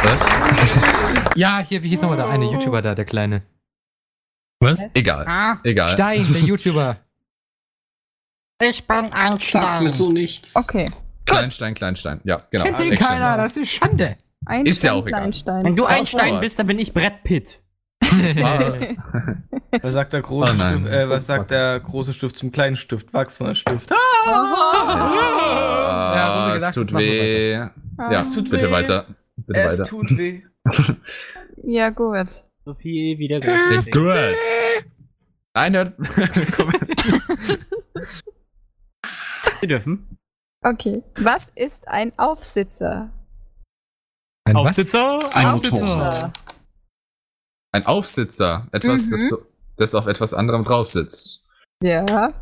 [0.02, 0.26] Was?
[1.36, 3.42] Ja, hier, wie hieß nochmal der eine YouTuber da, der kleine?
[4.58, 4.80] Was?
[4.94, 5.60] Egal.
[5.62, 5.88] Egal.
[5.90, 6.96] Stein, der YouTuber.
[8.60, 10.56] Ich bin ein Sagt mir so nichts.
[10.56, 10.90] Okay.
[11.26, 12.20] Kleinstein, Kleinstein.
[12.24, 12.64] Ja, genau.
[12.64, 14.16] Kennt den keiner, das ist Schande.
[14.46, 15.20] Einstein, Ist ja auch egal.
[15.20, 15.64] Kleinstein.
[15.64, 16.40] Wenn du Star Einstein Wars.
[16.40, 17.60] bist, dann bin ich Brett Pitt.
[18.42, 18.72] Ah.
[19.82, 20.58] Was sagt der große Oh.
[20.78, 23.12] Stift, äh, was sagt der große Stift zum kleinen Stift?
[23.12, 23.92] Wachsmalstift.
[23.92, 23.96] Ah,
[24.96, 27.52] Ah, Ja, es tut weh.
[27.52, 27.72] Ja,
[28.10, 28.72] Es tut bitte weh.
[28.72, 29.06] weiter.
[29.36, 29.84] Bitte es weiter.
[29.90, 30.42] tut weh.
[31.62, 32.28] Ja, gut.
[32.64, 33.38] So viel wieder
[33.72, 34.14] It's good.
[35.54, 35.94] Nein, hört.
[39.60, 40.18] Wir dürfen.
[40.62, 41.02] Okay.
[41.16, 43.10] Was ist ein Aufsitzer?
[44.46, 44.66] Ein was?
[44.78, 45.34] Aufsitzer?
[45.34, 46.32] Ein Aufsitzer.
[47.72, 48.68] Ein Aufsitzer.
[48.72, 49.10] Etwas, Mhm.
[49.10, 49.42] das, so-
[49.76, 51.46] das auf etwas anderem drauf sitzt.
[51.82, 52.32] Ja.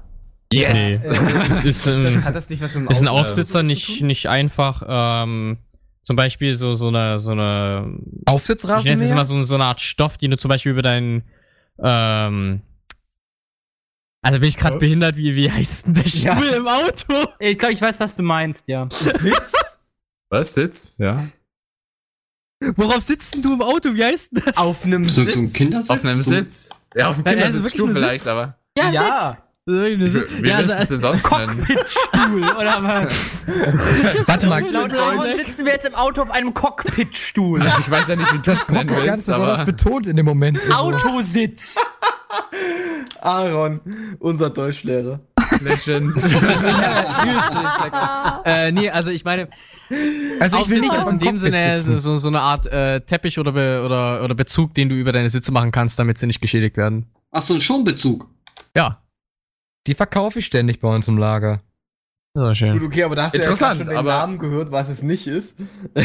[0.52, 1.06] Yes!
[1.08, 1.16] Nee.
[1.68, 5.58] Ist, Das, hat das nicht was mit dem ist ein Aufsitzer nicht, nicht einfach, ähm,
[6.04, 9.14] zum Beispiel so, so eine, so eine, ich nenne Aufsitzrasenmäher?
[9.14, 11.24] mal so, so eine Art Stoff, die du zum Beispiel über deinen,
[11.82, 12.60] ähm,
[14.22, 16.38] also bin ich gerade behindert, wie, wie heißt denn der Stuhl Ja.
[16.56, 17.32] im Auto?
[17.40, 18.86] Ich glaube, ich weiß, was du meinst, ja.
[18.90, 19.52] Sitz?
[20.28, 20.54] Was?
[20.54, 20.96] Sitz?
[20.98, 21.26] Ja.
[22.76, 23.94] Worauf sitzt denn du im Auto?
[23.94, 24.56] Wie heißt denn das?
[24.56, 25.34] Auf einem So, Sitz?
[25.34, 25.90] so ein Kindersitz?
[25.90, 26.70] Auf einem Sitz.
[26.94, 28.26] Ja, auf dem Nein, also vielleicht, Sitz?
[28.30, 28.56] aber.
[28.76, 29.36] Ja, ja.
[29.66, 31.56] Wie, wie Ja, willst du also- es denn sonst nennen?
[31.66, 33.14] Cockpitstuhl, oder was?
[34.26, 37.62] Warte mal, Laut Laut sitzen wir jetzt im Auto auf einem Cockpitstuhl.
[37.62, 40.16] Also ich weiß ja nicht, wie du das nennen ist ganz willst, besonders betont in
[40.16, 40.58] dem Moment.
[40.70, 41.76] Autositz.
[43.20, 45.20] Aaron, unser Deutschlehrer.
[45.60, 46.14] Legend.
[48.44, 49.48] äh, nee, also ich meine,
[50.40, 53.52] also ich will nicht ist in dem Sinne so, so eine Art äh, Teppich oder,
[53.52, 56.76] Be oder, oder Bezug, den du über deine Sitze machen kannst, damit sie nicht geschädigt
[56.76, 57.06] werden.
[57.30, 58.28] Ach so, ein Schonbezug.
[58.76, 59.02] Ja,
[59.86, 61.60] Die verkaufe ich ständig bei uns im Lager.
[62.34, 62.82] so Gut, schön.
[62.84, 65.58] okay, aber da hast du ja schon den aber- Namen gehört, was es nicht ist.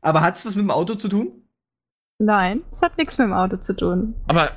[0.00, 1.32] aber hat es was mit dem Auto zu tun?
[2.22, 4.14] Nein, das hat nichts mit dem Auto zu tun.
[4.28, 4.50] aber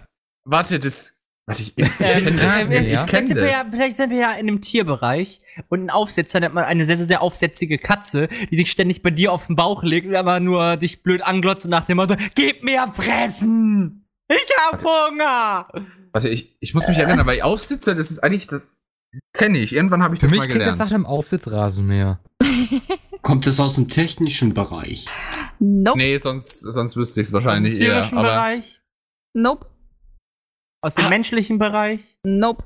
[0.46, 1.12] warte, das.
[1.46, 2.70] Warte, ich, ich, ich Ähm, kenne das.
[2.72, 3.72] äh, Ich kenne sind wir ja, das.
[3.76, 7.06] vielleicht sind wir ja in einem Tierbereich und ein Aufsetzer nennt man eine sehr, sehr,
[7.06, 10.78] sehr aufsätzige Katze, die sich ständig bei dir auf den Bauch legt und aber nur
[10.78, 14.08] dich blöd anglotzt und nach dem Motto, gib mir fressen!
[14.30, 15.68] Ich hab Hunger!
[16.14, 18.78] Warte, ich, ich muss mich erinnern, aber Aufsitzer, das ist eigentlich das.
[19.12, 19.74] das kenne ich.
[19.74, 20.89] Irgendwann habe ich Für das mich mal klingt das gelernt.
[20.91, 22.20] nach einem Aufsitzrasenmäher.
[23.22, 25.06] Kommt es aus dem technischen Bereich?
[25.60, 25.98] Nope.
[25.98, 28.02] Nee, sonst, sonst wüsste ich es wahrscheinlich Im eher.
[28.10, 28.82] Bereich,
[29.34, 29.68] Nope.
[30.84, 32.02] Aus dem menschlichen Bereich.
[32.24, 32.64] Nope.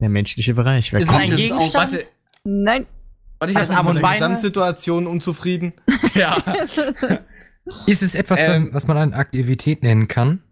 [0.00, 0.92] Der menschliche Bereich.
[0.92, 1.24] Wer Ist es kommt?
[1.24, 1.74] ein es Gegenstand?
[1.74, 2.04] warte,
[2.44, 2.86] Nein.
[3.40, 4.14] warte, ich Also Arm Von und der Beine?
[4.18, 5.72] Gesamtsituation unzufrieden.
[6.14, 6.36] ja.
[7.86, 8.68] Ist es etwas, Ähm.
[8.72, 10.42] was man eine Aktivität nennen kann?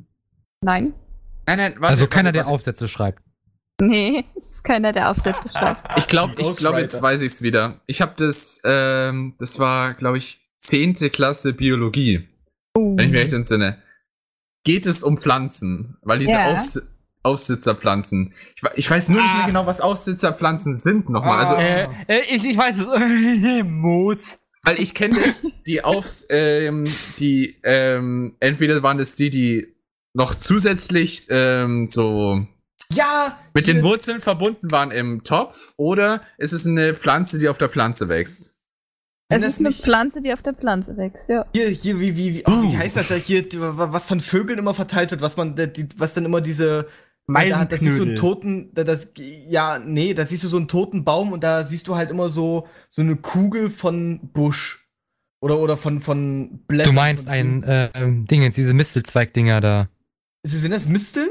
[0.62, 0.94] Nein.
[1.46, 2.48] Nein, nein, warte, also keiner, warte, der.
[2.48, 3.22] Aufsätze schreibt.
[3.80, 5.98] Nee, es ist keiner, der Aufsätze schreibt.
[5.98, 7.80] Ich glaube, ich glaube, jetzt weiß ich es wieder.
[7.86, 12.26] Ich habe das, ähm, das war, glaube ich, zehnte Klasse Biologie,
[12.74, 13.82] wenn ich mich recht entsinne.
[14.66, 15.96] Geht es um Pflanzen?
[16.02, 16.58] Weil diese Ja.
[16.58, 16.82] Aufs
[17.22, 18.34] Aufsitzerpflanzen.
[18.56, 19.46] Ich, ich weiß nur nicht mehr Ach.
[19.46, 21.38] genau, was Aufsitzerpflanzen sind nochmal.
[21.38, 21.60] Also, Ah.
[21.60, 22.86] Äh, äh, ich, ich weiß es.
[23.64, 24.38] Moos.
[24.64, 26.84] weil ich kenne es, die Aufs, ähm,
[27.20, 29.68] die, ähm, entweder waren es die, die
[30.14, 32.44] noch zusätzlich ähm, so
[32.92, 33.38] Ja!
[33.54, 37.68] mit den Wurzeln verbunden waren im Topf, oder ist es eine Pflanze, die auf der
[37.68, 38.55] Pflanze wächst?
[39.28, 41.44] Es ist eine Pflanze, die auf der Pflanze wächst, ja.
[41.52, 44.72] Hier, hier, wie, wie, wie, oh, wie heißt das da hier, was von Vögeln immer
[44.74, 46.86] verteilt wird, was man, die, was dann immer diese,
[47.26, 49.08] da, das ist so ein toten, da- das,
[49.48, 52.28] ja, nee, da siehst du so einen toten Baum und da siehst du halt immer
[52.28, 54.82] so, so eine Kugel von Busch.
[55.40, 56.94] Oder, oder von, von Blättern.
[56.94, 57.90] Du meinst ein äh,
[58.30, 59.88] Dingens, diese Mistelzweigdinger da.
[60.44, 61.28] Sind das Misteln?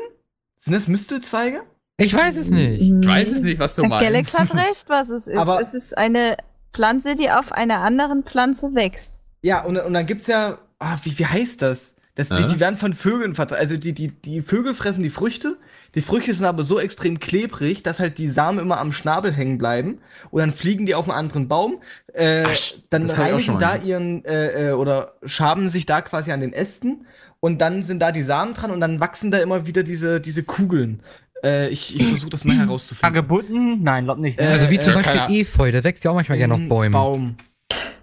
[0.59, 1.63] Sind das Mistelzweige?
[1.97, 2.81] Ich weiß es nicht.
[2.81, 4.05] Ich weiß es nicht, was du meinst.
[4.07, 5.35] Galax hat recht, was es ist.
[5.37, 6.37] Aber- es ist eine
[6.76, 9.21] Pflanze, die auf einer anderen Pflanze wächst.
[9.41, 11.95] Ja, und, und dann gibt's ja, ah, wie, wie heißt das?
[12.15, 13.61] das die, die werden von Vögeln verteilt.
[13.61, 15.57] Also die, die, die Vögel fressen die Früchte.
[15.95, 19.57] Die Früchte sind aber so extrem klebrig, dass halt die Samen immer am Schnabel hängen
[19.57, 19.99] bleiben.
[20.30, 21.82] Und dann fliegen die auf einen anderen Baum.
[22.13, 26.51] Äh, Ach, dann reinigen da ihren, äh, äh, oder schaben sich da quasi an den
[26.51, 27.05] Ästen.
[27.39, 30.43] Und dann sind da die Samen dran und dann wachsen da immer wieder diese, diese
[30.43, 31.01] Kugeln.
[31.46, 33.05] Äh, ich ich versuche das mal herauszufinden.
[33.05, 33.84] Hagebutten?
[33.84, 34.39] Nein, glaub nicht.
[34.39, 36.67] Äh, Also wie zum äh, Beispiel Efeu, da wächst ja auch manchmal gerne auf Ein
[36.70, 36.92] Bäumen.
[36.93, 37.36] Baum.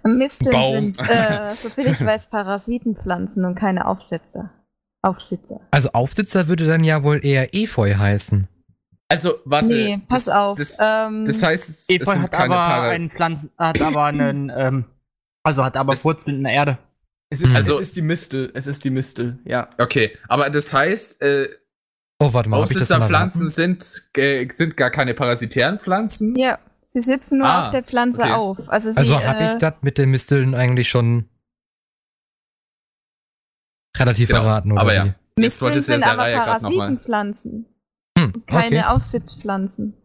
[0.05, 0.75] Misteln Baum.
[0.93, 4.49] sind, äh, soviel ich weiß, Parasitenpflanzen und keine Aufsätze.
[5.01, 5.59] Aufsitzer.
[5.71, 8.47] Also Aufsitzer würde dann ja wohl eher Efeu heißen.
[9.09, 9.73] Also, warte.
[9.73, 10.57] nee, pass das, auf.
[10.57, 13.81] Das, ähm, das heißt, es, es Efeu sind hat keine aber Para einen Pflanzen, hat
[13.81, 14.85] aber einen, ähm,
[15.43, 16.77] also hat aber Es- Wurzeln in der Erde.
[17.29, 18.51] Es ist, Also- es ist die Mistel.
[18.53, 19.69] Es ist die Mistel, ja.
[19.77, 21.49] Okay, aber das heißt, äh,
[22.23, 23.47] Oh, warte mal, erraten?
[23.49, 26.35] sind, äh, sind gar keine parasitären Pflanzen.
[26.35, 28.31] ja, sie sitzen nur Ah, auf der Pflanze okay.
[28.31, 28.69] auf.
[28.69, 31.29] Also, sie, Also habe äh, ich das mit den Misteln eigentlich schon
[33.97, 34.95] relativ Genau, erraten, oder aber wie?
[34.95, 35.15] ja.
[35.37, 37.65] Misteln sind aber Parasitenpflanzen.
[38.17, 38.83] Hm, Keine okay.
[38.83, 39.95] Aufsitzpflanzen.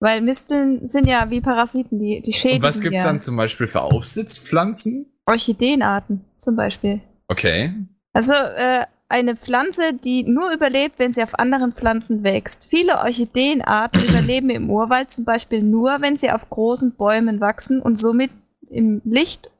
[0.00, 3.08] Weil Misteln sind ja wie Parasiten, die, die schädigen Und was gibt's ja.
[3.08, 5.06] dann zum Beispiel für Aufsitzpflanzen?
[5.26, 7.00] Orchideenarten zum Beispiel.
[7.28, 7.72] Okay.
[8.12, 12.64] Also, äh, eine Pflanze, die nur überlebt, wenn sie auf anderen Pflanzen wächst.
[12.66, 17.96] Viele Orchideenarten überleben im Urwald zum Beispiel nur, wenn sie auf großen Bäumen wachsen und
[17.96, 18.30] somit
[18.68, 19.50] im Licht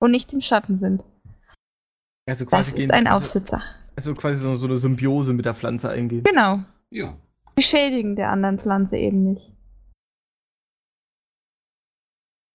[0.00, 1.02] und nicht im Schatten sind.
[2.28, 3.62] Also Das gehen- ist ein also, Aufsitzer.
[3.94, 6.24] also quasi so, so eine Symbiose mit der Pflanze eingehen.
[6.24, 6.60] Genau.
[6.90, 7.16] Ja.
[7.56, 9.52] Die schädigen der anderen Pflanze eben nicht.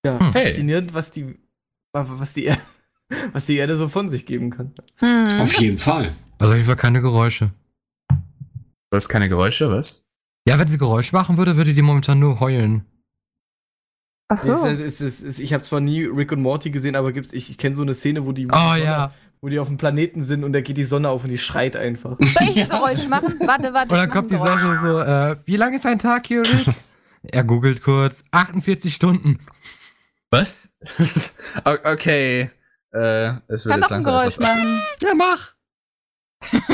[0.06, 0.32] Ja, Hm.
[0.34, 1.38] Faszinierend, was die,
[1.94, 2.52] was die,
[3.34, 4.74] was die Erde so von sich geben kann.
[4.98, 5.42] Hm.
[5.42, 6.16] Auf jeden Fall.
[6.42, 7.52] Also ich will keine Geräusche.
[8.10, 10.10] Du hast keine Geräusche, was?
[10.48, 12.84] Ja, wenn sie Geräusche machen würde, würde die momentan nur heulen.
[14.28, 14.66] Ach so.
[14.66, 17.60] Es, es, es, ich habe zwar nie Rick und Morty gesehen, aber gibt's, ich, ich
[17.60, 19.14] kenne so eine Szene, wo die, wo, Oh die Sonne, ja.
[19.40, 21.76] wo die auf dem Planeten sind und da geht die Sonne auf und die schreit
[21.76, 22.18] einfach.
[22.20, 23.36] Soll ich ein Geräusch machen?
[23.42, 23.94] Warte, warte.
[23.94, 24.36] Und dann kommt die.
[24.36, 26.74] Sache so, äh, wie lang ist ein Tag hier, Rick?
[27.22, 29.40] er googelt kurz, 48 Stunden.
[30.32, 30.76] Was?
[31.66, 32.50] Okay.
[32.94, 34.82] Äh, es wird Kann noch ein Geräusch machen.
[35.04, 35.54] Ja, mach.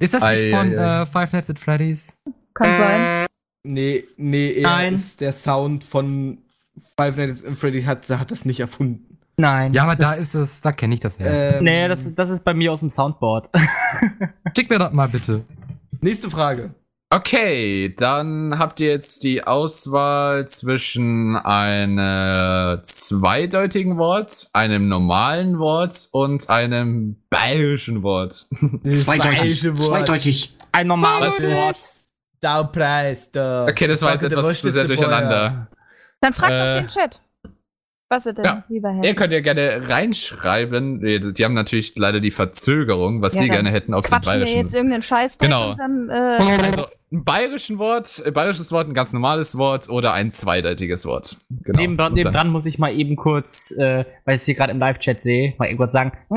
[0.00, 1.02] ist das Ei, nicht von ei, ei.
[1.02, 2.18] äh, Five Nights at Freddy's?
[2.54, 3.26] Kann sein.
[3.64, 4.94] Nee, nee, er Nein.
[4.94, 6.38] ist der Sound von
[6.98, 9.18] Five Nights at Freddy hat, hat das nicht erfunden.
[9.36, 9.72] Nein.
[9.74, 11.56] Ja, aber da ist es, da kenne ich das her.
[11.58, 13.48] Ähm, Nee, das, ist- das ist bei mir aus dem Soundboard.
[14.56, 15.44] Schick mir das mal bitte.
[16.00, 16.74] Nächste Frage.
[17.10, 26.50] Okay, dann habt ihr jetzt die Auswahl zwischen einem zweideutigen Wort, einem normalen Wort und
[26.50, 28.46] einem bayerischen Wort.
[28.96, 29.64] Zweideutig.
[29.78, 29.78] Wort.
[29.78, 30.56] Zweideutig.
[30.72, 31.70] Ein normales Wort.
[31.76, 32.02] ist
[32.42, 33.66] der Preis da?
[33.68, 35.68] Okay, das war jetzt etwas zu sehr durcheinander.
[36.20, 37.20] Dann frag Äh, doch den Chat.
[38.10, 38.62] Was er denn ja.
[38.68, 39.14] lieber Ihr hätte.
[39.14, 41.00] könnt ja gerne reinschreiben.
[41.00, 44.40] Die haben natürlich leider die Verzögerung, was Ja, sie gerne hätten, ob sie Quatschen wir
[44.40, 45.70] bayerischen jetzt irgendeinen Scheiß Genau.
[45.70, 50.12] und dann äh, Also ein bayerischen Wort, ein bayerisches Wort, ein ganz normales Wort oder
[50.12, 51.36] ein zweideutiges Wort.
[51.62, 51.80] Genau.
[51.80, 55.22] Nebendran, nebendran muss ich mal eben kurz, äh, weil ich es hier gerade im Live-Chat
[55.22, 56.12] sehe, mal eben kurz sagen.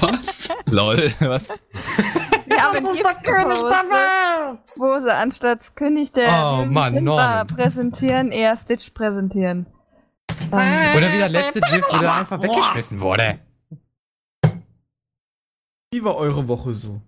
[0.00, 0.48] Was?
[0.66, 1.66] Lol, was?
[2.54, 7.46] Sie haben einen Gift gepostet, wo sie anstatt König der Oh, Mann, Simba Norman.
[7.46, 9.66] präsentieren, eher Stitch präsentieren.
[10.52, 13.38] Ähm, Oder wie der letzte GIF, wo der einfach weggeschmissen wurde.
[15.92, 17.00] Wie war eure Woche so?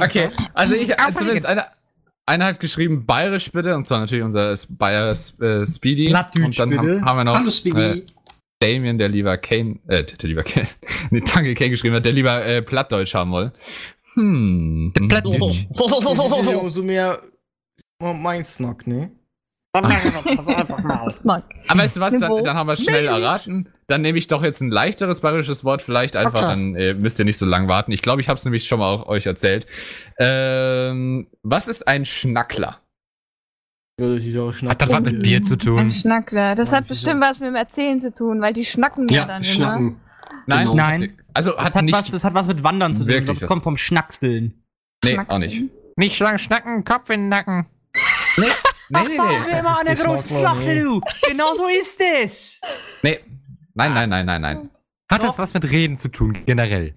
[0.00, 1.66] Okay, also ich, also zumindest einer,
[2.26, 6.10] einer hat geschrieben bayerisch bitte, und zwar natürlich unser Bayer äh, Speedy.
[6.10, 7.80] Natürlich und dann haben, haben wir noch Hallo, Speedy.
[7.80, 8.06] äh,
[8.60, 10.68] Damien, der lieber Kane, äh, der lieber Kane,
[11.10, 13.52] nee, Tanke Kane geschrieben hat, der lieber äh, Plattdeutsch haben will.
[14.14, 14.92] Hm.
[14.94, 15.66] Der Plattdeutsch.
[15.70, 17.22] Ist ja umso mehr
[18.00, 19.10] mein Snack, ne?
[21.08, 21.44] Snack.
[21.68, 23.68] Aber weißt du was, dann, dann haben wir es schnell erraten.
[23.86, 26.48] Dann nehme ich doch jetzt ein leichteres bayerisches Wort, vielleicht einfach, Okay.
[26.48, 27.92] dann äh, müsst ihr nicht so lang warten.
[27.92, 29.66] Ich glaube, ich habe es nämlich schon mal auch euch erzählt.
[30.18, 32.79] Ähm, was ist ein Schnackler?
[34.00, 34.70] Ja, das ist auch Schnack.
[34.72, 35.90] Hat das was mit Bier zu Ein tun?
[35.90, 36.54] Schnackler.
[36.54, 39.44] Das hat bestimmt was mit dem Erzählen zu tun, weil die schnacken ja, Ja, dann
[39.44, 39.96] schnacken.
[40.46, 40.74] Nein, Genau.
[40.74, 41.16] Nein.
[41.34, 41.94] Also Das hat, hat, nicht.
[41.94, 43.26] was, das hat was mit Wandern zu tun.
[43.26, 44.54] Das kommt vom Schnackseln.
[45.04, 45.26] nee, immer.
[45.28, 45.64] auch nicht.
[45.96, 47.66] Nicht schlagen, schnacken, Kopf in den Nacken.
[48.36, 48.46] Nee,
[48.88, 49.18] nee, nee,
[49.48, 49.58] nee.
[49.58, 50.80] immer an der großen nee.
[50.80, 51.00] du.
[51.28, 52.60] Genau so ist es.
[53.02, 53.20] nee.
[53.74, 54.70] Nein, nein, nein, nein, nein.
[55.10, 56.94] Hat das was mit Reden zu tun, generell?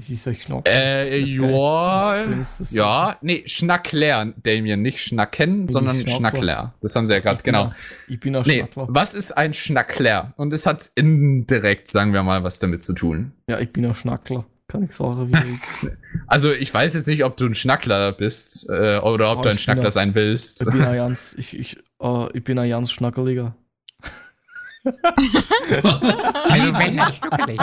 [0.00, 0.68] Wie ist das Schnack?
[0.68, 2.24] Äh, ja.
[2.70, 4.80] Ja, nee, Schnackler, Damien.
[4.80, 6.74] Nicht schnacken, sondern Schnackler.
[6.80, 7.72] Das haben sie ja gerade, bin genau.
[8.06, 8.86] Ich bin auch Nee, Schnackler.
[8.90, 10.34] was ist ein Schnackler?
[10.36, 13.32] Und es hat indirekt, sagen wir mal, was damit zu tun.
[13.50, 14.44] Ja, ich bin auch Schnackler.
[14.68, 15.90] Kann ich sagen, wie ich.
[16.28, 19.48] Also ich weiß jetzt nicht, ob du ein Schnackler bist äh, oder ob Oh, du
[19.48, 20.60] ein bin Schnackler sein willst.
[20.62, 23.56] Ich bin ein ganz, ich, ich, äh, ich bin ein ganz Schnackeliger.
[26.50, 27.60] Also wenn, dann stuckelig.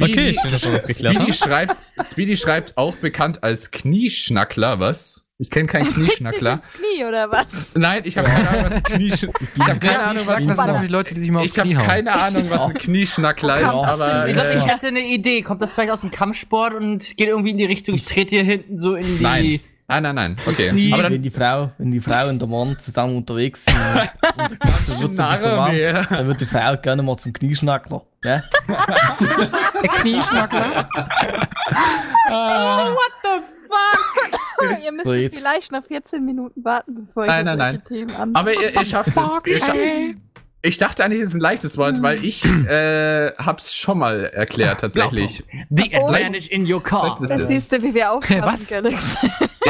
[0.00, 1.32] Okay, schön, dass wir das geklärt Speedy haben.
[1.32, 1.80] schreibt,
[2.10, 5.24] Speedy schreibt auch bekannt als Knieschnackler, was?
[5.40, 6.52] Ich kenne keinen Fick dich Knieschnackler.
[6.54, 7.74] ins Knie, oder was?
[7.76, 10.82] Nein, ich habe keine Ahnung, was ein Knieschnackler Ich habe keine Ahnung, was Das sind
[10.82, 14.26] die Leute, die sich mal aufs ich habe keine Ahnung, was ein Knieschnackler ist, aber
[14.28, 15.42] Ich glaube, ich hätte eine Idee.
[15.42, 18.44] Kommt das vielleicht aus dem Kampfsport und geht irgendwie in die Richtung, ich trete hier
[18.44, 19.22] hinten so in die.
[19.22, 19.60] nein.
[19.90, 20.36] Nein, nein, nein.
[20.46, 20.92] Okay.
[20.92, 23.74] Aber dann wenn die Frau, wenn die Frau und der Mann zusammen unterwegs sind,
[24.36, 28.02] und der wird so ein bisschen warm, dann wird die Frau gerne mal zum Knieschnackler.
[28.22, 28.42] Ja?
[28.68, 30.88] Der Knieschnackler.
[32.28, 33.28] What the
[33.68, 34.84] fuck?
[34.84, 38.16] Ihr müsst So, vielleicht noch 14 Minuten warten, bevor ich Nein, auf nein, solche Themen
[38.16, 38.34] an.
[38.34, 39.42] Aber ihr, ihr schafft es.
[39.46, 40.14] Ihr
[40.60, 44.80] ich dachte eigentlich, es ist ein leichtes Wort, weil ich äh, hab's schon mal erklärt,
[44.80, 45.44] tatsächlich.
[45.70, 46.08] The Oh.
[46.08, 47.16] advantage in your car.
[47.20, 48.66] Das siehst du, wie wir aufpassen, Was?
[48.66, 49.16] Galax.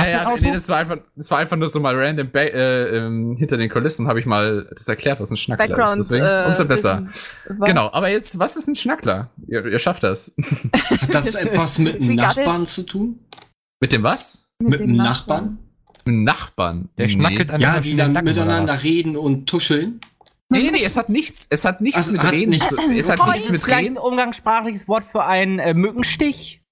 [0.05, 0.43] Ja, ja, Auto?
[0.45, 3.57] nee, das war einfach, das war einfach nur so mal random ba äh, ähm, hinter
[3.57, 5.71] den Kulissen habe ich mal das erklärt, was ein Schnackler ist.
[5.71, 5.99] Background.
[5.99, 7.07] Deswegen äh, umso besser.
[7.47, 7.61] wissen.
[7.67, 9.31] Genau, aber jetzt, was ist ein Schnackler?
[9.47, 10.35] Ihr, ihr schafft das.
[11.01, 12.17] Hat das etwas mit gattelt?
[12.47, 13.19] Nachbarn zu tun?
[13.81, 14.45] Mit dem was?
[14.59, 15.59] Mit dem einem Nachbarn?
[15.99, 16.89] Mit dem Nachbarn.
[16.99, 18.83] Der schnackelt Ja, einfach die dann Nacken, miteinander was?
[18.85, 20.01] reden und tuscheln.
[20.51, 22.77] Nee, nee, nee, es hat nichts, es hat nichts Also mit hat Reden nichts- zu,
[22.77, 23.99] es hat nichts Ist mit vielleicht Reden.
[23.99, 26.63] ein umgangssprachliches Wort für einen äh, Mückenstich?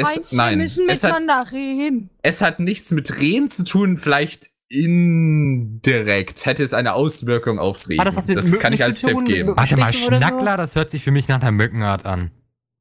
[0.00, 2.10] Es, nein, müssen es hat, miteinander reden.
[2.22, 8.00] es hat nichts mit Reden zu tun, vielleicht indirekt hätte es eine Auswirkung aufs Reden.
[8.00, 9.56] Hat das das kann ich als Tipp geben.
[9.56, 10.06] Warte mal, oder so?
[10.06, 12.30] Schnackler, das hört sich für mich nach einer Mückenart an.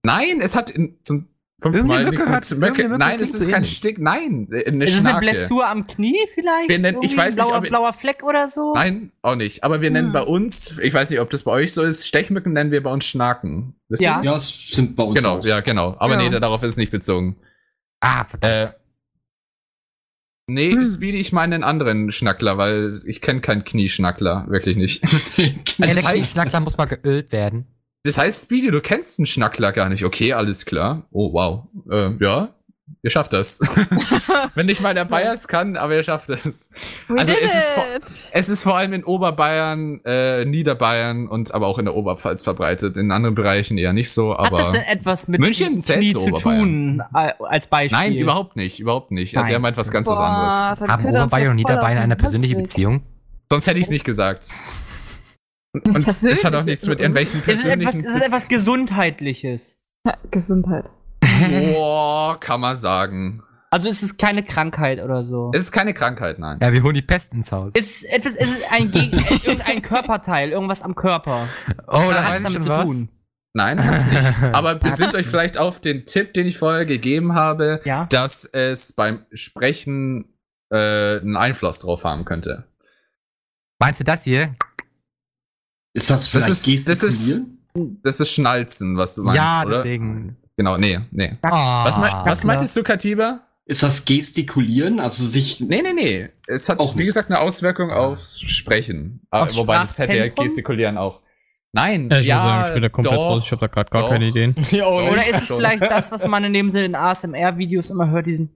[0.03, 1.27] Nein, es hat in, zum
[1.61, 2.97] fünften Irgendeine Mal Mücke nichts hat- mit Möcke.
[2.97, 3.65] Nein, es ist kein.
[3.65, 3.97] Stick.
[3.99, 5.19] Nein, eine Ist es eine Schnake.
[5.19, 6.69] Blessur am Knie vielleicht?
[6.69, 8.73] Wir nennen- ich weiß nicht, blauer, ob blauer Fleck oder so?
[8.75, 9.63] Nein, auch nicht.
[9.63, 10.13] Aber wir nennen Hm.
[10.13, 12.91] bei uns, ich weiß nicht, ob das bei euch so ist, Stechmücken nennen wir bei
[12.91, 13.73] uns Schnaken.
[13.89, 14.21] Wisst ihr Ja.
[14.21, 14.25] das?
[14.25, 15.45] Ja, es sind bei uns Genau, auch.
[15.45, 15.95] ja, genau.
[15.99, 16.29] Aber Ja.
[16.29, 17.37] nee, darauf ist es nicht bezogen.
[18.01, 18.53] Ah, verdammt.
[18.53, 18.69] Äh,
[20.47, 20.85] nee, Hm.
[20.85, 24.45] Speedy, ich meine einen anderen Schnackler, weil ich kenne keinen Knieschnackler.
[24.49, 25.01] Wirklich nicht.
[25.79, 27.65] Der das heißt- Schnackler muss mal geölt werden.
[28.03, 30.05] Das heißt, Speedy, du kennst einen Schnackler gar nicht.
[30.05, 31.03] Okay, alles klar.
[31.11, 31.63] Oh, wow.
[31.91, 32.49] Äh, ja,
[33.03, 33.59] ihr schafft das.
[34.55, 35.03] Wenn nicht mal der.
[35.09, 36.71] Bayers kann, aber ihr schafft es.
[37.09, 38.29] We Also did es ist vor-.
[38.31, 42.95] Es ist vor allem in Oberbayern, äh, Niederbayern und aber auch in der Oberpfalz verbreitet.
[42.95, 44.71] In anderen Bereichen eher nicht so, Hat das aber.
[44.71, 47.97] denn etwas mit München Knie zu tun, als Beispiel?
[47.97, 49.35] Nein, überhaupt nicht, überhaupt nicht.
[49.35, 49.53] Also Nein.
[49.53, 50.79] er meint was ganz was Boah, anderes.
[50.79, 52.55] dann Haben er Oberbayern und Niederbayern eine persönliche.
[52.55, 53.01] Beziehung?
[53.49, 54.49] Sonst hätte ich es nicht gesagt.
[55.87, 58.05] Und es hat auch nichts mit irgendwelchen Es ist, etwas, persönlichen.
[58.09, 59.79] es ist etwas Gesundheitliches.
[60.31, 60.89] Gesundheit.
[61.73, 63.43] Boah, kann man sagen.
[63.69, 65.51] Also es ist keine Krankheit oder so.
[65.53, 66.57] Es ist keine Krankheit, nein.
[66.61, 67.73] Ja, wir holen die Pest ins Haus.
[67.75, 69.13] Es ist etwas, es ist ein Geg
[69.45, 71.47] irgendein Körperteil, irgendwas am Körper.
[71.87, 72.85] oh, da weiß ich damit schon zu was.
[72.85, 73.09] tun.
[73.53, 74.53] Nein, hat's nicht.
[74.55, 78.05] Aber besinnt euch vielleicht auf den Tipp, den ich vorher gegeben habe, Ja.
[78.05, 80.25] dass es beim Sprechen
[80.71, 82.67] äh, einen Einfluss drauf haben könnte.
[83.79, 84.55] Meinst du das hier?
[85.97, 87.99] Ist das vielleicht Das ist- das ist- Gestikulieren?
[88.03, 89.77] Das ist Schnalzen, was du meinst, ja, oder?
[89.83, 90.35] deswegen.
[90.55, 91.33] Genau, nee, nee.
[91.43, 93.41] Ah, Was, mei- was meintest du, Katiba?
[93.65, 94.99] Ist das Gestikulieren?
[94.99, 95.59] Also sich.
[95.59, 96.29] Nee, nee, nee.
[96.47, 97.07] Es hat, Auch wie nicht.
[97.07, 99.21] gesagt, eine Auswirkung aufs Sprechen.
[99.29, 100.27] Ah, Aufs Wobei, das hätte ja?
[100.27, 101.19] Gestikulieren auch.
[101.73, 103.41] Nein, Ja, ich ja, muss sagen, ich bin da komplett doch, raus.
[103.43, 104.09] Ich habe da gerade gar doch.
[104.09, 104.55] keine Ideen.
[104.71, 108.25] Ja, Oder ist es vielleicht das, was man in dem Sinne in ASMR-Videos immer hört,
[108.27, 108.49] diesen.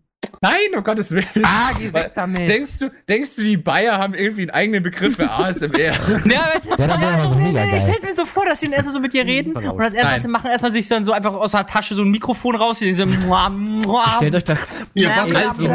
[0.43, 1.25] Nein, um Gottes Willen.
[1.43, 2.49] Ah, geh weg damit.
[2.49, 5.71] Denkst du, denkst du, die Bayer haben irgendwie einen eigenen Begriff für ASMR?
[5.71, 8.45] Ja, weißt du, Ja, dann wäre das nee, mega nee, ich stell's mir so vor,
[8.45, 10.15] dass die dann erstmal so mit dir reden und das erste, Nein.
[10.15, 12.79] was sie machen, erstmal sich dann so einfach aus der Tasche so ein Mikrofon raus,
[12.79, 14.77] die so Stellt euch das.
[14.93, 15.65] Ja, was also,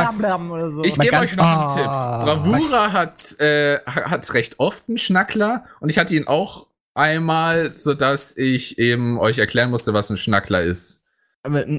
[0.52, 0.82] oder so.
[0.84, 2.24] Ich gebe euch noch einen Ah.
[2.24, 2.44] Tipp.
[2.44, 8.36] Bravura hat, äh, hat recht oft einen Schnackler und ich hatte ihn auch einmal, sodass
[8.36, 11.04] ich eben euch erklären musste, was ein Schnackler ist.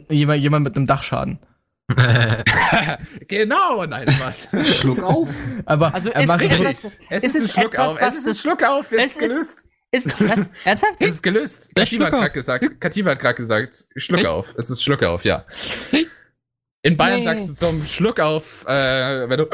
[0.09, 1.39] Jemand, jemand mit einem Dachschaden.
[3.27, 4.49] genau, nein, was.
[4.77, 5.29] Schluck auf.
[5.65, 7.91] Aber Also er ist macht es so- etwas- Es Ist ist, es ein Schluck etwas,
[7.93, 8.01] auf.
[8.01, 8.91] was Es ist ein Schluck auf.
[8.91, 9.63] Es ist ist- gelöst.
[9.91, 10.51] Ist, was?
[10.65, 10.95] Ernsthaft?
[10.99, 11.69] Es ist gelöst.
[11.77, 12.81] Ja, Katiba hat gerade gesagt.
[12.81, 14.53] Katiba hat gerade gesagt, Schluck auf.
[14.57, 15.45] Es ist Schluck auf, ja.
[16.81, 17.23] In Bayern Nee.
[17.25, 19.45] sagst du zum Schluck auf, äh, wenn du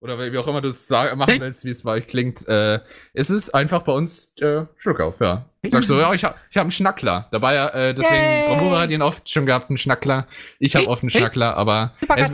[0.00, 2.80] oder wie auch immer du es machen willst, wie es bei euch klingt, äh,
[3.14, 5.46] ist es einfach bei uns äh, Schluck auf, ja.
[5.70, 7.28] Sagst du, ja, ich habe ich hab einen Schnackler.
[7.32, 8.78] Dabei, äh, deswegen, Yay.
[8.78, 10.28] Hat ihn oft schon gehabt, einen Schnackler.
[10.58, 12.32] Ich habe oft einen Schnackler, aber Super es,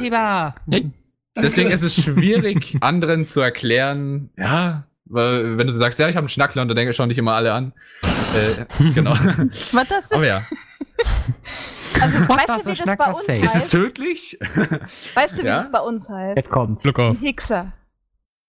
[1.36, 6.24] deswegen ist es schwierig, anderen zu erklären, ja, weil, wenn du sagst, ja, ich habe
[6.24, 7.72] einen Schnackler und dann denke schon nicht immer alle an.
[8.34, 8.64] Äh,
[8.94, 9.12] genau.
[9.72, 10.12] Was das?
[10.12, 10.42] Aber ja.
[12.00, 13.38] Also, weißt du, wie das bei uns safe.
[13.38, 13.70] Ist es heißt?
[13.70, 14.38] tödlich?
[15.14, 15.56] Weißt du, wie Ja?
[15.56, 16.36] das bei uns heißt?
[16.36, 16.82] Jetzt kommt's.
[16.82, 17.18] Glück auf.
[17.20, 17.72] Hixer.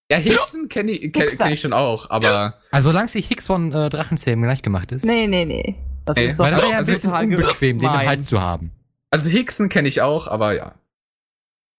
[0.10, 3.45] Ja, Hexen kenne ich, kenn, kenn ich schon auch, aber Also solange es die Hicks
[3.45, 5.06] von äh, Drachenzähmen gleich gemacht ist.
[5.06, 5.76] Nee, nee, nee.
[6.06, 7.95] Das Ey, ist doch Weil das wäre ja ein Also, bisschen unbequem, den im.
[8.07, 8.72] Hals zu haben.
[9.11, 10.74] also Hexen kenne ich auch, aber ja.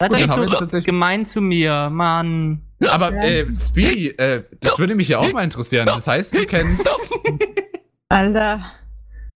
[0.01, 2.61] Seid nicht jetzt so tatsächlich- gemein zu mir, Mann.
[2.89, 5.87] Aber äh, Speedy, äh, das würde mich ja auch mal interessieren.
[5.87, 6.89] Das heißt, du kennst.
[8.09, 8.65] Alter.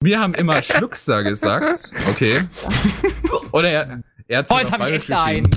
[0.00, 1.90] Wir haben immer Schluckser gesagt.
[2.08, 2.42] Okay.
[3.50, 5.50] Oder er, er hat Heute hab ich echt einen.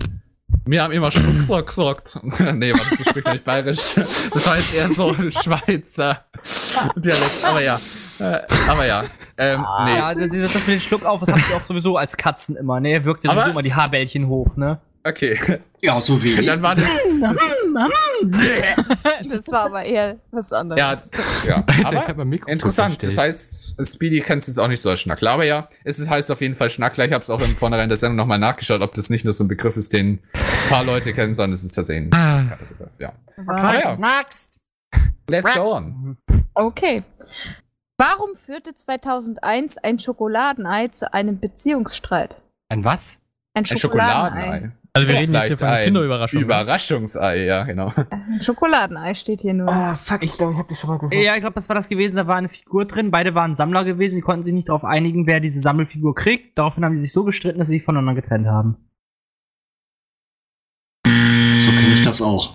[0.65, 2.19] Wir haben immer Schluckser gesagt.
[2.23, 3.95] nee, warte, das spricht nicht bayerisch.
[4.33, 6.25] Das war jetzt eher so ein Schweizer
[6.95, 7.43] Dialekt.
[7.43, 7.79] Aber ja.
[8.19, 9.03] Äh, aber ja.
[9.37, 9.95] Ähm, nee.
[9.95, 12.79] Ja, das, das mit den Schluck auf, das habt ihr auch sowieso als Katzen immer,
[12.79, 13.03] ne?
[13.05, 14.79] Wirkt ja sowieso immer die Haarbällchen hoch, ne?
[15.03, 15.39] Okay.
[15.81, 16.45] Ja, so wenig.
[16.45, 16.85] Dann war das.
[19.29, 20.79] Das war aber eher was anderes.
[20.79, 21.01] Ja,
[21.45, 21.55] ja.
[21.91, 23.01] Jetzt Aber Interessant.
[23.01, 25.31] Das heißt, Speedy kennt es jetzt auch nicht so als Schnackler.
[25.31, 27.05] Aber ja, es ist, heißt auf jeden Fall Schnackler.
[27.05, 29.43] Ich habe es auch im Vornherein der Sendung nochmal nachgeschaut, ob das nicht nur so
[29.43, 32.57] ein Begriff ist, den ein paar Leute kennen, sondern es ist tatsächlich ein Ah.
[32.99, 33.13] Ja.
[33.37, 34.57] Aber ja, Next!
[35.29, 36.17] let's go on.
[36.53, 37.03] Okay.
[37.97, 42.35] Warum führte 2001 ein Schokoladenei zu einem Beziehungsstreit?
[42.69, 43.19] Ein was?
[43.53, 44.71] Ein Ein Schokoladenei.
[44.93, 46.39] Also wir Das reden jetzt hier von Kinderüberraschung.
[46.39, 46.45] ne?
[46.45, 47.93] Überraschungsei, ja, genau.
[48.09, 49.69] Ein Schokoladenei steht hier nur.
[49.69, 51.13] Ah, fuck, ich glaube, ich habe die schon mal gehört.
[51.13, 53.85] Ja, ich glaube, das war das gewesen, da war eine Figur drin, beide waren Sammler
[53.85, 56.57] gewesen, die konnten sich nicht darauf einigen, wer diese Sammelfigur kriegt.
[56.57, 58.75] Daraufhin haben die sich so gestritten, dass sie sich voneinander getrennt haben.
[61.05, 61.11] So
[61.71, 62.53] kenne ich das auch.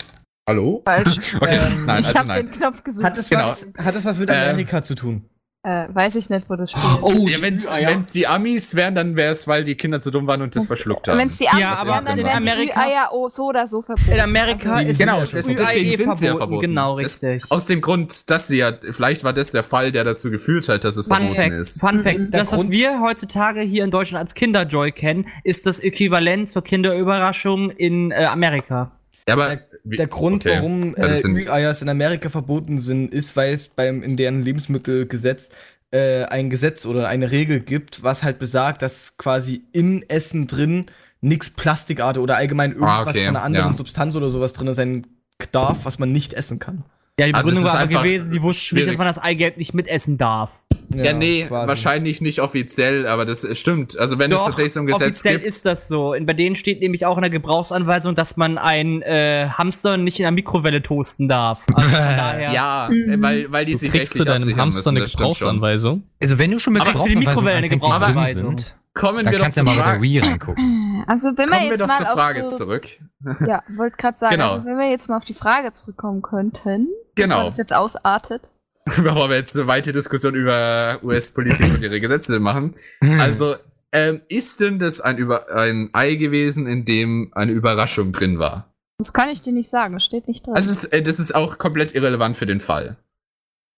[0.48, 0.82] Hallo?
[0.84, 1.34] Falsch.
[1.40, 3.04] Okay, Ähm, nein, ich also habe den Knopf gesucht.
[3.04, 3.40] Hat es, Genau.
[3.42, 5.28] was, hat es was mit Ähm, Amerika zu tun?
[5.66, 6.84] Äh, weiß ich nicht, wo das spielt.
[7.02, 10.28] Oh, Ja, wenn es die Amis wären, dann wäre es, weil die Kinder zu dumm
[10.28, 11.18] waren und das verschluckt haben.
[11.18, 13.46] Wenn es die Amis Ja, wären, aber dann in wären die Amerika- Eier oh, so
[13.46, 14.12] oder so verboten.
[14.12, 16.38] In Amerika Also, ist Genau, es das- deswegen sind sie ja verboten.
[16.38, 16.60] verboten.
[16.68, 17.50] Genau, Das- richtig.
[17.50, 20.84] Aus dem Grund, dass sie ja, vielleicht war das der Fall, der dazu geführt hat,
[20.84, 21.80] dass es Fun verboten Fact, ist.
[21.80, 22.16] Fun Fact.
[22.16, 26.48] Der Das, was Grund- wir heutzutage hier in Deutschland als Kinderjoy kennen, ist das Äquivalent
[26.48, 28.92] zur Kinderüberraschung in äh, Amerika.
[29.28, 29.58] Ja, aber
[29.90, 30.56] wie- der Grund, okay.
[30.56, 35.50] warum äh, Ü-Eiers in Amerika verboten sind, ist, weil es beim in deren Lebensmittelgesetz
[35.92, 40.86] äh, ein Gesetz oder eine Regel gibt, was halt besagt, dass quasi im Essen drin
[41.20, 43.76] nichts Plastikartig oder allgemein irgendwas Ah, okay, von einer anderen ja.
[43.76, 45.06] Substanz oder sowas drin sein
[45.52, 46.84] darf, was man nicht essen kann.
[47.18, 48.98] Ja, die das Begründung war aber gewesen, die wussten nicht, dass schwierig.
[48.98, 50.50] man das Eigelb nicht mitessen darf.
[50.94, 51.66] Ja, nee, quasi.
[51.66, 53.98] wahrscheinlich nicht offiziell, aber das äh, stimmt.
[53.98, 55.46] Also wenn es Doch, tatsächlich so ein Gesetz offiziell gibt.
[55.46, 56.12] ist das so.
[56.12, 60.18] In, bei denen steht nämlich auch in der Gebrauchsanweisung, dass man einen äh, Hamster nicht
[60.18, 61.60] in der Mikrowelle toasten darf.
[61.72, 62.52] Also von daher.
[62.52, 63.22] Ja, Mhm.
[63.22, 65.10] weil, weil die Du sich kriegst rechtlich deinem absichern Hamster müssen, eine.
[65.10, 66.02] Gebrauchsanweisung.
[66.22, 68.56] Also wenn du schon mit Aber für die Gebrauchsanweisungen Mikrowelle eine Gebrauchsanweisung.
[68.96, 70.82] Kommen dann wir doch kannst du zur ja mal bei der Frage, Wii reingucken.
[71.08, 72.86] Also wenn wir kommen wir jetzt doch mal zur auf Frage so, zurück.
[73.46, 74.54] Ja, wollte gerade sagen, Genau.
[74.54, 77.44] also wenn wir jetzt mal auf die Frage zurückkommen könnten, Genau.
[77.44, 78.50] das jetzt ausartet.
[78.84, 82.74] Bevor wir jetzt eine weite Diskussion über US-Politik und ihre Gesetze machen.
[83.20, 83.56] Also,
[83.92, 88.72] ähm, ist denn das ein, über ein Ei gewesen, in dem eine Überraschung drin war?
[88.98, 90.54] Das kann ich dir nicht sagen, das steht nicht drin.
[90.54, 92.96] Also, es ist, äh, das ist auch komplett irrelevant für den Fall.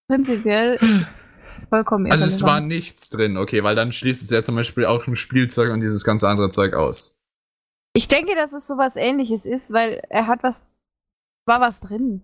[0.08, 1.24] Prinzipiell ist es
[1.68, 2.68] vollkommen Also, es war irrelevant.
[2.68, 6.04] nichts drin, okay, weil dann schließt es ja zum Beispiel auch ein Spielzeug und dieses
[6.04, 7.22] ganze andere Zeug aus.
[7.94, 10.64] Ich denke, dass es sowas ähnliches ist, weil er hat was,
[11.46, 12.22] war was drin.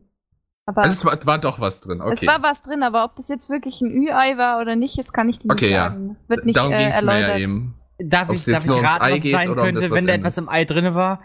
[0.67, 2.13] Aber Also, es war, war doch was drin, okay.
[2.13, 5.13] es war was drin, aber ob das jetzt wirklich ein Ü-Ei war oder nicht, das
[5.13, 5.91] kann ich dir Okay, nicht ja.
[5.91, 6.17] sagen.
[6.29, 7.29] Wird nicht Darum äh, ging's mir erläutert.
[7.31, 7.75] ja eben.
[7.99, 9.61] Darf Ob's ich, darf jetzt ich nur ums raten, Ei was es geht sein oder
[9.63, 11.23] um könnte, das, wenn da etwas im Ei drin war?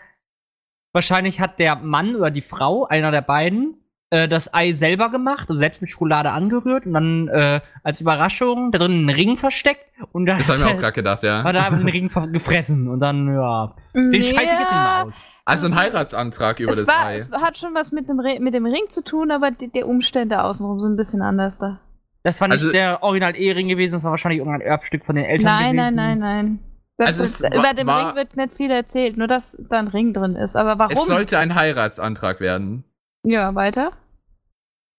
[0.91, 3.75] Wahrscheinlich hat der Mann oder die Frau, einer der beiden,
[4.11, 8.71] äh, das Ei selber gemacht, also selbst mit Schokolade angerührt und dann äh, als Überraschung
[8.71, 11.43] drin einen Ring versteckt und dann Das haben wir auch gerade gedacht, ja.
[11.43, 13.75] hat er einfach den Ring gefressen und dann, ja.
[13.93, 15.13] Den Nee, Scheiß geht nicht mehr aus.
[15.45, 17.15] Also, ein Heiratsantrag über es, das war, Ei.
[17.15, 20.43] es hat schon was mit dem, mit dem Ring zu tun, aber die, die Umstände
[20.43, 21.79] außenrum sind ein bisschen anders da.
[22.23, 25.45] Das war nicht Also- der Original-Ehering gewesen, das war wahrscheinlich irgendein Erbstück von den Eltern
[25.45, 25.95] Nein, gewesen.
[25.95, 26.59] nein, nein, nein.
[26.97, 29.87] Das Also ist, über den war- Ring wird nicht viel erzählt, nur dass da ein
[29.87, 30.55] Ring drin ist.
[30.57, 30.91] Aber warum?
[30.91, 32.83] Es sollte ein Heiratsantrag werden.
[33.23, 33.93] Ja, weiter.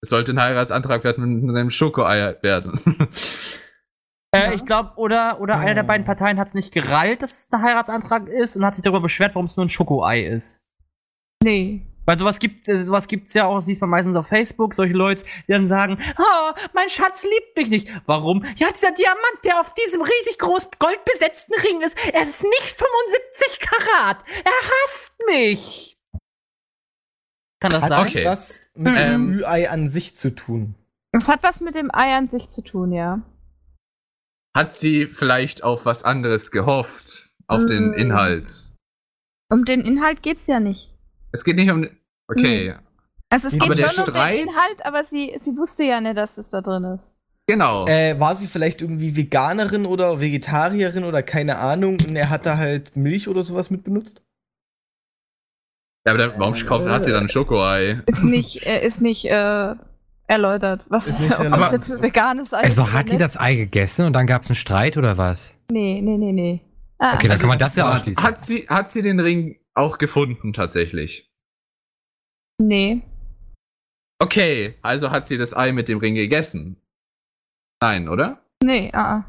[0.02, 2.80] Es sollte ein Heiratsantrag werden mit einem Schokoei werden.
[4.32, 4.52] Äh, Ja.
[4.52, 5.86] Ich glaube, oder, oder einer der Oh.
[5.88, 9.01] beiden Parteien hat es nicht gereilt, dass es ein Heiratsantrag ist und hat sich darüber
[9.01, 10.64] beschwert, warum es nur ein Schokoei ist.
[11.42, 11.82] Nee.
[12.06, 14.94] Weil sowas gibt's, äh, sowas gibt's ja auch, das sieht man meistens auf Facebook, solche
[14.94, 17.88] Leute, die dann sagen, oh, mein Schatz liebt mich nicht.
[18.06, 18.44] Warum?
[18.56, 23.59] Ja, dieser Diamant, der auf diesem riesig groß goldbesetzten Ring ist, er ist nicht 75
[23.60, 24.18] Karat.
[24.44, 25.99] Er hasst mich.
[27.61, 28.07] Kann das Hat sein?
[28.07, 28.24] Okay.
[28.24, 30.74] das was mit Ähm, dem Ü-Ei an sich zu tun?
[31.12, 33.20] Es hat was mit dem Ei an sich zu tun, ja.
[34.57, 37.31] Hat sie vielleicht auf was anderes gehofft?
[37.47, 37.95] Auf den Mm.
[37.95, 38.65] Inhalt?
[39.51, 40.91] Um den Inhalt geht's ja nicht.
[41.32, 41.89] Es geht nicht um.
[42.28, 42.74] Okay,
[43.28, 46.01] Also es Aber geht der schon um Streit- den Inhalt, aber sie, sie wusste ja
[46.01, 47.12] nicht, dass es da drin ist.
[47.49, 47.87] genau.
[47.89, 52.57] Äh, war sie vielleicht irgendwie Veganerin oder Vegetarierin oder keine Ahnung und er hat da
[52.57, 54.23] halt Milch oder sowas mit benutzt?
[56.06, 58.02] Ja, aber der, warum kauft, hat sie dann ein Schokoei?
[58.06, 59.74] Ist nicht, äh, ist nicht äh,
[60.27, 60.86] erläutert.
[60.89, 61.62] Was, Ist nicht ob erläutert.
[61.64, 63.20] das jetzt ein veganes Ei Also hat die nicht.
[63.22, 65.55] das Ei gegessen und dann gab es einen Streit oder was?
[65.70, 66.60] Nee, nee, nee, nee.
[66.98, 68.22] Ah, Okay, dann Also kann man das ja ausschließen.
[68.22, 71.31] Hat sie, hat sie den Ring auch gefunden, tatsächlich?
[72.60, 73.01] nee.
[74.22, 76.77] Okay, also hat sie das Ei mit dem Ring gegessen?
[77.81, 78.43] Nein, oder?
[78.62, 79.16] Nee, ah.
[79.16, 79.24] ah.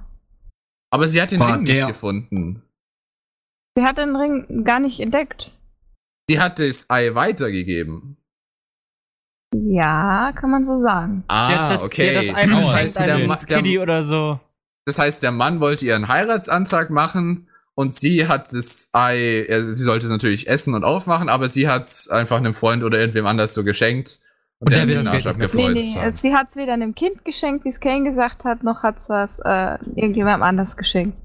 [0.93, 2.61] Aber sie hat den War Ring nicht der- gefunden.
[3.77, 5.53] Sie hat den Ring gar nicht entdeckt.
[6.31, 8.15] Sie hat das Ei weitergegeben.
[9.53, 11.23] Ja, kann man so sagen.
[11.27, 12.11] Ah, hat das, okay.
[12.11, 14.39] Der hat das Ei das, heißt, an der, Ma- der, oder so.
[14.85, 19.83] das heißt, der Mann wollte ihren Heiratsantrag machen und sie hat das Ei, also sie
[19.83, 23.25] sollte es natürlich essen und aufmachen, aber sie hat es einfach einem Freund oder irgendwem
[23.27, 24.19] anders so geschenkt.
[24.59, 25.73] Und der hat sich mehr Nee, abgefreut.
[25.73, 29.01] nee, sie hat es weder einem Kind geschenkt, wie es Kane gesagt hat, noch hat
[29.01, 31.17] sie es äh, irgendjemandem anders geschenkt.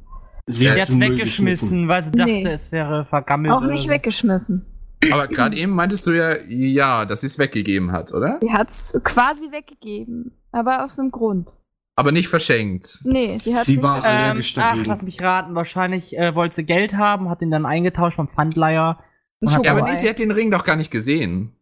[0.49, 2.49] Sie in den Müll weggeschmissen, weil sie dachte, Nee.
[2.49, 3.53] es wäre vergammelt.
[3.53, 3.89] Auch nicht so.
[3.91, 4.65] weggeschmissen.
[5.12, 8.39] Aber gerade eben meintest du ja, ja, dass sie es weggegeben hat, oder?
[8.43, 11.55] Sie hat es quasi weggegeben, aber aus einem Grund.
[11.98, 13.01] Aber nicht verschenkt.
[13.05, 14.16] Nee, sie hat Sie nicht war- verschenkt.
[14.18, 15.55] Ähm, allergisch ach, lass mich raten.
[15.55, 19.02] Wahrscheinlich äh, wollte sie Geld haben, hat ihn dann eingetauscht beim Pfandleiher.
[19.40, 21.52] Ein Ja, aber nee, sie hat den Ring doch gar nicht gesehen.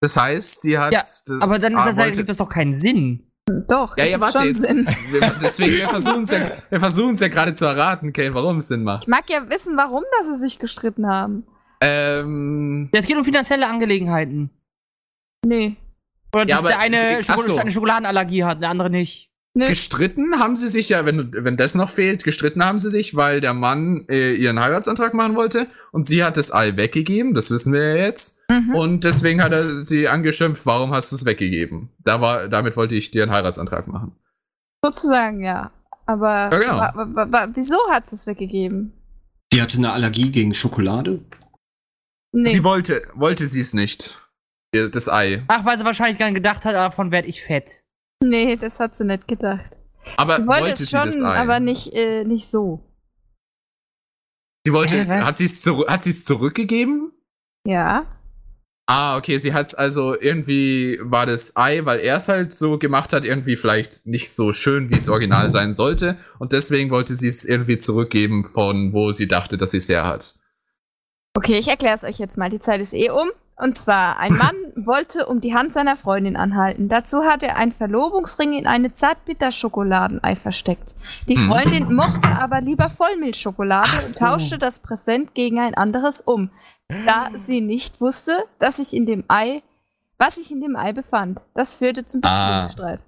[0.00, 0.92] Das heißt, sie hat.
[0.92, 3.27] Ja, das, Aber dann ah, das wollte- gibt das doch keinen Sinn.
[3.68, 4.62] Doch, Ja, ja, warte schon jetzt.
[4.62, 4.86] Sinn.
[5.10, 6.38] Wir, deswegen, wir versuchen es ja,
[6.70, 9.04] wir versuchen's ja gerade zu erraten, Kane, warum es Sinn macht.
[9.04, 11.46] Ich mag ja wissen, warum dass sie sich gestritten haben.
[11.80, 14.50] Ähm, Ja, es geht um finanzielle Angelegenheiten.
[15.44, 15.76] Nee.
[16.34, 17.56] Oder dass Ja, aber der eine sie- ach Schoko so.
[17.58, 19.27] eine Schokoladenallergie hat, der andere nicht.
[19.58, 19.66] Nö.
[19.66, 23.40] gestritten haben sie sich ja, wenn, wenn das noch fehlt, gestritten haben sie sich, weil
[23.40, 27.72] der Mann äh, ihren Heiratsantrag machen wollte und sie hat das Ei weggegeben, das wissen
[27.72, 28.38] wir ja jetzt.
[28.48, 28.74] Mhm.
[28.76, 31.90] Und deswegen hat er sie angeschimpft, warum hast du es weggegeben?
[32.04, 34.12] Da war, damit wollte ich dir einen Heiratsantrag machen.
[34.84, 35.72] Sozusagen, ja.
[36.06, 36.78] Aber Ja, genau.
[36.78, 38.92] wa, wa, wa, wieso hat sie es weggegeben?
[39.52, 41.24] Die hatte eine Allergie gegen Schokolade.
[42.32, 42.52] Nee.
[42.52, 44.18] Sie wollte, wollte sie es nicht.
[44.72, 45.42] Das Ei.
[45.48, 47.82] Ach, weil sie wahrscheinlich gar nicht gedacht hat, davon werde ich fett.
[48.22, 49.76] Nee, das hat sie nicht gedacht.
[50.16, 52.80] Aber Sie wollte wollte es sie das schon, aber nicht, äh, nicht so.
[54.66, 55.26] sie wollte, Hä, was?
[55.26, 57.12] hat sie es hat sie es zurückgegeben?
[57.66, 58.06] Ja.
[58.90, 63.12] Ah, okay, sie hat's also irgendwie war das Ei, weil er es halt so gemacht
[63.12, 66.16] hat, irgendwie vielleicht nicht so schön, wie es original sein sollte.
[66.38, 70.06] Und deswegen wollte sie es irgendwie zurückgeben, von wo sie dachte, dass sie es her
[70.06, 70.36] hat.
[71.36, 72.48] Okay, ich erkläre es euch jetzt mal.
[72.48, 73.28] Die Zeit ist eh um.
[73.60, 76.88] Und zwar, ein Mann wollte um die Hand seiner Freundin anhalten.
[76.88, 80.94] Dazu hat er einen Verlobungsring in eine Zartbitter-Schokoladenei versteckt.
[81.28, 81.48] Die Hm.
[81.48, 84.24] Freundin mochte aber lieber Vollmilchschokolade Ach und so.
[84.24, 86.50] tauschte das Präsent gegen ein anderes um,
[86.88, 89.62] da sie nicht wusste, dass sich in dem Ei,
[90.18, 91.40] was sich in dem Ei befand.
[91.54, 92.60] Das führte zum Ah.
[92.60, 93.00] Beziehungsstreit.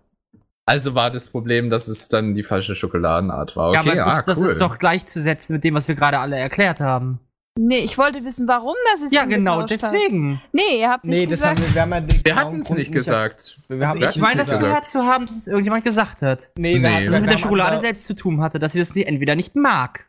[0.67, 3.73] Also war das Problem, dass es dann die falsche Schokoladenart war.
[3.75, 4.47] ja, Okay, aber ah, das, das cool.
[4.49, 7.19] ist doch gleichzusetzen mit dem, was wir gerade alle erklärt haben.
[7.63, 9.13] Nee, ich wollte wissen, warum das ist.
[9.13, 10.41] Ja, genau, deswegen.
[10.53, 11.59] Nee, ihr habt nicht Nee, das gesagt.
[11.59, 13.59] haben wir, wir haben ja den wir hatten es nicht gesagt.
[13.69, 16.23] Wir haben Wir das Ich nicht meine, das gehört zu haben, dass es irgendjemand gesagt
[16.23, 16.49] hat.
[16.57, 16.89] Nee, wir Nee.
[16.95, 18.95] hatten- Dass es mit der haben Schokolade aber- selbst zu tun hatte, dass sie das
[18.95, 20.09] nicht, entweder nicht mag.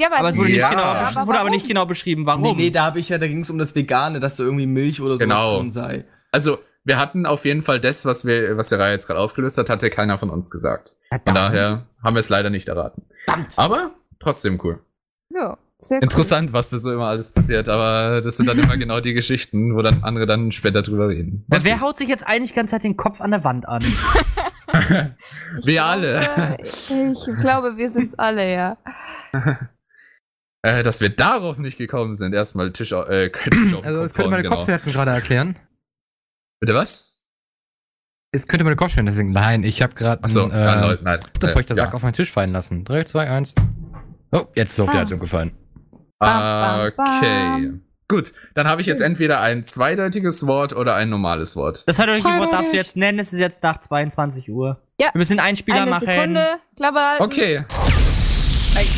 [0.00, 0.68] ja, weil Aber es sie wurde, Ja.
[0.68, 1.50] nicht genau, aber es wurde aber warum?
[1.50, 2.42] nicht genau beschrieben, warum.
[2.42, 4.66] Nee, nee, da habe ich ja, da ging es um das Vegane, dass da irgendwie
[4.66, 5.58] Milch oder so Genau.
[5.58, 6.04] drin sei.
[6.32, 9.56] Also, wir hatten auf jeden Fall das, was wir, was der Reihe jetzt gerade aufgelöst
[9.58, 10.94] hat, hatte keiner von uns gesagt.
[11.08, 11.36] Von Verdammt.
[11.54, 13.04] daher haben wir es leider nicht erraten.
[13.24, 13.54] Verdammt.
[13.56, 14.80] Aber trotzdem cool.
[15.32, 16.04] Ja, sehr cool.
[16.04, 19.74] Interessant, was da so immer alles passiert, aber das sind dann immer genau die Geschichten,
[19.74, 21.44] wo dann andere dann später drüber reden.
[21.48, 23.68] Wer, Was wer haut sich jetzt eigentlich die ganze Zeit den Kopf an der Wand
[23.68, 23.82] an?
[25.62, 26.56] Wir glaube, alle.
[26.64, 26.88] Ich
[27.40, 28.76] glaube, wir sind's alle, ja.
[30.66, 32.32] Äh, dass wir darauf nicht gekommen sind.
[32.32, 33.44] Erstmal Tisch, äh, Tisch
[33.74, 34.54] auf den Also, das könnte meine genau.
[34.56, 35.58] Kopfschmerzen gerade erklären.
[36.58, 37.18] Bitte was?
[38.32, 39.30] Es könnte meine Kopfschmerzen deswegen.
[39.30, 41.20] Nein, ich habe gerade Achso, äh, nein.
[41.38, 41.92] feuchter Äh, Sack ja.
[41.92, 42.82] auf meinen Tisch fallen lassen.
[42.82, 43.54] 3, 2, 1.
[44.32, 45.00] Oh, jetzt ist er auf die Ah.
[45.00, 45.52] Heizung gefallen.
[46.26, 47.50] Bam, bam, Okay.
[47.62, 47.80] bam.
[48.06, 51.84] Gut, dann habe ich jetzt entweder ein zweideutiges Wort oder ein normales Wort.
[51.86, 54.82] Das hat euch Wort darfst du jetzt nennen, es ist jetzt nach 22 Uhr.
[55.00, 55.08] Ja.
[55.12, 56.08] Wir müssen einen Spieler Eine machen.
[56.08, 56.44] Sekunde,
[56.76, 57.22] Klappe halten.
[57.24, 57.64] Okay.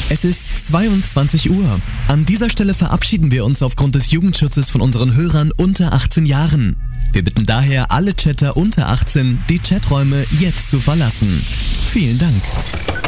[0.09, 1.81] Es ist 22 Uhr.
[2.09, 6.77] An dieser Stelle verabschieden wir uns aufgrund des Jugendschutzes von unseren Hörern unter 18 Jahren.
[7.13, 11.43] Wir bitten daher alle Chatter unter 18, die Chaträume jetzt zu verlassen.
[11.93, 13.06] Vielen Dank.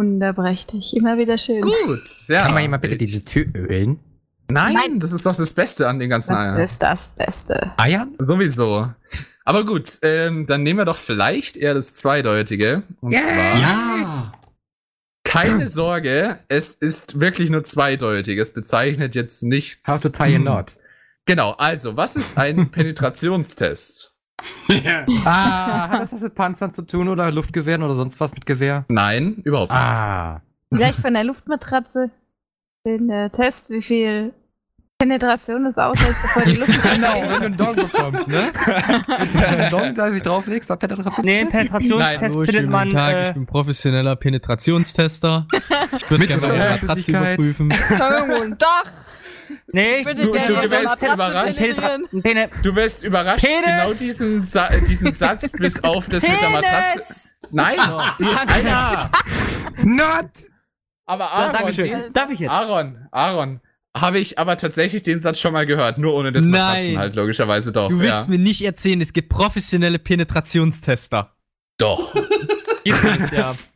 [0.00, 1.60] Wunderprächtig, immer wieder schön.
[1.60, 2.00] Gut.
[2.28, 2.44] Ja.
[2.44, 3.98] Kann man jemand bitte diese Tür ölen?
[4.50, 4.98] Nein, Nein.
[4.98, 6.56] das ist doch das Beste an den ganzen Das Eiern.
[6.58, 7.70] ist das Beste.
[7.76, 8.14] Eiern?
[8.18, 8.88] Sowieso.
[9.44, 12.82] Aber gut, ähm, dann nehmen wir doch vielleicht eher das Zweideutige.
[13.02, 14.32] Und zwar, Ja.
[15.22, 18.38] keine Sorge, es ist wirklich nur zweideutig.
[18.38, 19.86] Es bezeichnet jetzt nichts.
[19.86, 20.42] How to tie a Hm.
[20.42, 20.76] knot.
[21.26, 24.09] Genau, also, was ist ein Penetrationstest?
[25.24, 28.84] Ah, hat das was mit Panzern zu tun oder Luftgewehren oder sonst was mit Gewehr?
[28.88, 30.02] Nein, überhaupt nichts.
[30.02, 30.42] Ah.
[30.70, 32.10] Gleich von der Luftmatratze
[32.86, 34.32] den äh, Test, wie viel
[34.98, 38.52] Penetration es aushält, bevor die Luft Genau, wenn du einen Dong bekommst, ne?
[39.18, 41.24] Wenn du einen Dong da sich drauflegst, dann Penetrationstest.
[41.26, 42.88] Nee, Penetrationstest Hallo, findet man.
[42.88, 45.46] guten Tag, ich Äh, bin professioneller Penetrationstester.
[45.96, 47.70] Ich würde gerne ohne Matratze überprüfen.
[47.70, 48.84] Irgendwo ein Dach.
[49.72, 51.60] Nee, du- du so eine wärst überrascht.
[52.64, 53.64] Du wirst überrascht, Penis!
[53.64, 56.98] genau diesen, Sa diesen Satz bis auf das mit der Matratze.
[56.98, 57.34] Penis!
[57.50, 57.78] Nein,
[58.20, 58.24] die.
[58.24, 59.10] Alter!
[59.82, 60.30] Not!
[61.06, 61.84] Aber Ja, Aaron, Dankeschön.
[61.86, 62.50] den, Darf ich jetzt?
[62.50, 63.60] Aaron, Aaron,
[63.96, 66.52] habe ich aber tatsächlich den Satz schon mal gehört, nur ohne das Nein.
[66.60, 67.88] Matratzen halt, logischerweise doch.
[67.88, 68.02] Du ja.
[68.14, 71.34] willst mir nicht erzählen, es gibt professionelle Penetrationstester.
[71.78, 72.14] Doch.
[72.84, 73.56] Gibt es ja.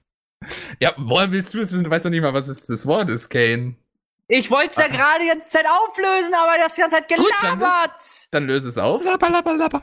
[0.78, 1.84] Ja, woher willst du es wissen?
[1.84, 3.76] Du weißt doch nicht mal, was das Wort ist, Kane.
[4.28, 7.18] Ich wollte es ja gerade die ganze Zeit auflösen, aber das die ganze Zeit Gut,
[7.42, 8.00] dann gelabert.
[8.30, 9.04] Dann löse es auf.
[9.04, 9.82] Lappa, lappa, lappa.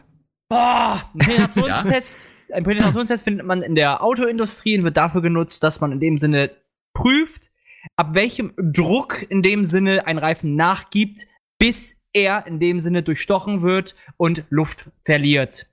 [0.50, 2.28] Boah, ein Penetrationstest.
[2.52, 6.18] Ein Penetrationstest findet man in der Autoindustrie und wird dafür genutzt, dass man in dem
[6.18, 6.52] Sinne
[6.94, 7.52] prüft,
[7.96, 11.28] ab welchem Druck in dem Sinne ein Reifen nachgibt,
[11.60, 15.68] bis er in dem Sinne durchstochen wird und Luft verliert.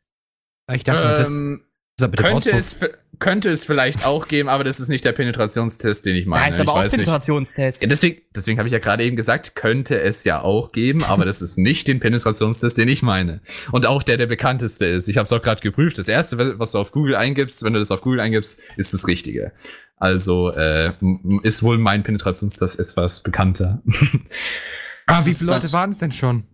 [0.73, 1.65] Ich dachte, das Ähm,
[1.99, 2.55] ist bitte könnte, Auspuff.
[2.55, 2.81] es,
[3.19, 6.43] könnte es vielleicht auch geben, aber das ist nicht der Penetrationstest, den ich meine.
[6.43, 7.05] Da ist ich aber auch weiß nicht.
[7.05, 7.83] Penetrationstest.
[7.83, 11.25] Ja, deswegen deswegen habe ich ja gerade eben gesagt, könnte es ja auch geben, aber
[11.25, 13.41] das ist nicht den Penetrationstest, den ich meine.
[13.73, 15.09] Und auch der der bekannteste ist.
[15.09, 15.99] Ich habe es auch gerade geprüft.
[15.99, 19.07] Das erste, was du auf Google eingibst, wenn du das auf Google eingibst, ist das
[19.07, 19.53] Richtige.
[19.97, 20.93] Also äh,
[21.43, 23.83] ist wohl mein Penetrationstest etwas bekannter.
[25.11, 25.73] Ah, wie viele Leute das?
[25.73, 26.45] waren es denn schon?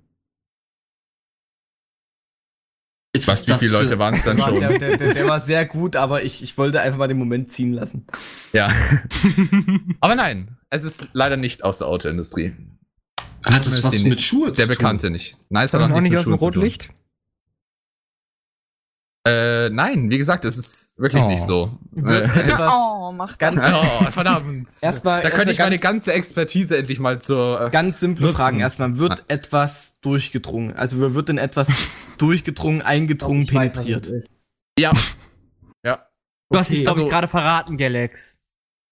[3.15, 4.59] Ist Was, wie viele Leute waren es dann Der, schon?
[4.61, 7.73] der, der, der war sehr gut, aber ich, ich wollte einfach mal den Moment ziehen
[7.73, 8.07] lassen.
[8.53, 8.73] Ja.
[10.01, 12.53] aber nein, es ist leider nicht aus der Autoindustrie.
[13.45, 15.37] Hat das was den- mit Schuhe Der Bekannte nicht.
[15.49, 16.63] Nein, es hat auch nicht aus dem Schuhen zu tun.
[19.27, 21.29] Äh, nein, wie gesagt, es ist wirklich Oh.
[21.29, 21.79] nicht so.
[21.93, 24.69] Wird Äh, etwas Oh, macht ganz, oh, verdammt.
[24.83, 27.61] Erstmal- da könnte erstmal ich meine ganz- ganze Expertise endlich mal zur.
[27.63, 28.37] Äh, ganz simple Nutzen.
[28.37, 28.61] Fragen.
[28.61, 30.77] Erstmal, wird etwas durchgedrungen?
[30.77, 31.69] Also wird in etwas
[32.19, 34.07] durchgedrungen, eingedrungen, weiß, penetriert?
[34.07, 34.31] ist.
[34.79, 34.93] ja.
[35.87, 36.07] ja.
[36.51, 38.41] Du hast dich, Okay, glaube ich, also- gerade verraten, Galax.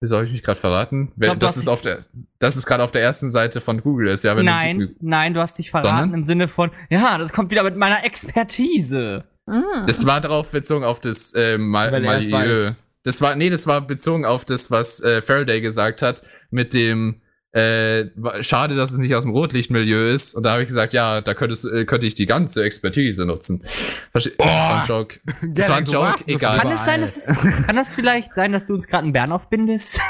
[0.00, 1.12] Wie soll ich mich gerade verraten?
[1.16, 2.06] Glaub, du das ist auf der,
[2.40, 4.96] das ist gerade auf der ersten Seite von Google ist, ja, wenn du Nein, Google-
[5.00, 6.14] nein, du hast dich verraten Sondern?
[6.14, 9.24] im Sinne von, ja, das kommt wieder mit meiner Expertise.
[9.46, 9.86] Mm.
[9.86, 12.74] Das war darauf bezogen auf das äh, Mal es weiß.
[13.04, 17.20] Das war, nee, das war bezogen auf das, was äh, Faraday gesagt hat, mit dem
[17.52, 18.06] äh,
[18.42, 20.34] schade, dass es nicht aus dem Rotlichtmilieu ist.
[20.34, 23.64] Und da habe ich gesagt, ja, da könntest, äh, könnte ich die ganze Expertise nutzen.
[24.10, 25.20] Verste das war ein Joke.
[25.48, 26.58] Das war ein Joke, egal.
[26.60, 29.32] Kann es sein, dass es, kann das vielleicht sein, dass du uns gerade einen Bären
[29.32, 30.00] aufbindest?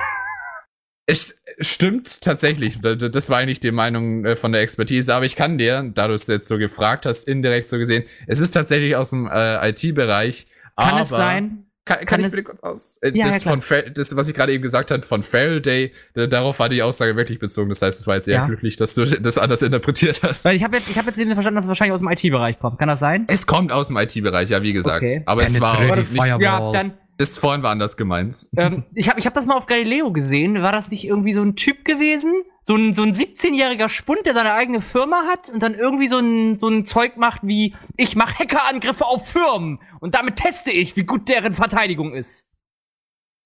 [1.12, 2.80] Es stimmt tatsächlich.
[2.80, 5.14] Da- da- Das war eigentlich die Meinung äh, von der Expertise.
[5.14, 8.40] Aber ich kann dir, da du es jetzt so gefragt hast, indirekt so gesehen, es
[8.40, 10.47] ist tatsächlich aus dem äh, IT-Bereich.
[10.76, 11.66] Kann aber es sein?
[11.84, 12.98] Kann, kann, Kann ich bitte kurz aus?
[13.02, 13.60] Äh, Ja, das, ja, von
[13.94, 17.40] das, was ich gerade eben gesagt habe, von Faraday, da- darauf war die Aussage wirklich
[17.40, 17.70] bezogen.
[17.70, 18.47] Das heißt, es war jetzt eher Ja.
[18.47, 20.44] glücklich, dass du das anders interpretiert hast.
[20.44, 22.60] Weil ich habe jetzt, ich habe jetzt eben verstanden, dass es wahrscheinlich aus dem IT-Bereich
[22.60, 22.78] kommt.
[22.78, 23.24] Kann das sein?
[23.26, 25.02] Es kommt aus dem IT-Bereich, ja, wie gesagt.
[25.02, 25.22] Okay.
[25.26, 26.43] Aber es war Penetrate auch die nicht, Firewall.
[26.43, 28.47] Ja, dann, das vorhin war anders gemeint.
[28.56, 30.60] ähm, ich habe ich hab das mal auf Galileo gesehen.
[30.62, 32.32] War das nicht irgendwie so ein Typ gewesen?
[32.62, 36.18] So ein, so ein 17-jähriger Spund, der seine eigene Firma hat und dann irgendwie so
[36.18, 40.97] ein, so ein Zeug macht wie, ich mache Hackerangriffe auf Firmen und damit teste ich,
[40.97, 42.48] wie gut deren Verteidigung ist.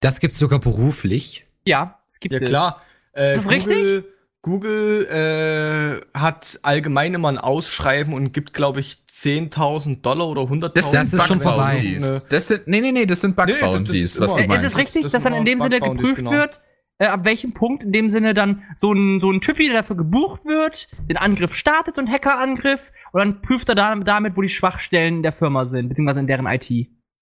[0.01, 1.47] Das gibt's sogar beruflich.
[1.64, 2.48] Ja, es gibt Ja es.
[2.48, 2.82] klar.
[3.14, 4.12] Äh, Ist das Google,
[4.47, 5.06] Google
[6.14, 10.90] äh, hat allgemein immer ein Ausschreiben und gibt, glaube ich, 10.000 Dollar oder 100.000 Das,
[10.93, 11.97] Das sind ist schon Bug vorbei.
[12.31, 14.43] Das sind, nee, nee, nee, das sind Bug Nee, das- das Bounties, ist was immer-
[14.43, 14.64] du meinst.
[14.64, 16.31] ist es richtig, Das dass dann in dem Sinne geprüft genau.
[16.31, 16.60] wird,
[16.98, 19.97] äh, ab welchem Punkt in dem Sinne dann so ein, so ein Typi, der dafür
[19.97, 24.43] gebucht wird, den Angriff startet, so ein Hackerangriff, und dann prüft er da, damit, wo
[24.43, 26.70] die Schwachstellen der Firma sind, beziehungsweise in deren IT.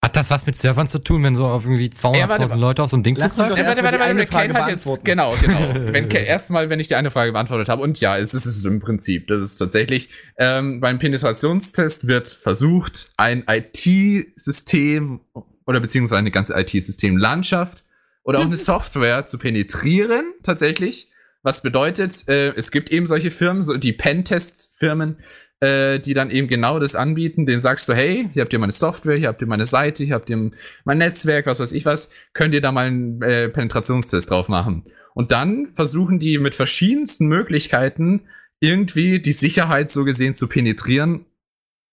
[0.05, 2.83] Hat das was mit Servern zu tun, wenn so auf irgendwie 200.000 Ja, warte, Leute
[2.83, 3.57] auf so ein Ding Lass zugreifen?
[3.57, 5.75] warte, erstmal warte, warte, Kane Frage hat jetzt, genau, genau.
[5.95, 8.81] wenn erstmal, wenn ich die eine Frage beantwortet habe, und ja, es ist es im
[8.81, 15.21] Prinzip, das ist tatsächlich, ähm, beim Penetrationstest wird versucht, ein IT-System
[15.67, 17.83] oder beziehungsweise eine ganze IT-Systemlandschaft
[18.25, 21.13] oder auch eine Software zu penetrieren, tatsächlich.
[21.43, 25.17] Was bedeutet, äh, es gibt eben solche Firmen, so die Pentest-Firmen,
[25.65, 27.47] äh, die dann eben genau das anbieten.
[27.47, 30.15] Den sagst du, hey, hier habt ihr meine Software, hier habt ihr meine Seite, hier
[30.15, 30.51] habt ihr
[30.85, 34.85] mein Netzwerk, was weiß ich was, könnt ihr da mal einen äh, Penetrationstest drauf machen.
[35.15, 38.23] Und dann versuchen die mit verschiedensten Möglichkeiten
[38.61, 41.25] irgendwie die Sicherheit so gesehen zu penetrieren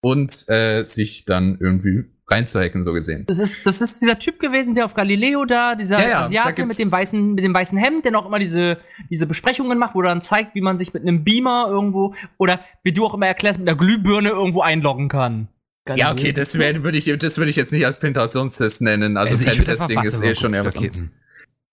[0.02, 3.24] und äh, sich dann irgendwie reinzuhacken, so gesehen.
[3.26, 6.20] Das ist, das ist dieser Typ gewesen, der auf Galileo da, dieser Ja, ja, da
[6.24, 8.78] Asiate gibt's- mit dem weißen, mit dem weißen Hemd, der noch immer diese,
[9.10, 12.60] diese Besprechungen macht, wo er dann zeigt, wie man sich mit einem Beamer irgendwo, oder
[12.84, 15.48] wie du auch immer erklärst, mit einer Glühbirne irgendwo einloggen kann.
[15.96, 19.16] Ja, okay, das würde ich, das würde ich jetzt nicht als Penetrationstest nennen.
[19.16, 21.06] Also, einfach Pentesting ist eh schon eher was anderes.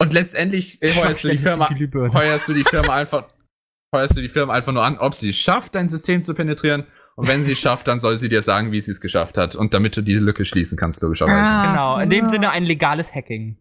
[0.01, 1.69] Und letztendlich äh, heuerst du die Firma,
[2.13, 3.26] heuerst du die Firma einfach,
[3.93, 6.85] heuerst du die Firma einfach nur an, ob sie es schafft, dein System zu penetrieren.
[7.20, 9.54] Und wenn sie es schafft, dann soll sie dir sagen, wie sie es geschafft hat.
[9.56, 11.52] Und damit du diese Lücke schließen kannst, logischerweise.
[11.52, 12.28] Ah, Genau, in dem.
[12.28, 13.58] Sinne ein legales Hacking.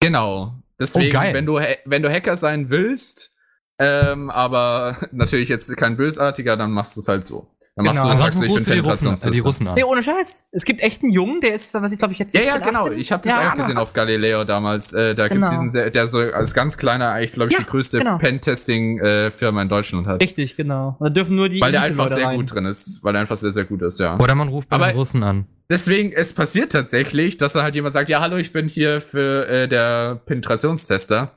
[0.00, 0.62] Genau.
[0.80, 3.36] Deswegen, Oh, wenn du, wenn du Hacker sein willst,
[3.78, 7.54] ähm, aber natürlich jetzt kein Bösartiger, dann machst du es halt so.
[7.74, 8.12] Dann machst Genau.
[8.12, 9.42] du, sagst Ansonsten du, ich bin du die Russen, äh, die Penetrationstester.
[9.48, 9.74] Russen an.
[9.76, 10.44] Nee, ohne Scheiß.
[10.52, 12.68] Es gibt echt einen Jungen, der ist, was ich glaube ich jetzt Ja, ja, 17,
[12.68, 12.80] genau.
[12.84, 12.98] 18?
[12.98, 14.92] Ich habe das Ja, auch gesehen auf Galileo damals.
[14.92, 15.50] Äh, da gibt's Genau.
[15.50, 18.18] diesen, sehr, der so als ganz kleiner, eigentlich glaube ich, Ja, die größte genau.
[18.18, 20.20] Pentesting-Firma in Deutschland hat.
[20.22, 20.96] Richtig, genau.
[21.00, 22.36] Da dürfen nur die Weil der einfach sehr rein.
[22.36, 23.02] gut drin ist.
[23.02, 24.18] Weil er einfach sehr, sehr gut ist, ja.
[24.18, 25.46] Oder man ruft bei den Russen an.
[25.70, 29.48] Deswegen, es passiert tatsächlich, dass dann halt jemand sagt, ja, hallo, ich bin hier für
[29.48, 31.32] äh, der Penetrationstester.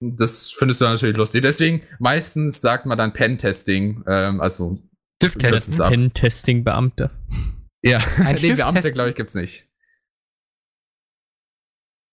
[0.00, 1.42] Das findest du natürlich lustig.
[1.42, 4.78] Deswegen, meistens sagt man dann Pentesting, ähm, also
[5.22, 5.74] Stift Das testen.
[5.74, 5.90] ist ab.
[5.90, 7.10] Pen-Testing-Beamte.
[7.82, 8.94] Ja, Ein den Stift Beamte, testen.
[8.94, 9.66] glaube ich, gibt's nicht.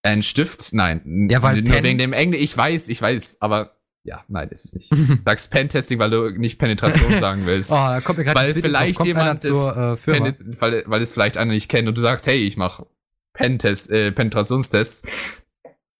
[0.06, 0.74] Ein Stift?
[0.74, 1.28] Nein.
[1.30, 2.42] Ja, weil Nur Pen- wegen dem Englisch.
[2.42, 4.92] Ich weiß, ich weiß, aber ja, nein, ist es nicht.
[4.92, 7.72] Du sagst Pentesting, weil du nicht Penetration sagen willst.
[7.72, 11.38] Oh, da kommt mir gerade Weil vielleicht kommt jemand zur äh, weil, weil es vielleicht
[11.38, 12.86] einer nicht kennt und du sagst, hey, ich mache
[13.34, 15.08] Pentest, äh, Penetrationstests,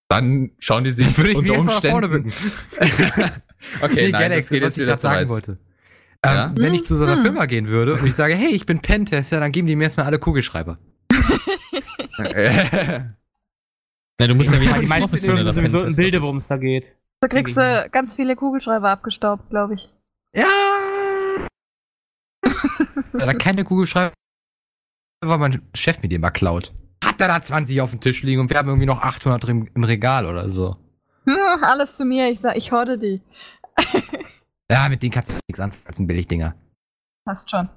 [0.10, 2.12] dann schauen die sich Würde ich unter vorne Umständen.
[2.12, 2.34] bücken.
[3.82, 5.30] okay, nee, nein, Galaxy, das geht was jetzt ich wieder zu sagen weit.
[5.30, 5.58] wollte.
[6.24, 6.52] Ähm, Ja?
[6.56, 7.24] Wenn ich zu so einer Hm.
[7.24, 10.06] Firma gehen würde und ich sage, hey, ich bin Pentester, dann geben die mir erstmal
[10.06, 10.78] alle Kugelschreiber.
[14.20, 16.86] Ja, du musst ja wieder die meisten Firmen sowieso im Bilde, worum es da geht.
[17.20, 19.90] Da kriegst du ganz viele Kugelschreiber abgestaubt, glaube ich.
[20.36, 20.48] Ja!
[23.14, 24.14] ja da keine Kugelschreiber,
[25.26, 26.74] weil mein Chef mir die immer klaut.
[27.04, 29.68] Hat er da 20 auf dem Tisch liegen und wir haben irgendwie noch 800 im,
[29.74, 30.78] im Regal oder so.
[31.26, 33.22] Hm, alles zu mir, ich sag, ich horde die.
[34.72, 36.56] Ja, mit denen kannst du nichts anfangen, das sind Billigdinger.
[37.26, 37.70] Passt schon.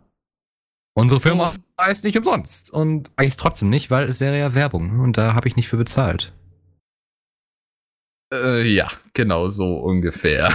[0.97, 1.53] Unsere Firma
[1.91, 2.71] ist nicht umsonst.
[2.71, 5.77] Und eigentlich trotzdem nicht, weil es wäre ja Werbung und da habe ich nicht für
[5.77, 6.33] bezahlt.
[8.33, 10.51] Äh, ja, genau so ungefähr.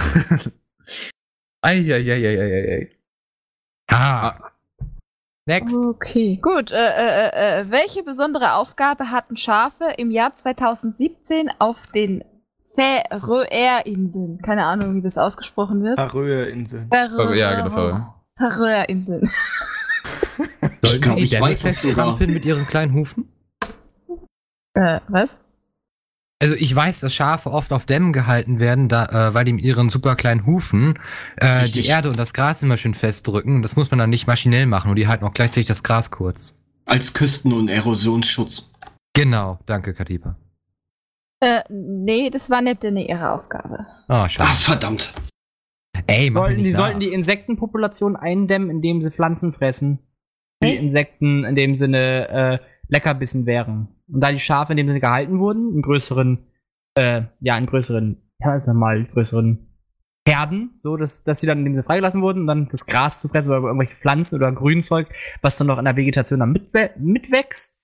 [1.62, 2.90] Eieieiei.
[3.88, 4.50] Ah.
[5.46, 5.74] Next.
[5.74, 6.70] Okay, gut.
[6.70, 12.24] Äh, äh, äh, welche besondere Aufgabe hatten Schafe im Jahr 2017 auf den
[12.74, 14.40] Färöerinseln?
[14.42, 15.98] Keine Ahnung, wie das ausgesprochen wird.
[15.98, 16.88] Färöerinseln.
[16.90, 18.00] Färö- ja, genau, Färö.
[18.36, 19.30] Färöerinseln.
[20.82, 23.28] Sollen glaub, sie ich die Dämme festtrampeln mit ihren kleinen Hufen?
[24.74, 25.44] Äh, was?
[26.40, 29.64] Also ich weiß, dass Schafe oft auf Dämmen gehalten werden, da, äh, weil die mit
[29.64, 30.98] ihren super kleinen Hufen
[31.36, 33.56] äh, die Erde und das Gras immer schön festdrücken.
[33.56, 36.10] Und das muss man dann nicht maschinell machen und die halten auch gleichzeitig das Gras
[36.10, 36.56] kurz.
[36.84, 38.72] Als Küsten- und Erosionsschutz.
[39.14, 40.36] Genau, danke Katipa.
[41.42, 43.84] Äh, nee, das war nicht ihre Aufgabe.
[44.06, 44.50] Ah, schade.
[44.50, 45.12] Verdammt.
[46.06, 46.78] Ey, mach Sollten, die nach.
[46.78, 49.98] sollten die Insektenpopulation eindämmen, indem sie Pflanzen fressen.
[50.62, 53.88] Die Insekten in dem Sinne äh, Leckerbissen wären.
[54.06, 56.46] Und da die Schafe in dem Sinne gehalten wurden, in größeren,
[56.96, 59.66] äh, ja, in größeren, ja, sag mal, größeren
[60.28, 63.20] Herden, so dass, dass sie dann in dem Sinne freigelassen wurden, um dann das Gras
[63.20, 65.08] zu fressen oder irgendwelche Pflanzen oder Grünzeug,
[65.40, 67.81] was dann noch in der Vegetation dann mitwä mitwächst.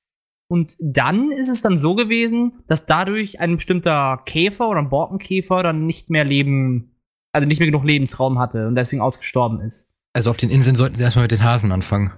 [0.50, 5.62] Und dann ist es dann so gewesen, dass dadurch ein bestimmter Käfer oder ein Borkenkäfer
[5.62, 6.96] dann nicht mehr leben,
[7.32, 9.92] also nicht mehr genug Lebensraum hatte und deswegen ausgestorben ist.
[10.16, 12.12] Also auf den Inseln sollten sie erstmal mit den Hasen anfangen.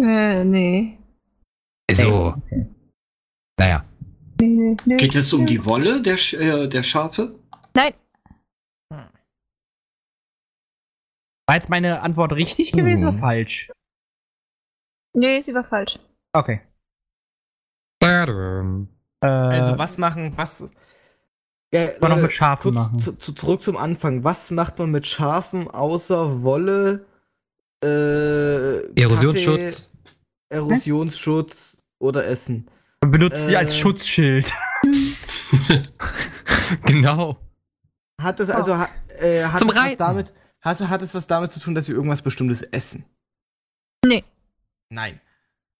[0.00, 0.98] Äh, nee.
[1.90, 2.66] Also, Okay.
[3.58, 3.84] naja.
[4.40, 4.96] Nee, nee, nee.
[4.96, 7.38] Geht es um die Wolle der, Sch äh, der Schafe?
[7.74, 7.92] Nein.
[11.46, 13.20] War jetzt meine Antwort richtig gewesen oder Hm.
[13.20, 13.72] falsch?
[15.12, 15.98] Nee, sie war falsch.
[16.32, 16.60] Okay.
[18.02, 20.70] Äh, Also was machen, was.
[21.72, 22.98] Ja, man noch Leute, mit Schafen kurz machen.
[22.98, 24.24] Zu, zu, zurück zum Anfang.
[24.24, 27.06] Was macht man mit Schafen außer Wolle,
[27.84, 29.90] äh, Erosionsschutz.
[29.90, 30.16] Kaffee,
[30.48, 32.68] Erosionsschutz oder Essen?
[33.02, 34.52] Man benutzt sie äh, als Schutzschild.
[36.84, 37.36] Genau.
[38.20, 38.88] Hat es also ha,
[39.20, 41.92] äh, hat Zum es was damit hat, hat es was damit zu tun, dass sie
[41.92, 43.04] irgendwas bestimmtes essen?
[44.04, 44.24] Nee.
[44.90, 45.20] Nein.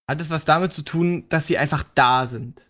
[0.08, 2.66] Hat es was damit zu tun, dass sie einfach da sind?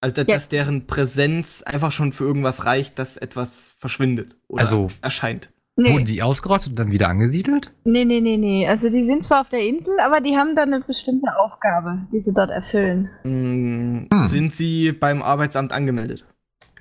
[0.00, 5.50] Also dass deren Präsenz einfach schon für irgendwas reicht, dass etwas verschwindet oder Also- erscheint.
[5.74, 5.90] Nee.
[5.94, 7.72] Wurden die ausgerottet und dann wieder angesiedelt?
[7.84, 8.66] nee, nee, nee, nee.
[8.68, 12.20] Also die sind zwar auf der Insel, aber die haben dann eine bestimmte Aufgabe, die
[12.20, 13.08] sie dort erfüllen.
[13.24, 14.26] Mm, Hm.
[14.26, 16.26] Sind sie beim Arbeitsamt angemeldet?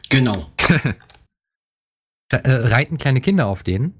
[0.10, 0.48] Genau.
[2.30, 3.94] Da, äh, reiten kleine Kinder auf denen?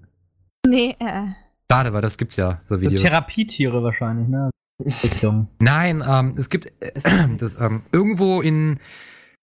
[0.68, 1.28] Nee, äh.
[1.72, 3.02] Schade, weil das gibt's ja, so So Videos.
[3.02, 4.50] Therapietiere wahrscheinlich, ne?
[4.86, 5.48] Richtung.
[5.60, 6.92] Nein, ähm, es gibt äh,
[7.38, 8.80] das, ähm, irgendwo in,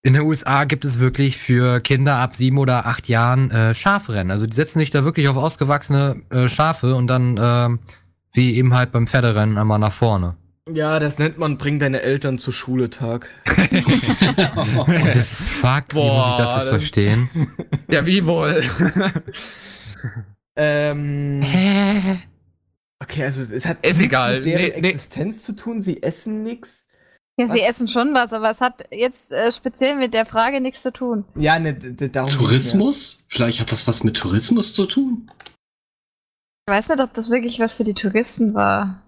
[0.03, 4.31] in den USA gibt es wirklich für Kinder ab sieben oder acht Jahren äh, Schafrennen.
[4.31, 7.79] Also die setzen sich da wirklich auf ausgewachsene äh, Schafe und dann, ähm,
[8.33, 10.37] wie eben halt beim Pferderennen, einmal nach vorne.
[10.73, 13.31] Ja, das nennt man Bring deine Eltern zur Schule Tag.
[13.47, 17.31] What the fuck, wie muss ich das Boah, jetzt das- verstehen?
[17.91, 18.63] Ja, wie wohl?
[20.57, 21.41] Ähm.
[21.43, 22.19] Hä?
[23.03, 24.37] Okay, also es hat Ist nichts egal.
[24.37, 24.89] mit deren Nee, nee.
[24.91, 25.81] Existenz zu tun.
[25.81, 26.87] Sie essen nichts.
[27.41, 27.69] Ja, sie Was?
[27.71, 31.25] essen schon was, aber es hat jetzt äh, speziell mit der Frage nichts zu tun.
[31.37, 33.23] Ja, ne, darum Tourismus?
[33.29, 35.31] Vielleicht hat das was mit Tourismus zu tun?
[36.69, 39.01] Ich weiß nicht, ob das wirklich was für die Touristen war.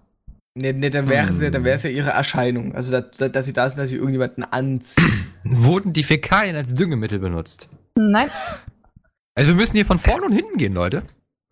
[0.57, 1.95] Ne, ne, dann wäre es ja, dann wäre es ja Hm.
[1.97, 2.73] ihre Erscheinung.
[2.73, 5.27] Also, dass, dass sie da sind, dass sie irgendjemanden anziehen.
[5.43, 7.67] Wurden die Fäkalien als Düngemittel benutzt?
[7.97, 8.29] Nein.
[9.35, 11.03] Also wir müssen hier von vorne und hinten gehen, Leute.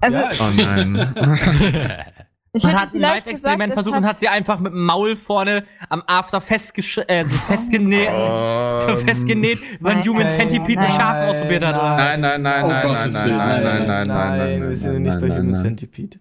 [0.02, 1.14] Also, Ja, Oh nein.
[2.54, 5.16] ich Man hätte hat ein Live-Experiment versucht hat, und hat sie einfach mit dem Maul
[5.16, 10.36] vorne am After festgesch äh, so festgenäht, so Ähm, festgenäht, weil ein Nein, Human nein,
[10.40, 11.76] Centipede mit nein, Schafen ausprobiert hat.
[11.76, 11.96] oder?
[11.96, 15.00] Nein, nein, nein, Oh nein, nein, nein, nein, nein, nein, nein, nein, wir sind ja
[15.00, 15.62] nein, nicht bei nein, Human nein.
[15.62, 16.20] Centipede.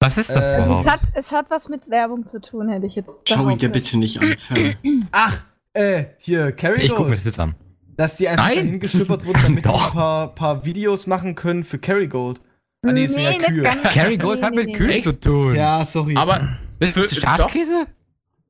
[0.00, 0.86] Was ist das Äh, überhaupt?
[0.86, 3.68] es, hat, es hat was mit Werbung zu tun, hätte ich jetzt Schau ihn dir
[3.68, 4.34] bitte nicht an.
[5.12, 5.38] Ach,
[5.74, 7.54] äh, hier, Carrie ich guck mir das jetzt an.
[7.96, 8.56] Dass die einfach Nein.
[8.56, 12.40] dahin geschippert wurden, damit die ein paar, paar Videos machen können für Carrie Gold.
[12.82, 13.62] Ah, nee, sind ja Kühe.
[13.62, 13.82] ganz.
[13.94, 14.72] Carrie Gold Nee, hat nee, mit nee.
[14.74, 15.54] Kühen zu tun.
[15.54, 16.16] Ja, sorry.
[16.16, 17.86] Aber du Für- Schafskäse?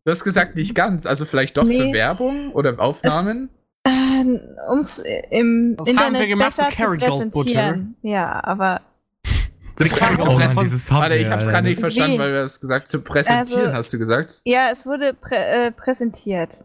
[0.05, 1.05] Du hast gesagt, nicht ganz.
[1.07, 1.93] Also vielleicht doch für Nee.
[1.93, 3.51] Werbung oder Aufnahmen?
[3.87, 4.41] Ähm,
[4.71, 7.51] um's im Das haben wir Internet gemacht für besser zu Kerrygold Butter.
[7.53, 7.97] präsentieren.
[8.03, 8.83] Ja, aber
[9.83, 10.55] Oh Mann,
[10.91, 13.99] Warte, ich hab's gerade nicht verstanden, weil wir es gesagt zu präsentieren, Also- hast du
[13.99, 14.43] gesagt.
[14.45, 16.65] ja, es wurde prä äh, präsentiert.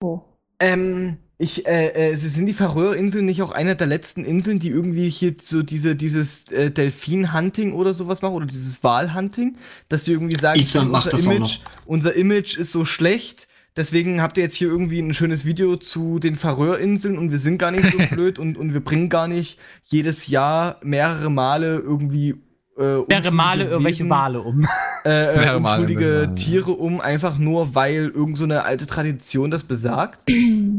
[0.00, 0.24] Wo?
[0.58, 5.10] Ähm, ich, äh, äh, sind die Färöerinseln nicht auch eine der letzten Inseln, die irgendwie
[5.10, 9.56] hier so diese, dieses äh, Delfin-Hunting oder sowas machen oder dieses Wal-Hunting,
[9.90, 14.44] dass die irgendwie sagen, Island unser Image, unser Image ist so schlecht, deswegen habt ihr
[14.44, 17.98] jetzt hier irgendwie ein schönes Video zu den Färöerinseln und wir sind gar nicht so
[18.10, 22.36] blöd und, und wir bringen gar nicht jedes Jahr mehrere Male irgendwie
[22.76, 24.64] äh, Mehrere unschuldige Male irgendwelche Wesen, Wale um.
[25.04, 29.50] äh, äh, Mehrere Male unschuldige Tiere um, einfach nur weil irgend so eine alte Tradition
[29.50, 30.22] das besagt.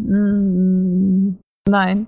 [0.10, 1.38] Mm,
[1.70, 2.08] Nein.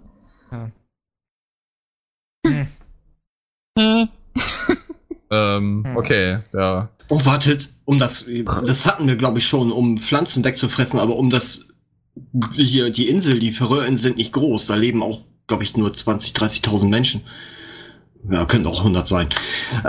[5.32, 5.98] Ähm, Hm.
[5.98, 6.90] okay, ja.
[7.10, 8.28] Oh, wartet, um das,
[8.66, 11.66] das hatten wir, glaube ich, schon, um Pflanzen wegzufressen, aber um das,
[12.56, 16.34] hier, die Insel, die Färöerinseln sind nicht groß, da leben auch, glaube ich, nur 20,
[16.34, 17.22] 30.000 Menschen.
[18.30, 19.30] Ja, könnte auch 100 sein.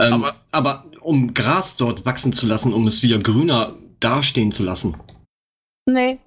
[0.01, 4.63] Ähm, Aber- aber, um Gras dort wachsen zu lassen, um es wieder grüner dastehen zu
[4.63, 4.97] lassen.
[5.87, 6.21] Nee.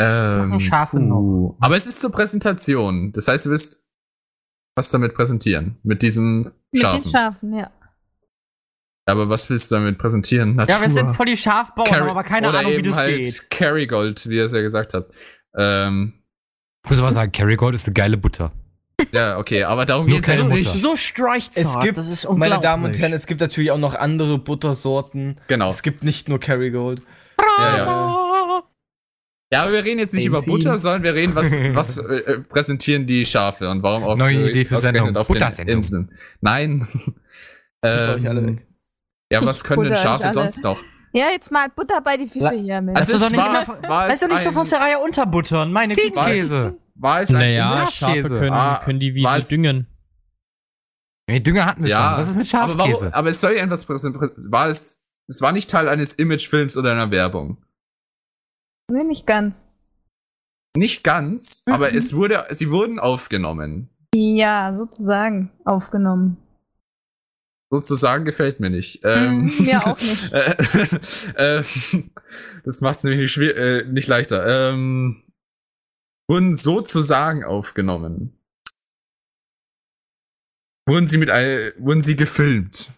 [0.00, 1.56] Ähm, Schafe puh.
[1.60, 3.12] Aber es ist zur Präsentation.
[3.12, 3.82] Das heißt, du willst
[4.76, 5.78] was damit präsentieren.
[5.82, 7.02] Mit diesem Mit Schafen.
[7.02, 7.70] den Schafen, ja.
[9.06, 10.54] Aber was willst du damit präsentieren?
[10.56, 10.74] Natur.
[10.74, 13.24] Ja, wir sind voll die Schafbauern, haben aber keine oder Ahnung, wie eben das halt
[13.24, 13.50] geht.
[13.50, 15.10] Kerrygold, wie er es ja gesagt hat.
[15.56, 16.22] Ähm,
[16.84, 18.52] Ich muss aber sagen, Kerrygold ist eine geile Butter.
[19.12, 20.70] Ja, okay, aber darum geht es nicht.
[20.70, 22.58] So streichzart, Es gibt, das ist meine.
[22.60, 25.40] Damen und Herren, es gibt natürlich auch noch andere Buttersorten.
[25.48, 25.70] Genau.
[25.70, 27.02] Es gibt nicht nur Kerrygold.
[27.58, 28.62] Ja, ja.
[29.52, 30.52] ja, aber wir reden jetzt nicht über Delfin.
[30.52, 34.48] Butter, sondern wir reden, was, was äh, äh, präsentieren die Schafe und warum auch Neue
[34.50, 35.16] Idee für Sendung.
[35.16, 35.76] auf Buttersendung.
[35.76, 36.12] Inseln.
[36.40, 36.86] Nein.
[37.82, 38.66] Butter euch alle ähm, weg.
[39.32, 40.78] ja, was können denn Schafe sonst noch?
[41.12, 42.98] Ja, jetzt mal Butter bei die Fische La- hier, Mensch.
[43.00, 44.64] Also Das ist es doch nicht war, immer- war Weißt es du nicht so von
[44.66, 46.76] Seraya unterbuttern, meine war Käse.
[47.00, 48.28] War es ein Naja, Schafkäse.
[48.28, 49.86] Schafe können, Ah, können die Wiese es- düngen.
[51.28, 52.18] Nee, Dünger hatten wir Ja, schon.
[52.18, 53.00] Was ist mit aber, Schafskäse?
[53.06, 54.30] warum, aber es soll ja etwas präsentieren.
[54.50, 57.64] War es, es war nicht Teil eines Imagefilms oder einer Werbung.
[58.90, 59.72] nee, nicht ganz.
[60.76, 61.72] Nicht ganz, Mhm.
[61.74, 63.88] aber es wurde, sie wurden aufgenommen.
[64.14, 66.36] Ja, sozusagen aufgenommen.
[67.72, 69.00] Sozusagen gefällt mir nicht.
[69.04, 70.32] Ähm, Mhm, mir auch nicht.
[71.36, 71.64] äh, äh,
[72.64, 74.70] das macht es nämlich nicht, äh, nicht leichter.
[74.72, 75.22] Ähm,
[76.30, 78.38] wurden sozusagen aufgenommen.
[80.88, 82.92] Wurden sie mit wurden sie gefilmt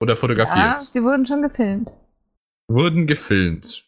[0.00, 0.56] oder fotografiert?
[0.56, 1.90] Ja, sie wurden schon gefilmt.
[2.68, 3.84] Wurden gefilmt.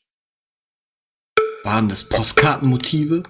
[1.62, 3.22] Waren das Postkartenmotive?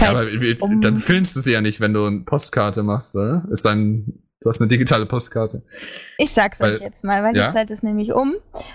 [0.00, 0.28] Ja, aber
[0.60, 3.44] um- dann filmst du sie ja nicht, wenn du eine Postkarte machst, oder?
[3.50, 5.62] Ist ein, du hast eine digitale Postkarte.
[6.18, 7.46] Ich sag's Weil- euch jetzt mal, weil Ja?
[7.46, 8.34] die Zeit ist nämlich um.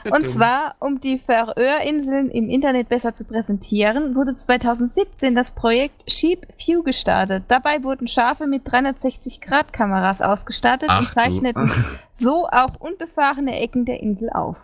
[0.10, 6.48] Und zwar, um die Färöerinseln im Internet besser zu präsentieren, wurde 2017 das Projekt Sheep
[6.58, 7.44] View gestartet.
[7.48, 11.20] Dabei wurden Schafe mit 360-Grad-Kameras ausgestattet und Ach du.
[11.22, 11.72] zeichneten
[12.12, 14.58] so auch unbefahrene Ecken der Insel auf.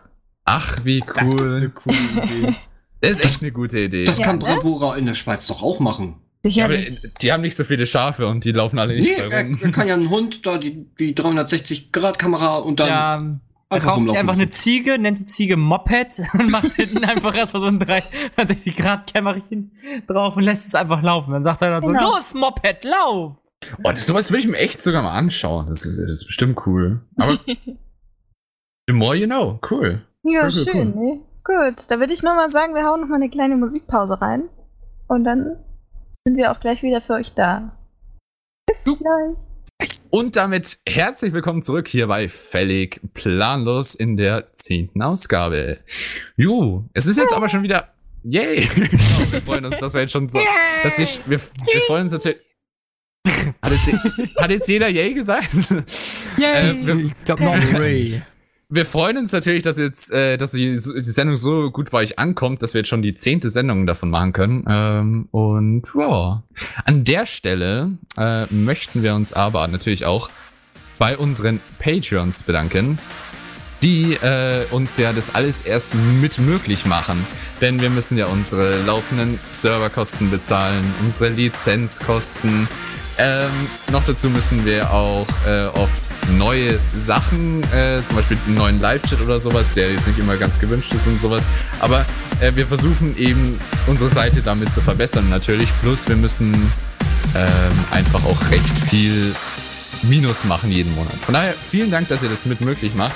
[0.45, 1.71] Ach, wie Das ist eine cool.
[1.73, 2.55] coole Idee.
[3.01, 4.05] Das ist echt eine gute Idee.
[4.05, 4.45] Das Ja, kann ne?
[4.45, 6.21] Bravura in der Schweiz doch auch machen.
[6.45, 7.13] Ja, aber Sicherlich.
[7.21, 9.59] die haben nicht so viele Schafe und die laufen alle nicht Nee, er, rum.
[9.61, 13.39] er kann ja einen Hund da die, die 360-Grad-Kamera und dann Ja, er
[13.77, 14.49] einfach kauft sich einfach eine.
[14.49, 19.71] Ziege, nennt die Ziege Moped und macht hinten einfach erstmal so ein 360 Grad Kämmerchen
[20.07, 21.31] drauf und lässt es einfach laufen.
[21.31, 22.07] Dann sagt er dann Genau.
[22.09, 23.37] so, los Moped, lauf!
[23.85, 25.67] Oh, das, sowas will ich mir echt sogar mal anschauen.
[25.69, 26.99] Das ist, das ist bestimmt cool.
[27.17, 27.37] Aber
[28.87, 29.59] the more you know.
[29.69, 30.01] Cool.
[30.23, 31.21] Ja, Cool, cool, schön, ne?
[31.45, 34.49] Gut, da würde ich nur mal sagen, wir hauen noch mal eine kleine Musikpause rein.
[35.07, 35.55] Und dann
[36.25, 37.77] sind wir auch gleich wieder für euch da.
[38.65, 39.35] Bis gleich.
[40.09, 45.79] Und damit herzlich willkommen zurück hier bei Völlig Planlos in der zehnten Ausgabe.
[46.37, 47.93] Ju, es ist jetzt aber schon wieder.
[48.23, 48.65] Yay!
[48.75, 50.39] genau, wir freuen uns, dass wir jetzt schon so.
[50.83, 52.39] Dass die, wir, wir freuen uns natürlich.
[53.61, 55.53] Hat jetzt, hat jetzt jeder Yay gesagt?
[56.37, 58.21] Äh, wir, ich glaube noch Ray.
[58.73, 62.17] Wir freuen uns natürlich, dass jetzt, äh, dass die, die Sendung so gut bei euch
[62.17, 64.65] ankommt, dass wir jetzt schon die zehnte Sendung davon machen können.
[64.67, 66.41] Ähm, und ja,
[66.83, 70.29] an der Stelle äh, möchten wir uns aber natürlich auch
[70.97, 72.97] bei unseren Patreons bedanken,
[73.83, 77.23] die äh, uns ja das alles erst mit möglich machen.
[77.61, 82.67] Denn wir müssen ja unsere laufenden Serverkosten bezahlen, unsere Lizenzkosten.
[83.17, 83.49] Ähm,
[83.91, 89.21] noch dazu müssen wir auch äh, oft neue Sachen, äh, zum Beispiel einen neuen Live-Chat
[89.21, 91.47] oder sowas, der jetzt nicht immer ganz gewünscht ist und sowas.
[91.79, 92.05] Aber
[92.39, 95.69] äh, wir versuchen eben unsere Seite damit zu verbessern natürlich.
[95.81, 96.53] Plus wir müssen
[97.35, 99.35] ähm, einfach auch recht viel
[100.03, 101.13] Minus machen jeden Monat.
[101.25, 103.15] Von daher vielen Dank, dass ihr das mit möglich macht.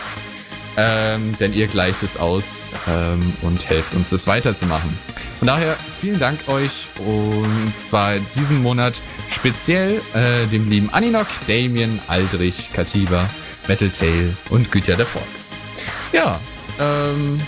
[0.77, 4.97] ähm, denn ihr gleicht es aus ähm, und helft uns, das weiterzumachen.
[5.39, 8.93] Von daher vielen Dank euch und zwar diesen Monat
[9.31, 13.29] speziell äh, dem lieben Aninok, Damien, Aldrich, Katiba,
[13.67, 15.59] Metal Tail und Güter der Fox.
[16.11, 16.39] Ja,
[16.79, 17.39] ähm,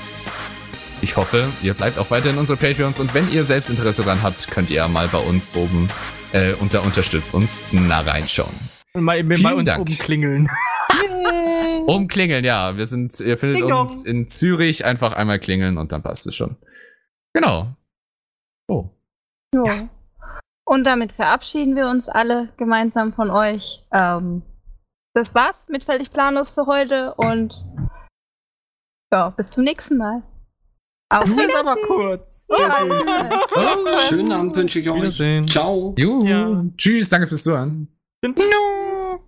[1.01, 4.51] ich hoffe, ihr bleibt auch weiterhin unsere Patreons und wenn ihr selbst Interesse daran habt,
[4.51, 5.89] könnt ihr mal bei uns oben
[6.33, 8.53] äh, unter Unterstützt uns na reinschauen.
[8.93, 9.81] Und mal, bei Vielen uns Dank.
[9.81, 10.49] oben klingeln.
[11.87, 12.77] Umklingeln, ja.
[12.77, 13.81] Wir sind, ihr findet Ding dong.
[13.81, 16.57] uns in Zürich einfach einmal klingeln und dann passt es schon.
[17.33, 17.75] Genau.
[18.69, 18.89] Oh.
[19.53, 19.89] Ja.
[20.65, 23.85] Und damit verabschieden wir uns alle gemeinsam von euch.
[23.91, 24.43] Ähm,
[25.15, 27.65] das war's mit Völlig Planlos für heute und
[29.11, 30.21] ja, bis zum nächsten Mal.
[31.11, 31.55] Auf Das Wiedersehen.
[31.57, 32.45] aber kurz.
[32.49, 34.95] Ja, Schönen Abend wünsche ich euch.
[34.97, 35.47] Wiedersehen.
[35.47, 35.95] Ciao.
[35.97, 36.23] Juhu.
[36.23, 36.63] Ja.
[36.77, 37.87] Tschüss, danke fürs Zuhören.
[38.23, 38.45] Tschüss.